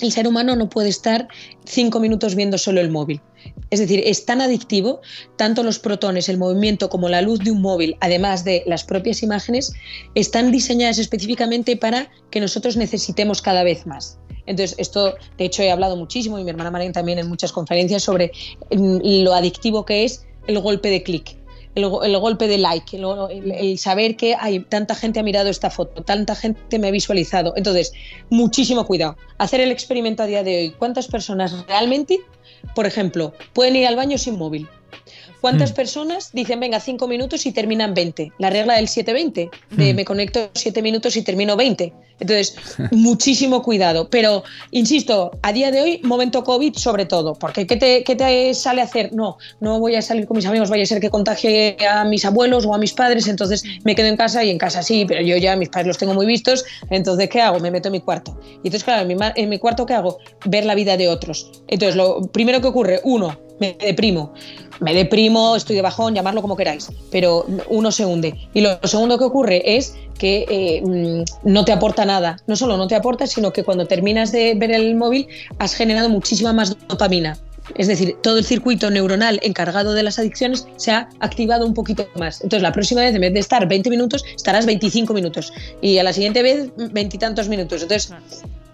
el 0.01 0.13
ser 0.13 0.27
humano 0.27 0.57
no 0.57 0.69
puede 0.69 0.89
estar 0.89 1.29
cinco 1.65 2.01
minutos 2.01 2.35
viendo 2.35 2.59
solo 2.59 2.81
el 2.81 2.91
móvil. 2.91 3.21
Es 3.71 3.81
decir, 3.81 4.03
es 4.05 4.25
tan 4.25 4.41
adictivo, 4.41 5.01
tanto 5.37 5.63
los 5.63 5.79
protones, 5.79 6.29
el 6.29 6.39
movimiento 6.39 6.89
como 6.89 7.09
la 7.09 7.23
luz 7.23 7.41
de 7.41 7.51
un 7.51 7.61
móvil, 7.61 7.97
además 8.01 8.45
de 8.45 8.63
las 8.67 8.85
propias 8.85 9.23
imágenes, 9.23 9.73
están 10.15 10.51
diseñadas 10.51 10.99
específicamente 10.99 11.77
para 11.77 12.11
que 12.31 12.41
nosotros 12.41 12.77
necesitemos 12.77 13.43
cada 13.43 13.63
vez 13.63 13.87
más. 13.87 14.19
Entonces, 14.47 14.77
esto, 14.79 15.15
de 15.39 15.45
hecho, 15.47 15.63
he 15.63 15.71
hablado 15.71 15.97
muchísimo 15.97 16.39
y 16.39 16.45
mi 16.45 16.51
hermana 16.51 16.71
Marín 16.71 16.93
también 16.93 17.19
en 17.19 17.29
muchas 17.29 17.53
conferencias 17.53 18.03
sobre 18.03 18.31
mm, 18.71 19.25
lo 19.25 19.35
adictivo 19.35 19.85
que 19.85 20.05
es 20.05 20.27
el 20.47 20.59
golpe 20.61 20.91
de 20.91 21.03
clic. 21.03 21.37
El, 21.75 21.85
el 22.05 22.19
golpe 22.19 22.47
de 22.49 22.59
like, 22.59 22.97
el, 22.97 23.05
el- 23.31 23.53
el 23.53 23.79
saber 23.79 24.17
que 24.17 24.37
hay 24.39 24.61
tanta 24.61 24.95
gente 24.95 25.21
ha 25.21 25.23
mirado 25.23 25.49
esta 25.49 25.71
foto, 25.71 26.03
tanta 26.03 26.35
gente 26.37 26.79
me 26.79 26.89
ha 26.89 26.91
visualizado. 26.91 27.53
Entonces, 27.57 27.93
muchísimo 28.31 28.87
cuidado. 28.87 29.17
Hacer 29.39 29.61
el 29.61 29.71
experimento 29.73 30.23
a 30.23 30.27
día 30.27 30.43
de 30.45 30.57
hoy. 30.59 30.71
¿Cuántas 30.79 31.09
personas 31.09 31.67
realmente, 31.67 32.21
por 32.75 32.87
ejemplo, 32.87 33.33
pueden 33.53 33.77
ir 33.77 33.87
al 33.87 33.97
baño 33.97 34.19
sin 34.19 34.39
móvil? 34.39 34.69
¿Cuántas 35.41 35.73
Mm. 35.73 35.75
personas 35.75 36.31
dicen, 36.33 36.61
venga, 36.61 36.81
cinco 36.81 37.07
minutos 37.09 37.47
y 37.47 37.53
terminan 37.53 37.95
20? 37.95 38.33
La 38.39 38.51
regla 38.51 38.75
del 38.77 38.89
7-20, 38.89 39.51
de 39.71 39.93
Mm. 39.93 39.97
me 39.97 40.05
conecto 40.05 40.51
7 40.55 40.83
minutos 40.83 41.17
y 41.17 41.23
termino 41.23 41.57
20. 41.57 41.93
Entonces, 42.21 42.55
muchísimo 42.93 43.63
cuidado. 43.63 44.09
Pero, 44.09 44.45
insisto, 44.71 45.33
a 45.43 45.53
día 45.53 45.71
de 45.71 45.81
hoy, 45.81 46.01
momento 46.05 46.45
COVID 46.45 46.75
sobre 46.77 47.07
todo, 47.07 47.35
porque 47.35 47.67
¿qué 47.67 47.77
te, 47.77 48.05
qué 48.05 48.15
te 48.15 48.55
sale 48.55 48.81
a 48.81 48.85
hacer? 48.85 49.13
No, 49.13 49.37
no 49.61 49.81
voy 49.81 49.97
a 49.97 50.03
salir 50.03 50.27
con 50.27 50.37
mis 50.37 50.47
amigos, 50.47 50.71
vaya 50.71 50.85
a 50.85 50.87
ser 50.87 51.01
que 51.01 51.11
contagie 51.11 51.77
a 51.89 52.05
mis 52.05 52.25
abuelos 52.25 52.67
o 52.67 52.75
a 52.75 52.79
mis 52.79 52.93
padres, 52.93 53.27
entonces 53.27 53.65
me 53.85 53.95
quedo 53.95 54.07
en 54.07 54.17
casa 54.17 54.45
y 54.45 54.51
en 54.51 54.59
casa 54.59 54.83
sí, 54.83 55.05
pero 55.07 55.23
yo 55.23 55.37
ya 55.37 55.57
mis 55.57 55.69
padres 55.69 55.89
los 55.89 55.99
tengo 55.99 56.15
muy 56.15 56.27
vistos, 56.27 56.65
entonces 56.91 57.29
¿qué 57.29 57.41
hago? 57.41 57.59
Me 57.61 57.71
meto 57.71 57.89
en 57.89 57.93
mi 57.93 58.01
cuarto. 58.01 58.39
Y 58.63 58.69
entonces, 58.69 58.85
claro, 58.85 59.03
en 59.03 59.09
mi, 59.09 59.25
en 59.35 59.49
mi 59.49 59.59
cuarto, 59.59 59.85
¿qué 59.85 59.95
hago? 59.95 60.19
Ver 60.45 60.65
la 60.65 60.75
vida 60.77 60.97
de 60.97 61.09
otros. 61.09 61.51
Entonces, 61.69 61.97
lo 61.97 62.23
primero 62.29 62.61
que 62.61 62.69
ocurre, 62.69 63.01
uno, 63.05 63.39
me 63.61 63.77
deprimo. 63.81 64.33
Me 64.81 64.95
deprimo, 64.95 65.57
estoy 65.57 65.77
de 65.77 65.83
bajón, 65.83 66.15
llamarlo 66.15 66.43
como 66.43 66.57
queráis, 66.57 66.89
pero 67.11 67.47
uno 67.69 67.91
se 67.93 68.05
hunde. 68.05 68.35
Y 68.55 68.61
lo 68.61 68.79
segundo 68.85 69.19
que 69.19 69.25
ocurre 69.25 69.77
es 69.77 69.95
que 70.19 70.47
eh, 70.49 70.83
mm, 70.83 71.49
no 71.49 71.65
te 71.65 71.73
aporta 71.73 72.05
nada. 72.05 72.37
No 72.47 72.57
solo 72.57 72.77
no 72.77 72.87
te 72.87 72.95
aporta, 72.95 73.27
sino 73.27 73.53
que 73.53 73.65
cuando 73.65 73.87
terminas 73.87 74.33
de 74.33 74.55
ver 74.55 74.73
el 74.73 74.95
móvil 74.95 75.29
has 75.59 75.75
generado 75.75 76.09
muchísima 76.09 76.53
más 76.53 76.77
dopamina. 76.89 77.39
Es 77.77 77.87
decir, 77.87 78.17
todo 78.23 78.39
el 78.39 78.45
circuito 78.45 78.91
neuronal 78.91 79.41
encargado 79.43 79.95
de 79.95 80.03
las 80.03 80.19
adicciones 80.19 80.67
se 80.77 80.91
ha 80.91 81.09
activado 81.21 81.67
un 81.67 81.73
poquito 81.73 82.07
más. 82.17 82.43
Entonces, 82.43 82.63
la 82.63 82.73
próxima 82.73 83.01
vez, 83.01 83.15
en 83.15 83.23
vez 83.23 83.33
de 83.33 83.41
estar 83.41 83.67
20 83.67 83.89
minutos, 83.89 84.23
estarás 84.37 84.67
25 84.67 85.15
minutos. 85.15 85.53
Y 85.81 85.97
a 85.99 86.03
la 86.03 86.13
siguiente 86.13 86.43
vez, 86.43 86.71
veintitantos 86.77 87.49
minutos. 87.49 87.83
Entonces, 87.83 88.13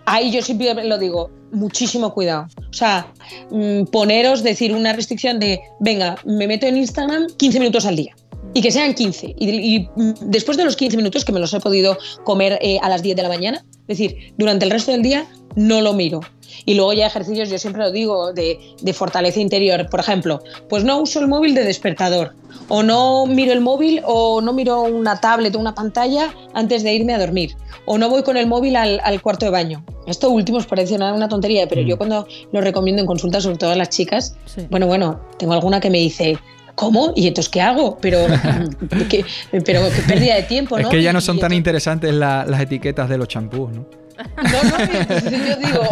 ahí 0.07 0.31
yo 0.31 0.43
siempre 0.43 0.85
lo 0.85 0.99
digo, 0.99 1.31
muchísimo 1.53 2.13
cuidado. 2.13 2.47
O 2.71 2.73
sea, 2.73 3.13
mm, 3.51 3.85
poneros, 3.85 4.43
decir, 4.43 4.75
una 4.75 4.93
restricción 4.93 5.39
de, 5.39 5.61
venga, 5.81 6.17
me 6.25 6.47
meto 6.47 6.67
en 6.67 6.77
Instagram 6.77 7.27
15 7.37 7.59
minutos 7.61 7.87
al 7.87 7.97
día. 7.97 8.15
Y 8.55 8.63
que 8.63 8.73
sean 8.73 8.95
15. 8.95 9.35
Y, 9.39 9.89
mm, 9.95 10.13
después 10.23 10.57
de 10.57 10.65
los 10.65 10.77
15 10.77 10.97
minutos, 10.97 11.25
que 11.25 11.33
me 11.33 11.41
los 11.41 11.55
he 11.55 11.61
podido 11.61 11.97
comer 12.25 12.59
eh, 12.63 12.79
a 12.83 12.89
las 12.89 13.03
10 13.03 13.17
de 13.17 13.23
la 13.23 13.29
mañana, 13.29 13.65
es 13.93 13.99
decir, 13.99 14.32
durante 14.38 14.64
el 14.64 14.70
resto 14.70 14.93
del 14.93 15.03
día 15.03 15.26
no 15.57 15.80
lo 15.80 15.93
miro. 15.93 16.20
Y 16.66 16.74
luego 16.74 16.93
ya 16.93 17.07
ejercicios, 17.07 17.49
yo 17.49 17.59
siempre 17.59 17.82
lo 17.82 17.91
digo, 17.91 18.32
de, 18.32 18.59
de 18.82 18.93
fortaleza 18.93 19.41
interior. 19.41 19.88
Por 19.88 20.01
ejemplo, 20.01 20.43
pues 20.68 20.84
no 20.84 20.99
uso 21.01 21.20
el 21.20 21.28
móvil 21.28 21.55
de 21.55 21.64
despertador. 21.64 22.34
O 22.68 22.82
no 22.82 23.24
miro 23.26 23.53
el 23.53 23.61
móvil 23.61 24.03
o 24.05 24.41
no 24.41 24.53
miro 24.53 24.82
una 24.82 25.20
tablet 25.20 25.55
o 25.55 25.59
una 25.59 25.74
pantalla 25.74 26.34
antes 26.53 26.82
de 26.82 26.93
irme 26.93 27.14
a 27.14 27.18
dormir. 27.18 27.55
O 27.86 27.99
no 27.99 28.09
voy 28.11 28.22
con 28.22 28.36
el 28.36 28.47
móvil 28.47 28.76
al, 28.76 29.01
al 29.05 29.22
cuarto 29.22 29.47
de 29.47 29.51
baño. 29.53 29.84
Esto 30.07 30.28
último 30.30 30.59
os 30.59 30.66
parece 30.66 30.95
una, 30.95 31.14
una 31.14 31.28
tontería, 31.28 31.68
pero 31.68 31.80
yo 31.82 31.97
cuando 31.97 32.26
lo 32.53 32.61
recomiendo 32.61 33.01
en 33.01 33.07
consulta, 33.07 33.41
sobre 33.41 33.57
todo 33.57 33.70
a 33.70 33.76
las 33.76 33.88
chicas, 33.91 34.36
Sí. 34.45 34.62
bueno, 34.70 34.86
bueno, 34.86 35.20
tengo 35.38 35.53
alguna 35.55 35.80
que 35.80 35.88
me 35.91 35.99
dice, 35.99 36.38
¿cómo? 36.81 37.12
¿Y 37.14 37.28
entonces 37.28 37.51
qué 37.51 37.61
hago? 37.61 37.99
Pero, 38.01 38.26
¿qué, 39.11 39.22
pero 39.66 39.83
qué 39.95 40.03
pérdida 40.09 40.35
de 40.37 40.45
tiempo, 40.45 40.76
¿no? 40.78 40.85
Es 40.85 40.89
que 40.89 41.03
ya 41.03 41.12
no 41.12 41.20
son 41.20 41.37
y 41.37 41.41
tan 41.41 41.49
entonces- 41.53 41.59
interesantes 41.59 42.14
la- 42.14 42.47
las 42.47 42.59
etiquetas 42.62 43.07
de 43.11 43.18
los 43.18 43.28
champús, 43.28 43.70
¿no? 43.70 43.85
No, 44.37 44.62
no, 44.64 45.31
yo 45.31 45.57
digo, 45.57 45.83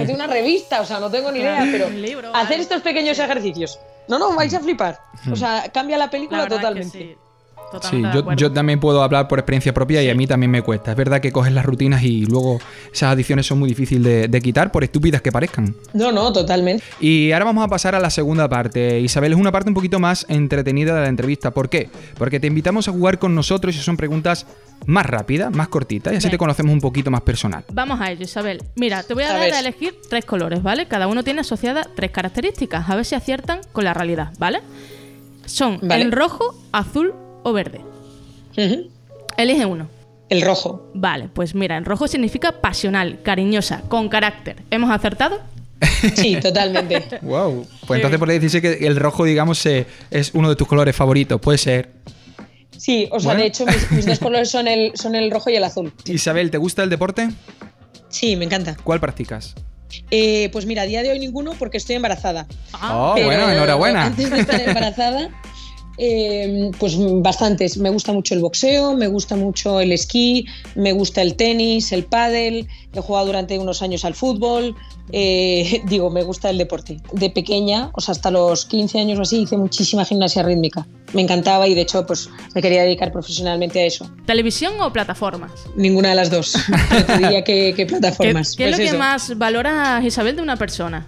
es 0.00 0.06
de 0.06 0.12
una 0.14 0.26
revista, 0.28 0.80
o 0.80 0.84
sea, 0.84 0.98
no 1.00 1.10
tengo 1.10 1.30
ni 1.32 1.40
idea, 1.40 1.64
pero 1.72 1.90
libro, 1.90 2.34
hacer 2.34 2.58
estos 2.60 2.82
pequeños 2.82 3.18
ejercicios. 3.18 3.78
No, 4.08 4.18
no, 4.18 4.34
vais 4.36 4.54
a 4.54 4.60
flipar. 4.60 4.98
O 5.30 5.34
sea, 5.36 5.64
cambia 5.72 5.98
la 5.98 6.04
La 6.06 6.10
película 6.10 6.42
verdad 6.42 6.56
totalmente. 6.56 7.18
Sí. 7.82 8.02
De 8.02 8.36
yo, 8.36 8.52
también 8.52 8.80
puedo 8.80 9.02
hablar 9.02 9.28
por 9.28 9.38
experiencia 9.38 9.72
propia 9.74 10.02
y 10.02 10.08
a 10.10 10.14
mí 10.14 10.26
también 10.26 10.50
me 10.50 10.62
cuesta. 10.62 10.92
Es 10.92 10.96
verdad 10.96 11.20
que 11.20 11.32
coges 11.32 11.52
las 11.52 11.64
rutinas 11.64 12.02
y 12.02 12.26
luego 12.26 12.58
esas 12.92 13.12
adicciones 13.12 13.46
son 13.46 13.58
muy 13.58 13.68
difíciles 13.68 14.02
de, 14.04 14.28
de 14.28 14.40
quitar, 14.40 14.72
por 14.72 14.84
estúpidas 14.84 15.22
que 15.22 15.32
parezcan. 15.32 15.74
No, 15.92 16.12
no, 16.12 16.32
totalmente. 16.32 16.82
Y 17.00 17.32
ahora 17.32 17.46
vamos 17.46 17.64
a 17.64 17.68
pasar 17.68 17.94
a 17.94 18.00
la 18.00 18.10
segunda 18.10 18.48
parte. 18.48 19.00
Isabel, 19.00 19.32
es 19.32 19.38
una 19.38 19.52
parte 19.52 19.68
un 19.70 19.74
poquito 19.74 19.98
más 19.98 20.26
entretenida 20.28 20.94
de 20.94 21.00
la 21.02 21.08
entrevista. 21.08 21.50
¿Por 21.50 21.68
qué? 21.68 21.88
Porque 22.18 22.40
te 22.40 22.46
invitamos 22.46 22.88
a 22.88 22.92
jugar 22.92 23.18
con 23.18 23.34
nosotros 23.34 23.74
y 23.76 23.78
son 23.78 23.96
preguntas 23.96 24.46
más 24.84 25.06
rápidas, 25.06 25.50
más 25.54 25.68
cortitas 25.68 26.12
y 26.12 26.16
así 26.16 26.28
te 26.28 26.36
conocemos 26.36 26.72
un 26.72 26.80
poquito 26.80 27.10
más 27.10 27.22
personal. 27.22 27.64
Vamos 27.72 27.98
a 28.00 28.10
ello, 28.10 28.22
Isabel. 28.24 28.62
Mira, 28.76 29.02
te 29.02 29.14
voy 29.14 29.22
a, 29.24 29.30
A 29.30 29.32
dar 29.32 29.40
ver. 29.40 29.54
a 29.54 29.60
elegir 29.60 29.94
tres 30.08 30.24
colores, 30.24 30.62
¿vale? 30.62 30.86
Cada 30.86 31.06
uno 31.06 31.24
tiene 31.24 31.40
asociadas 31.40 31.88
tres 31.96 32.10
características. 32.10 32.88
A 32.88 32.94
ver 32.94 33.04
si 33.04 33.14
aciertan 33.14 33.60
con 33.72 33.84
la 33.84 33.94
realidad, 33.94 34.32
¿vale? 34.38 34.60
Son 35.46 35.78
Vale. 35.82 36.02
el 36.02 36.12
rojo, 36.12 36.54
azul 36.72 37.14
o 37.46 37.52
verde. 37.52 37.80
Elige 39.36 39.64
uno. 39.66 39.88
El 40.28 40.42
rojo. 40.42 40.90
Vale, 40.94 41.28
pues 41.32 41.54
mira, 41.54 41.76
el 41.78 41.84
rojo 41.84 42.08
significa 42.08 42.60
pasional, 42.60 43.20
cariñosa, 43.22 43.82
con 43.88 44.08
carácter. 44.08 44.56
¿Hemos 44.70 44.90
acertado? 44.90 45.40
Sí, 46.16 46.36
totalmente. 46.42 47.18
Wow. 47.22 47.64
Pues 47.86 47.98
entonces 47.98 48.18
por 48.18 48.28
ahí 48.28 48.38
decirse 48.40 48.60
que 48.60 48.86
el 48.86 48.96
rojo, 48.96 49.24
digamos, 49.24 49.64
eh, 49.66 49.86
es 50.10 50.32
uno 50.34 50.48
de 50.48 50.56
tus 50.56 50.66
colores 50.66 50.96
favoritos. 50.96 51.40
Puede 51.40 51.58
ser. 51.58 51.90
Sí, 52.76 53.08
o 53.12 53.20
sea, 53.20 53.28
Bueno. 53.28 53.40
de 53.42 53.46
hecho, 53.46 53.64
mis, 53.66 53.90
mis 53.92 54.06
dos 54.06 54.18
colores 54.18 54.50
son 54.50 54.66
el, 54.66 54.90
son 54.96 55.14
el 55.14 55.30
rojo 55.30 55.48
y 55.50 55.54
el 55.56 55.62
azul. 55.62 55.92
Isabel, 56.06 56.50
¿te 56.50 56.58
gusta 56.58 56.82
el 56.82 56.90
deporte? 56.90 57.28
Sí, 58.08 58.34
me 58.34 58.46
encanta. 58.46 58.76
¿Cuál 58.82 58.98
practicas? 58.98 59.54
Eh, 60.10 60.48
pues 60.52 60.66
mira, 60.66 60.82
a 60.82 60.86
día 60.86 61.02
de 61.04 61.10
hoy 61.12 61.20
ninguno 61.20 61.52
porque 61.58 61.76
estoy 61.76 61.94
embarazada. 61.96 62.46
Oh, 62.82 63.12
Pero 63.14 63.28
bueno, 63.28 63.48
enhorabuena. 63.48 64.06
Antes 64.06 64.28
de 64.28 64.40
estar 64.40 64.60
embarazada, 64.66 65.30
eh, 65.98 66.70
pues 66.78 66.96
bastantes. 67.22 67.78
Me 67.78 67.90
gusta 67.90 68.12
mucho 68.12 68.34
el 68.34 68.40
boxeo, 68.40 68.94
me 68.94 69.06
gusta 69.08 69.36
mucho 69.36 69.80
el 69.80 69.92
esquí, 69.92 70.46
me 70.74 70.92
gusta 70.92 71.22
el 71.22 71.34
tenis, 71.36 71.92
el 71.92 72.04
pádel. 72.04 72.68
He 72.92 73.00
jugado 73.00 73.26
durante 73.26 73.58
unos 73.58 73.82
años 73.82 74.04
al 74.04 74.14
fútbol. 74.14 74.74
eh, 75.12 75.82
digo, 75.88 76.10
me 76.10 76.22
gusta 76.22 76.50
el 76.50 76.58
deporte. 76.58 76.98
De 77.12 77.30
pequeña, 77.30 77.90
o 77.94 78.00
sea, 78.00 78.12
hasta 78.12 78.30
los 78.30 78.64
15 78.66 78.98
años 78.98 79.18
o 79.18 79.22
así, 79.22 79.42
hice 79.42 79.56
muchísima 79.56 80.04
gimnasia 80.04 80.42
rítmica. 80.42 80.86
Me 81.12 81.22
encantaba 81.22 81.68
y 81.68 81.74
de 81.74 81.82
hecho, 81.82 82.04
pues 82.04 82.28
me 82.54 82.60
quería 82.60 82.82
dedicar 82.82 83.12
profesionalmente 83.12 83.80
a 83.80 83.84
eso. 83.86 84.10
¿Televisión 84.26 84.74
o 84.80 84.92
plataformas? 84.92 85.52
Ninguna 85.76 86.10
de 86.10 86.14
las 86.16 86.30
dos. 86.30 86.56
Pero 86.90 87.04
te 87.06 87.18
diría 87.18 87.44
que, 87.44 87.72
que 87.74 87.74
¿Qué, 87.76 87.86
plataformas. 87.86 88.56
qué 88.56 88.64
es 88.68 88.76
Pues 88.76 88.84
lo 88.86 88.92
que 88.92 88.98
más 88.98 89.38
valora 89.38 90.02
Isabel 90.04 90.36
de 90.36 90.42
una 90.42 90.56
persona? 90.56 91.06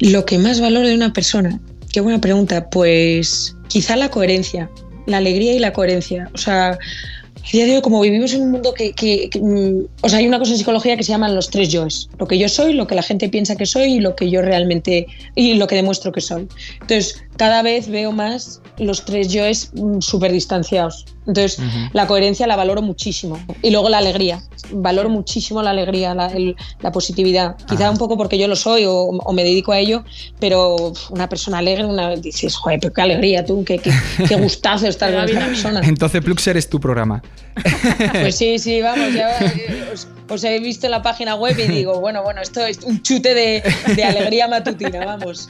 Lo 0.00 0.24
que 0.24 0.38
más 0.38 0.60
valoro 0.60 0.86
de 0.86 0.94
una 0.94 1.12
persona. 1.12 1.58
Qué 1.92 2.00
buena 2.00 2.20
pregunta. 2.20 2.68
Pues 2.70 3.56
quizá 3.70 3.96
la 3.96 4.10
coherencia, 4.10 4.70
la 5.06 5.16
alegría 5.16 5.54
y 5.54 5.58
la 5.58 5.72
coherencia. 5.72 6.30
O 6.34 6.38
sea, 6.38 6.72
a 6.72 7.50
día 7.52 7.64
de 7.64 7.76
hoy, 7.76 7.80
como 7.82 8.00
vivimos 8.02 8.34
en 8.34 8.42
un 8.42 8.50
mundo 8.50 8.74
que, 8.74 8.92
que- 8.92 9.30
que, 9.30 9.40
mm, 9.40 9.86
o 10.02 10.08
sea, 10.10 10.18
hay 10.18 10.26
una 10.26 10.38
cosa 10.38 10.52
en 10.52 10.58
psicología 10.58 10.96
que 10.96 11.02
se 11.04 11.12
llaman 11.12 11.34
los 11.34 11.48
tres 11.48 11.70
yoes. 11.70 12.08
Lo 12.18 12.26
que 12.26 12.38
yo 12.38 12.48
soy, 12.50 12.74
lo 12.74 12.86
que 12.86 12.94
la 12.94 13.02
gente 13.02 13.28
piensa 13.30 13.56
que 13.56 13.64
soy 13.64 13.94
y 13.94 14.00
lo 14.00 14.14
que 14.14 14.28
yo 14.30 14.42
realmente, 14.42 15.06
y 15.34 15.54
lo 15.54 15.66
que 15.66 15.74
demuestro 15.76 16.12
que 16.12 16.20
soy. 16.20 16.48
Entonces, 16.82 17.22
cada 17.38 17.62
vez 17.62 17.88
veo 17.88 18.12
más 18.12 18.60
los 18.78 19.04
tres 19.06 19.32
yoes 19.32 19.70
súper 20.00 20.32
distanciados. 20.32 21.06
Entonces, 21.26 21.58
Ujú. 21.60 21.68
la 21.94 22.06
coherencia 22.06 22.46
la 22.46 22.56
valoro 22.56 22.82
muchísimo. 22.82 23.38
Y 23.62 23.70
luego 23.70 23.88
la 23.88 23.98
alegría. 23.98 24.42
Valoro 24.72 25.08
muchísimo 25.08 25.62
la 25.62 25.70
alegría, 25.70 26.14
la, 26.14 26.26
el- 26.28 26.56
la 26.80 26.92
positividad. 26.92 27.56
Quizá 27.68 27.86
Ah. 27.88 27.90
un 27.90 27.98
poco 27.98 28.16
porque 28.16 28.38
yo 28.38 28.48
lo 28.48 28.56
soy 28.56 28.84
o, 28.86 28.92
o 28.94 29.32
me 29.32 29.42
dedico 29.44 29.72
a 29.72 29.78
ello, 29.78 30.04
pero 30.38 30.92
una 31.10 31.28
persona 31.28 31.58
alegre, 31.58 31.84
una, 31.84 32.16
dices, 32.16 32.54
joder, 32.56 32.78
pero 32.80 32.92
qué 32.92 33.00
alegría 33.02 33.44
tú, 33.44 33.64
qué, 33.64 33.78
qué, 33.78 33.92
qué 34.28 34.36
gustazo 34.40 34.86
estar 34.86 35.12
con 35.12 35.24
esta 35.28 35.46
persona. 35.46 35.80
Entonces 35.84 36.22
Pluxer 36.22 36.56
es 36.56 36.68
tu 36.68 36.80
programa. 36.80 37.22
Pues 38.20 38.36
sí, 38.36 38.58
sí, 38.58 38.80
vamos, 38.80 39.12
ya 39.12 39.36
os, 39.92 40.08
os 40.28 40.44
he 40.44 40.58
visto 40.60 40.86
en 40.86 40.92
la 40.92 41.02
página 41.02 41.34
web 41.34 41.58
y 41.58 41.66
digo, 41.68 42.00
bueno, 42.00 42.22
bueno, 42.22 42.40
esto 42.40 42.64
es 42.64 42.78
un 42.84 43.02
chute 43.02 43.34
de, 43.34 43.62
de 43.94 44.04
alegría 44.04 44.48
matutina, 44.48 45.04
vamos. 45.04 45.48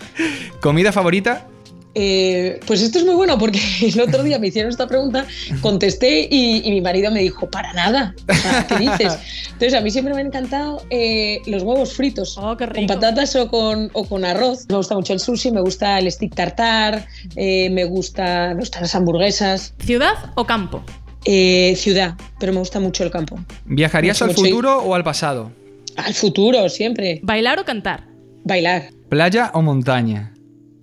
¿Comida 0.61 0.93
favorita? 0.93 1.47
Eh, 1.95 2.61
pues 2.67 2.83
esto 2.83 3.01
es 3.01 3.05
muy 3.05 3.15
bueno 3.17 3.37
porque 3.37 3.61
el 3.83 4.01
otro 4.01 4.23
día 4.23 4.39
me 4.39 4.47
hicieron 4.49 4.71
esta 4.71 4.87
pregunta, 4.87 5.27
contesté 5.61 6.29
y, 6.31 6.63
y 6.65 6.71
mi 6.71 6.81
marido 6.81 7.11
me 7.11 7.21
dijo, 7.21 7.51
para 7.51 7.73
nada, 7.73 8.15
O 8.29 8.35
sea, 8.35 8.67
¿qué 8.67 8.77
dices? 8.77 9.19
Entonces 9.53 9.75
a 9.75 9.81
mí 9.81 9.91
siempre 9.91 10.15
me 10.15 10.21
han 10.21 10.29
encantado 10.29 10.83
eh, 10.91 11.41
los 11.47 11.63
huevos 11.63 11.95
fritos, 11.95 12.39
Oh, 12.39 12.57
qué 12.57 12.69
con 12.69 12.87
patatas 12.87 13.35
o 13.37 13.49
con, 13.49 13.91
o 13.93 14.05
con 14.05 14.25
arroz. 14.25 14.67
Me 14.69 14.77
gusta 14.77 14.95
mucho 14.95 15.13
el 15.13 15.21
sushi, 15.21 15.51
me 15.51 15.61
gusta 15.61 15.99
el 15.99 16.11
stick 16.11 16.35
tartar, 16.35 17.07
eh, 17.37 17.69
me, 17.71 17.85
gusta, 17.85 18.51
me 18.55 18.61
gustan 18.61 18.83
las 18.83 18.95
hamburguesas. 18.95 19.75
¿Ciudad 19.85 20.15
o 20.37 20.47
campo? 20.47 20.83
Eh, 21.25 21.75
ciudad, 21.77 22.15
pero 22.39 22.53
me 22.53 22.61
gusta 22.61 22.81
mucho 22.81 23.05
el 23.05 23.11
campo. 23.11 23.39
¿Viajarías 23.67 24.23
al 24.23 24.31
futuro 24.31 24.79
o 24.79 24.95
al 24.95 25.05
pasado? 25.05 25.53
Al 25.97 26.15
futuro, 26.15 26.69
siempre. 26.69 27.21
¿Bailar 27.23 27.59
o 27.59 27.65
cantar? 27.65 28.05
Bailar. 28.45 28.91
¿Playa 29.11 29.51
o 29.53 29.61
montaña? 29.61 30.33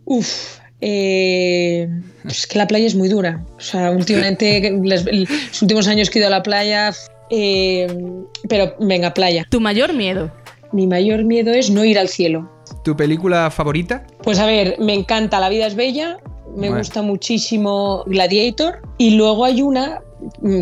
Uf, 0.05 0.59
eh, 0.81 1.87
es 2.25 2.47
que 2.47 2.57
la 2.57 2.67
playa 2.67 2.85
es 2.85 2.95
muy 2.95 3.09
dura. 3.09 3.43
O 3.57 3.61
sea, 3.61 3.91
últimamente, 3.91 4.71
los 4.83 5.61
últimos 5.61 5.87
años 5.87 6.09
que 6.09 6.19
he 6.19 6.21
ido 6.21 6.27
a 6.27 6.31
la 6.31 6.43
playa, 6.43 6.93
eh, 7.29 7.87
pero 8.47 8.75
venga, 8.79 9.13
playa. 9.13 9.45
¿Tu 9.49 9.59
mayor 9.59 9.93
miedo? 9.93 10.31
Mi 10.73 10.85
mayor 10.87 11.23
miedo 11.23 11.51
es 11.53 11.69
no 11.69 11.85
ir 11.85 11.97
al 11.97 12.09
cielo. 12.09 12.49
¿Tu 12.83 12.95
película 12.95 13.49
favorita? 13.49 14.05
Pues 14.23 14.39
a 14.39 14.45
ver, 14.45 14.75
me 14.79 14.93
encanta 14.93 15.39
La 15.39 15.49
vida 15.49 15.65
es 15.67 15.75
bella, 15.75 16.17
me 16.55 16.67
Bueno. 16.67 16.77
gusta 16.77 17.01
muchísimo 17.01 18.03
Gladiator 18.05 18.81
y 18.97 19.11
luego 19.11 19.45
hay 19.45 19.61
una, 19.61 20.01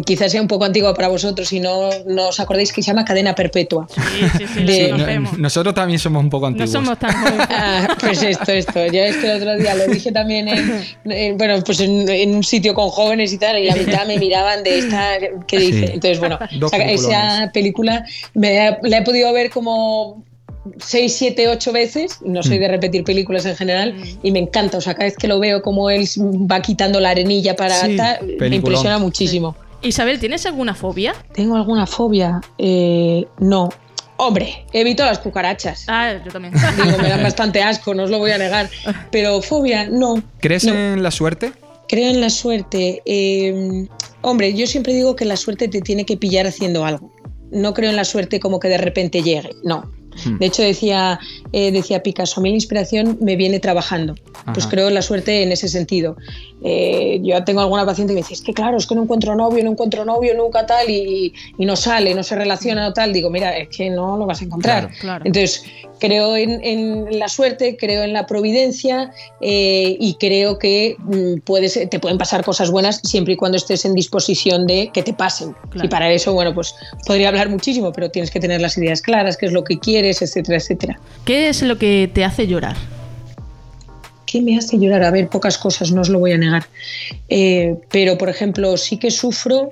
quizás 0.05 0.31
sea 0.31 0.41
un 0.41 0.47
poco 0.47 0.65
antigua 0.65 0.93
para 0.93 1.07
vosotros 1.07 1.51
y 1.53 1.59
no, 1.59 1.89
no 2.07 2.27
os 2.29 2.39
acordáis, 2.39 2.73
que 2.73 2.81
se 2.81 2.87
llama 2.91 3.05
Cadena 3.05 3.33
Perpetua. 3.35 3.87
Sí, 3.89 4.25
sí, 4.37 4.45
sí, 4.53 4.63
De- 4.63 4.81
lo 4.83 4.87
No- 4.89 5.03
conocemos. 5.03 5.37
nosotros 5.39 5.73
también 5.75 5.99
somos 5.99 6.23
un 6.23 6.29
poco 6.29 6.41
No 6.45 6.47
antiguos. 6.47 6.71
somos 6.71 6.99
tan 6.99 7.11
jóvenes. 7.23 7.47
Ah, 7.49 7.95
pues 7.99 8.21
esto, 8.23 8.51
esto. 8.51 8.85
Yo 8.87 9.01
es 9.01 9.15
que 9.17 9.31
el 9.31 9.37
otro 9.41 9.55
día 9.57 9.75
lo 9.75 9.87
dije 9.87 10.11
también 10.11 10.47
en, 10.47 10.83
en- 11.05 11.37
bueno, 11.37 11.61
pues 11.65 11.79
en, 11.79 12.07
en 12.09 12.35
un 12.35 12.43
sitio 12.43 12.73
con 12.73 12.89
jóvenes 12.89 13.31
y 13.33 13.37
tal, 13.37 13.57
y 13.59 13.65
la 13.65 13.75
mitad 13.75 14.05
me 14.05 14.17
miraban 14.17 14.63
de 14.63 14.79
esta 14.79 15.17
que 15.47 15.59
dice. 15.59 15.87
Sí. 15.87 15.93
Entonces, 15.93 16.19
bueno, 16.19 16.37
esa 16.89 17.49
película 17.53 18.05
me, 18.33 18.77
la 18.83 18.97
he 18.97 19.01
podido 19.03 19.31
ver 19.33 19.49
como 19.49 20.23
6, 20.79 21.15
7, 21.15 21.47
8 21.49 21.71
veces, 21.71 22.19
no 22.23 22.41
soy 22.43 22.57
Mm. 22.57 22.61
de 22.61 22.67
repetir 22.69 23.03
películas 23.03 23.45
en 23.45 23.55
general, 23.55 23.95
y 24.23 24.31
me 24.31 24.39
encanta, 24.39 24.77
o 24.77 24.81
sea, 24.81 24.93
cada 24.93 25.05
vez 25.05 25.17
que 25.17 25.27
lo 25.27 25.39
veo 25.39 25.61
como 25.61 25.89
él 25.89 26.05
va 26.51 26.61
quitando 26.61 26.99
la 26.99 27.09
arenilla 27.11 27.55
para 27.55 27.75
Sí, 27.75 27.97
me 28.39 28.55
impresiona 28.55 28.97
muchísimo. 28.99 29.55
Isabel, 29.81 30.19
¿tienes 30.19 30.45
alguna 30.45 30.73
fobia? 30.73 31.13
¿Tengo 31.33 31.55
alguna 31.55 31.85
fobia? 31.85 32.41
Eh, 32.57 33.25
no. 33.39 33.69
Hombre, 34.17 34.65
evito 34.71 35.03
las 35.03 35.19
cucarachas. 35.19 35.85
Ah, 35.89 36.13
yo 36.25 36.31
también. 36.31 36.53
Digo, 36.53 36.97
me 36.99 37.09
dan 37.09 37.21
bastante 37.23 37.61
asco, 37.61 37.93
no 37.93 38.03
os 38.03 38.09
lo 38.09 38.17
voy 38.17 38.31
a 38.31 38.37
negar. 38.37 38.69
Pero 39.11 39.41
fobia, 39.41 39.89
no. 39.89 40.23
¿Crees 40.39 40.63
No. 40.65 40.73
en 40.73 41.03
la 41.03 41.11
suerte? 41.11 41.51
Creo 41.87 42.09
en 42.09 42.21
la 42.21 42.29
suerte. 42.29 43.01
Eh, 43.05 43.85
hombre, 44.21 44.53
yo 44.53 44.65
siempre 44.67 44.93
digo 44.93 45.15
que 45.15 45.25
la 45.25 45.35
suerte 45.37 45.67
te 45.67 45.81
tiene 45.81 46.05
que 46.05 46.15
pillar 46.17 46.47
haciendo 46.47 46.85
algo. 46.85 47.13
No 47.51 47.73
creo 47.73 47.89
en 47.89 47.95
la 47.97 48.05
suerte 48.05 48.39
como 48.39 48.59
que 48.59 48.69
de 48.69 48.77
repente 48.77 49.21
llegue, 49.21 49.51
no. 49.63 49.91
Hmm. 50.23 50.37
De 50.37 50.45
hecho, 50.45 50.61
decía, 50.61 51.19
eh, 51.51 51.71
decía 51.71 52.03
Picasso, 52.03 52.39
a 52.39 52.43
mí 52.43 52.49
la 52.49 52.55
inspiración 52.55 53.17
me 53.21 53.35
viene 53.35 53.59
trabajando. 53.59 54.15
Pues 54.53 54.67
creo 54.67 54.89
la 54.89 55.01
suerte 55.01 55.43
en 55.43 55.51
ese 55.51 55.67
sentido. 55.67 56.17
Eh, 56.63 57.19
yo 57.21 57.43
tengo 57.43 57.61
alguna 57.61 57.85
paciente 57.85 58.13
que 58.13 58.15
me 58.15 58.21
dice, 58.21 58.33
es 58.33 58.41
que 58.41 58.53
claro, 58.53 58.77
es 58.77 58.87
que 58.87 58.95
no 58.95 59.03
encuentro 59.03 59.35
novio, 59.35 59.63
no 59.63 59.71
encuentro 59.71 60.05
novio 60.05 60.33
nunca 60.35 60.65
tal, 60.65 60.89
y, 60.89 61.33
y 61.57 61.65
no 61.65 61.75
sale, 61.75 62.15
no 62.15 62.23
se 62.23 62.35
relaciona 62.35 62.87
o 62.87 62.93
tal. 62.93 63.13
Digo, 63.13 63.29
mira, 63.29 63.55
es 63.57 63.69
que 63.69 63.89
no 63.89 64.17
lo 64.17 64.25
vas 64.25 64.41
a 64.41 64.45
encontrar. 64.45 64.87
Claro, 64.87 64.95
claro. 64.99 65.25
Entonces, 65.25 65.63
creo 65.99 66.35
en, 66.35 66.63
en 66.63 67.19
la 67.19 67.27
suerte, 67.27 67.77
creo 67.77 68.03
en 68.03 68.13
la 68.13 68.25
providencia 68.25 69.11
eh, 69.41 69.95
y 69.99 70.15
creo 70.15 70.57
que 70.57 70.95
mm, 70.99 71.41
puedes, 71.43 71.73
te 71.89 71.99
pueden 71.99 72.17
pasar 72.17 72.43
cosas 72.43 72.71
buenas 72.71 72.99
siempre 73.03 73.33
y 73.33 73.37
cuando 73.37 73.57
estés 73.57 73.85
en 73.85 73.93
disposición 73.93 74.65
de 74.65 74.89
que 74.93 75.03
te 75.03 75.13
pasen. 75.13 75.55
Claro. 75.69 75.85
Y 75.85 75.89
para 75.89 76.11
eso, 76.11 76.33
bueno, 76.33 76.53
pues 76.53 76.73
podría 77.05 77.29
hablar 77.29 77.49
muchísimo, 77.49 77.91
pero 77.91 78.09
tienes 78.09 78.31
que 78.31 78.39
tener 78.39 78.61
las 78.61 78.77
ideas 78.77 79.01
claras, 79.01 79.37
qué 79.37 79.45
es 79.45 79.51
lo 79.51 79.63
que 79.63 79.79
quieres, 79.79 80.21
etcétera, 80.21 80.57
etcétera. 80.57 80.99
¿Qué 81.25 81.49
es 81.49 81.61
lo 81.61 81.77
que 81.77 82.09
te 82.13 82.23
hace 82.23 82.47
llorar? 82.47 82.75
¿Qué 84.25 84.41
me 84.41 84.57
hace 84.57 84.77
llorar? 84.79 85.03
A 85.03 85.11
ver, 85.11 85.27
pocas 85.29 85.57
cosas, 85.57 85.91
no 85.91 86.01
os 86.01 86.09
lo 86.09 86.19
voy 86.19 86.31
a 86.33 86.37
negar. 86.37 86.65
Eh, 87.29 87.75
pero, 87.91 88.17
por 88.17 88.29
ejemplo, 88.29 88.75
sí 88.77 88.97
que 88.97 89.11
sufro 89.11 89.71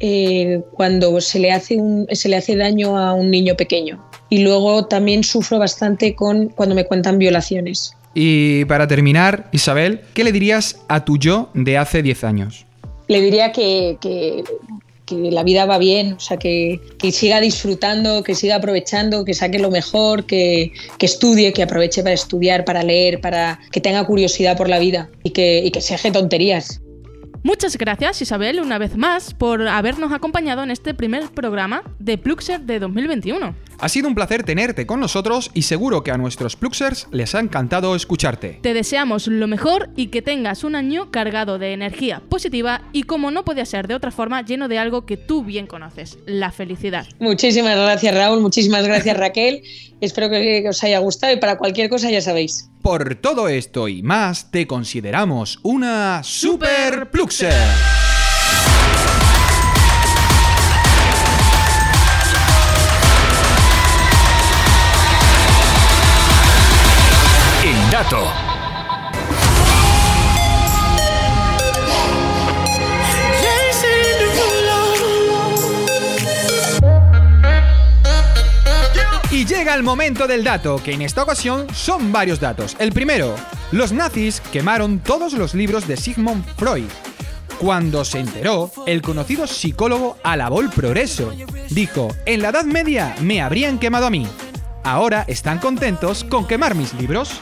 eh, 0.00 0.60
cuando 0.72 1.20
se 1.20 1.38
le, 1.38 1.52
hace 1.52 1.76
un, 1.76 2.06
se 2.12 2.28
le 2.28 2.36
hace 2.36 2.56
daño 2.56 2.96
a 2.98 3.14
un 3.14 3.30
niño 3.30 3.56
pequeño. 3.56 4.02
Y 4.28 4.38
luego 4.42 4.86
también 4.86 5.22
sufro 5.24 5.58
bastante 5.58 6.14
con 6.14 6.48
cuando 6.48 6.74
me 6.74 6.84
cuentan 6.86 7.18
violaciones. 7.18 7.94
Y 8.14 8.64
para 8.66 8.86
terminar, 8.86 9.48
Isabel, 9.52 10.00
¿qué 10.14 10.24
le 10.24 10.32
dirías 10.32 10.80
a 10.88 11.04
tu 11.04 11.18
yo 11.18 11.50
de 11.54 11.78
hace 11.78 12.02
10 12.02 12.24
años? 12.24 12.66
Le 13.08 13.20
diría 13.20 13.52
que, 13.52 13.96
que- 14.00 14.42
que 15.20 15.30
la 15.30 15.42
vida 15.42 15.66
va 15.66 15.78
bien, 15.78 16.14
o 16.14 16.20
sea, 16.20 16.36
que, 16.36 16.80
que 16.98 17.12
siga 17.12 17.40
disfrutando, 17.40 18.22
que 18.22 18.34
siga 18.34 18.56
aprovechando, 18.56 19.24
que 19.24 19.34
saque 19.34 19.58
lo 19.58 19.70
mejor, 19.70 20.24
que, 20.24 20.72
que 20.98 21.06
estudie, 21.06 21.52
que 21.52 21.62
aproveche 21.62 22.02
para 22.02 22.14
estudiar, 22.14 22.64
para 22.64 22.82
leer, 22.82 23.20
para 23.20 23.60
que 23.70 23.80
tenga 23.80 24.04
curiosidad 24.04 24.56
por 24.56 24.68
la 24.68 24.78
vida 24.78 25.10
y 25.22 25.30
que, 25.30 25.62
y 25.64 25.70
que 25.70 25.80
se 25.80 25.94
deje 25.94 26.10
tonterías. 26.10 26.80
Muchas 27.44 27.76
gracias 27.76 28.22
Isabel 28.22 28.60
una 28.60 28.78
vez 28.78 28.96
más 28.96 29.34
por 29.34 29.66
habernos 29.66 30.12
acompañado 30.12 30.62
en 30.62 30.70
este 30.70 30.94
primer 30.94 31.28
programa 31.30 31.82
de 31.98 32.16
Pluxer 32.16 32.60
de 32.60 32.78
2021. 32.78 33.56
Ha 33.80 33.88
sido 33.88 34.06
un 34.06 34.14
placer 34.14 34.44
tenerte 34.44 34.86
con 34.86 35.00
nosotros 35.00 35.50
y 35.52 35.62
seguro 35.62 36.04
que 36.04 36.12
a 36.12 36.18
nuestros 36.18 36.54
Pluxers 36.54 37.08
les 37.10 37.34
ha 37.34 37.40
encantado 37.40 37.96
escucharte. 37.96 38.60
Te 38.62 38.74
deseamos 38.74 39.26
lo 39.26 39.48
mejor 39.48 39.90
y 39.96 40.06
que 40.06 40.22
tengas 40.22 40.62
un 40.62 40.76
año 40.76 41.10
cargado 41.10 41.58
de 41.58 41.72
energía 41.72 42.22
positiva 42.28 42.82
y 42.92 43.02
como 43.02 43.32
no 43.32 43.44
podía 43.44 43.66
ser 43.66 43.88
de 43.88 43.96
otra 43.96 44.12
forma, 44.12 44.42
lleno 44.42 44.68
de 44.68 44.78
algo 44.78 45.04
que 45.04 45.16
tú 45.16 45.42
bien 45.42 45.66
conoces, 45.66 46.18
la 46.26 46.52
felicidad. 46.52 47.08
Muchísimas 47.18 47.76
gracias 47.76 48.14
Raúl, 48.14 48.40
muchísimas 48.40 48.86
gracias 48.86 49.16
Raquel. 49.18 49.64
Espero 50.00 50.30
que 50.30 50.64
os 50.68 50.84
haya 50.84 51.00
gustado 51.00 51.32
y 51.32 51.40
para 51.40 51.58
cualquier 51.58 51.88
cosa 51.88 52.08
ya 52.08 52.20
sabéis. 52.20 52.71
Por 52.82 53.14
todo 53.14 53.48
esto 53.48 53.86
y 53.86 54.02
más, 54.02 54.50
te 54.50 54.66
consideramos 54.66 55.60
una 55.62 56.22
Super 56.24 57.10
Pluxer. 57.10 57.54
Dato. 67.92 68.51
Llega 79.62 79.74
el 79.76 79.84
momento 79.84 80.26
del 80.26 80.42
dato, 80.42 80.82
que 80.82 80.92
en 80.92 81.02
esta 81.02 81.22
ocasión 81.22 81.68
son 81.72 82.10
varios 82.10 82.40
datos. 82.40 82.74
El 82.80 82.90
primero, 82.90 83.36
los 83.70 83.92
nazis 83.92 84.40
quemaron 84.50 84.98
todos 84.98 85.34
los 85.34 85.54
libros 85.54 85.86
de 85.86 85.96
Sigmund 85.96 86.44
Freud. 86.56 86.88
Cuando 87.60 88.04
se 88.04 88.18
enteró, 88.18 88.72
el 88.88 89.02
conocido 89.02 89.46
psicólogo 89.46 90.16
alabó 90.24 90.62
el 90.62 90.68
progreso. 90.68 91.32
Dijo, 91.70 92.08
en 92.26 92.42
la 92.42 92.48
Edad 92.48 92.64
Media 92.64 93.14
me 93.20 93.40
habrían 93.40 93.78
quemado 93.78 94.06
a 94.06 94.10
mí. 94.10 94.26
Ahora 94.82 95.24
están 95.28 95.60
contentos 95.60 96.24
con 96.24 96.44
quemar 96.44 96.74
mis 96.74 96.92
libros. 96.94 97.40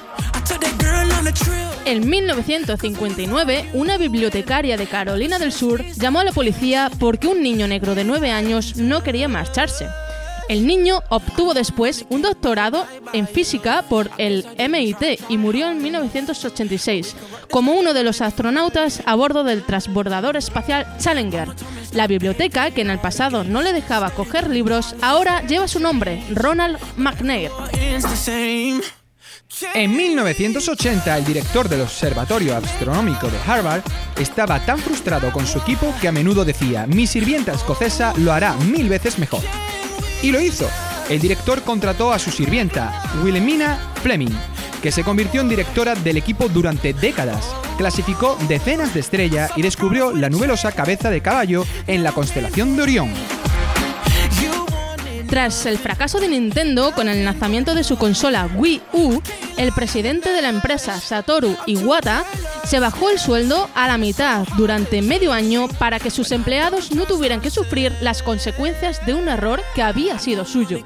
En 1.86 2.06
1959, 2.06 3.70
una 3.72 3.96
bibliotecaria 3.96 4.76
de 4.76 4.86
Carolina 4.86 5.38
del 5.38 5.52
Sur 5.52 5.82
llamó 5.94 6.20
a 6.20 6.24
la 6.24 6.32
policía 6.32 6.90
porque 6.98 7.28
un 7.28 7.42
niño 7.42 7.66
negro 7.66 7.94
de 7.94 8.04
9 8.04 8.30
años 8.30 8.76
no 8.76 9.02
quería 9.02 9.26
marcharse. 9.26 9.86
El 10.50 10.66
niño 10.66 10.98
obtuvo 11.10 11.54
después 11.54 12.06
un 12.08 12.22
doctorado 12.22 12.84
en 13.12 13.28
física 13.28 13.84
por 13.88 14.10
el 14.18 14.44
MIT 14.58 15.20
y 15.28 15.38
murió 15.38 15.70
en 15.70 15.80
1986 15.80 17.14
como 17.52 17.74
uno 17.74 17.94
de 17.94 18.02
los 18.02 18.20
astronautas 18.20 19.00
a 19.06 19.14
bordo 19.14 19.44
del 19.44 19.62
transbordador 19.62 20.36
espacial 20.36 20.88
Challenger. 20.98 21.50
La 21.92 22.08
biblioteca, 22.08 22.72
que 22.72 22.80
en 22.80 22.90
el 22.90 22.98
pasado 22.98 23.44
no 23.44 23.62
le 23.62 23.72
dejaba 23.72 24.10
coger 24.10 24.50
libros, 24.50 24.96
ahora 25.02 25.46
lleva 25.46 25.68
su 25.68 25.78
nombre, 25.78 26.20
Ronald 26.34 26.78
McNair. 26.96 27.52
En 29.74 29.96
1980, 29.96 31.16
el 31.16 31.24
director 31.24 31.68
del 31.68 31.82
Observatorio 31.82 32.56
Astronómico 32.56 33.28
de 33.28 33.38
Harvard 33.46 33.82
estaba 34.18 34.58
tan 34.66 34.80
frustrado 34.80 35.30
con 35.30 35.46
su 35.46 35.58
equipo 35.58 35.94
que 36.00 36.08
a 36.08 36.12
menudo 36.12 36.44
decía, 36.44 36.88
mi 36.88 37.06
sirvienta 37.06 37.52
escocesa 37.52 38.14
lo 38.16 38.32
hará 38.32 38.54
mil 38.54 38.88
veces 38.88 39.16
mejor. 39.16 39.44
Y 40.22 40.32
lo 40.32 40.40
hizo. 40.40 40.68
El 41.08 41.20
director 41.20 41.62
contrató 41.62 42.12
a 42.12 42.18
su 42.18 42.30
sirvienta, 42.30 43.02
Wilhelmina 43.24 43.92
Fleming, 44.02 44.30
que 44.82 44.92
se 44.92 45.02
convirtió 45.02 45.40
en 45.40 45.48
directora 45.48 45.94
del 45.94 46.18
equipo 46.18 46.48
durante 46.48 46.92
décadas. 46.92 47.54
Clasificó 47.78 48.36
decenas 48.48 48.94
de 48.94 49.00
estrellas 49.00 49.50
y 49.56 49.62
descubrió 49.62 50.12
la 50.12 50.28
nubelosa 50.28 50.72
cabeza 50.72 51.10
de 51.10 51.22
caballo 51.22 51.64
en 51.86 52.02
la 52.02 52.12
constelación 52.12 52.76
de 52.76 52.82
Orión. 52.82 53.39
Tras 55.30 55.64
el 55.66 55.78
fracaso 55.78 56.18
de 56.18 56.26
Nintendo 56.26 56.92
con 56.92 57.08
el 57.08 57.24
lanzamiento 57.24 57.76
de 57.76 57.84
su 57.84 57.96
consola 57.96 58.50
Wii 58.52 58.82
U, 58.92 59.22
el 59.56 59.70
presidente 59.70 60.32
de 60.32 60.42
la 60.42 60.48
empresa 60.48 61.00
Satoru 61.00 61.56
Iwata 61.66 62.24
se 62.64 62.80
bajó 62.80 63.10
el 63.10 63.18
sueldo 63.20 63.70
a 63.76 63.86
la 63.86 63.96
mitad 63.96 64.44
durante 64.56 65.02
medio 65.02 65.32
año 65.32 65.68
para 65.78 66.00
que 66.00 66.10
sus 66.10 66.32
empleados 66.32 66.90
no 66.90 67.04
tuvieran 67.04 67.40
que 67.40 67.50
sufrir 67.50 67.92
las 68.00 68.24
consecuencias 68.24 69.06
de 69.06 69.14
un 69.14 69.28
error 69.28 69.62
que 69.76 69.82
había 69.82 70.18
sido 70.18 70.44
suyo. 70.44 70.80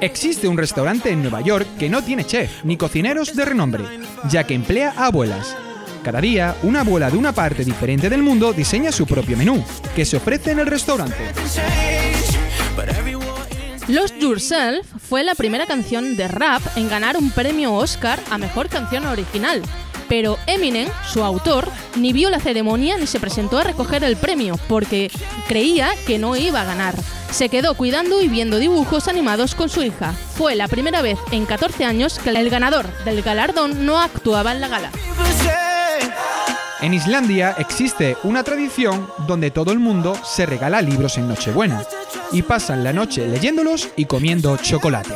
Existe 0.00 0.46
un 0.46 0.56
restaurante 0.56 1.10
en 1.10 1.22
Nueva 1.22 1.40
York 1.40 1.66
que 1.80 1.88
no 1.88 2.00
tiene 2.04 2.24
chef 2.24 2.62
ni 2.62 2.76
cocineros 2.76 3.34
de 3.34 3.44
renombre, 3.44 3.84
ya 4.28 4.44
que 4.44 4.54
emplea 4.54 4.94
abuelas. 4.96 5.56
Cada 6.04 6.20
día, 6.20 6.56
una 6.62 6.80
abuela 6.80 7.10
de 7.10 7.18
una 7.18 7.32
parte 7.32 7.64
diferente 7.64 8.08
del 8.08 8.22
mundo 8.22 8.52
diseña 8.52 8.92
su 8.92 9.04
propio 9.04 9.36
menú, 9.36 9.62
que 9.94 10.04
se 10.04 10.16
ofrece 10.16 10.52
en 10.52 10.60
el 10.60 10.66
restaurante. 10.66 11.16
Lost 13.90 14.18
Yourself 14.18 14.86
fue 15.08 15.24
la 15.24 15.34
primera 15.34 15.66
canción 15.66 16.16
de 16.16 16.28
rap 16.28 16.62
en 16.76 16.88
ganar 16.88 17.16
un 17.16 17.32
premio 17.32 17.74
Oscar 17.74 18.20
a 18.30 18.38
Mejor 18.38 18.68
Canción 18.68 19.04
Original. 19.04 19.62
Pero 20.08 20.38
Eminem, 20.46 20.88
su 21.08 21.24
autor, 21.24 21.66
ni 21.96 22.12
vio 22.12 22.30
la 22.30 22.38
ceremonia 22.38 22.96
ni 22.98 23.08
se 23.08 23.18
presentó 23.18 23.58
a 23.58 23.64
recoger 23.64 24.04
el 24.04 24.16
premio 24.16 24.60
porque 24.68 25.10
creía 25.48 25.88
que 26.06 26.20
no 26.20 26.36
iba 26.36 26.60
a 26.60 26.64
ganar. 26.64 26.94
Se 27.32 27.48
quedó 27.48 27.74
cuidando 27.74 28.22
y 28.22 28.28
viendo 28.28 28.58
dibujos 28.58 29.08
animados 29.08 29.56
con 29.56 29.68
su 29.68 29.82
hija. 29.82 30.12
Fue 30.12 30.54
la 30.54 30.68
primera 30.68 31.02
vez 31.02 31.18
en 31.32 31.44
14 31.44 31.84
años 31.84 32.20
que 32.20 32.30
el 32.30 32.48
ganador 32.48 32.86
del 33.04 33.22
galardón 33.22 33.86
no 33.86 33.98
actuaba 33.98 34.52
en 34.52 34.60
la 34.60 34.68
gala. 34.68 34.92
En 36.80 36.94
Islandia 36.94 37.56
existe 37.58 38.16
una 38.22 38.44
tradición 38.44 39.08
donde 39.26 39.50
todo 39.50 39.72
el 39.72 39.80
mundo 39.80 40.16
se 40.24 40.46
regala 40.46 40.80
libros 40.80 41.18
en 41.18 41.26
Nochebuena 41.26 41.82
y 42.32 42.42
pasan 42.42 42.84
la 42.84 42.92
noche 42.92 43.26
leyéndolos 43.26 43.88
y 43.96 44.04
comiendo 44.06 44.56
chocolate. 44.56 45.14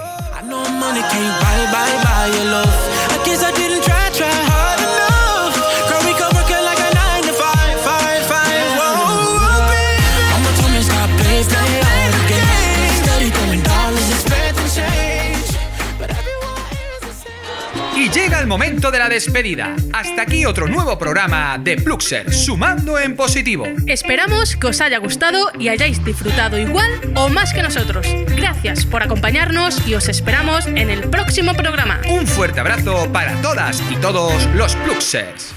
El 18.45 18.49
momento 18.49 18.91
de 18.91 18.99
la 18.99 19.09
despedida. 19.09 19.75
Hasta 19.95 20.21
aquí 20.21 20.45
otro 20.45 20.69
nuevo 20.69 20.99
programa 20.99 21.57
de 21.57 21.79
Pluxer, 21.79 22.31
sumando 22.31 22.99
en 22.99 23.17
positivo. 23.17 23.67
Esperamos 23.87 24.55
que 24.57 24.67
os 24.67 24.83
haya 24.83 24.99
gustado 24.99 25.51
y 25.59 25.69
hayáis 25.69 26.05
disfrutado 26.05 26.59
igual 26.59 26.91
o 27.15 27.31
más 27.31 27.55
que 27.55 27.63
nosotros. 27.63 28.07
Gracias 28.37 28.85
por 28.85 29.03
acompañarnos 29.03 29.89
y 29.89 29.95
os 29.95 30.11
esperamos 30.11 30.67
en 30.67 30.91
el 30.91 31.09
próximo 31.09 31.55
programa. 31.55 32.03
Un 32.07 32.27
fuerte 32.27 32.61
abrazo 32.61 33.11
para 33.11 33.41
todas 33.41 33.83
y 33.91 33.97
todos 33.97 34.45
los 34.55 34.77
Pluxers. 34.77 35.55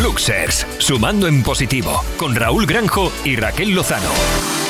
Luxers, 0.00 0.64
sumando 0.78 1.26
en 1.26 1.42
positivo, 1.42 2.04
con 2.16 2.36
Raúl 2.36 2.66
Granjo 2.66 3.12
y 3.24 3.34
Raquel 3.34 3.70
Lozano. 3.74 4.63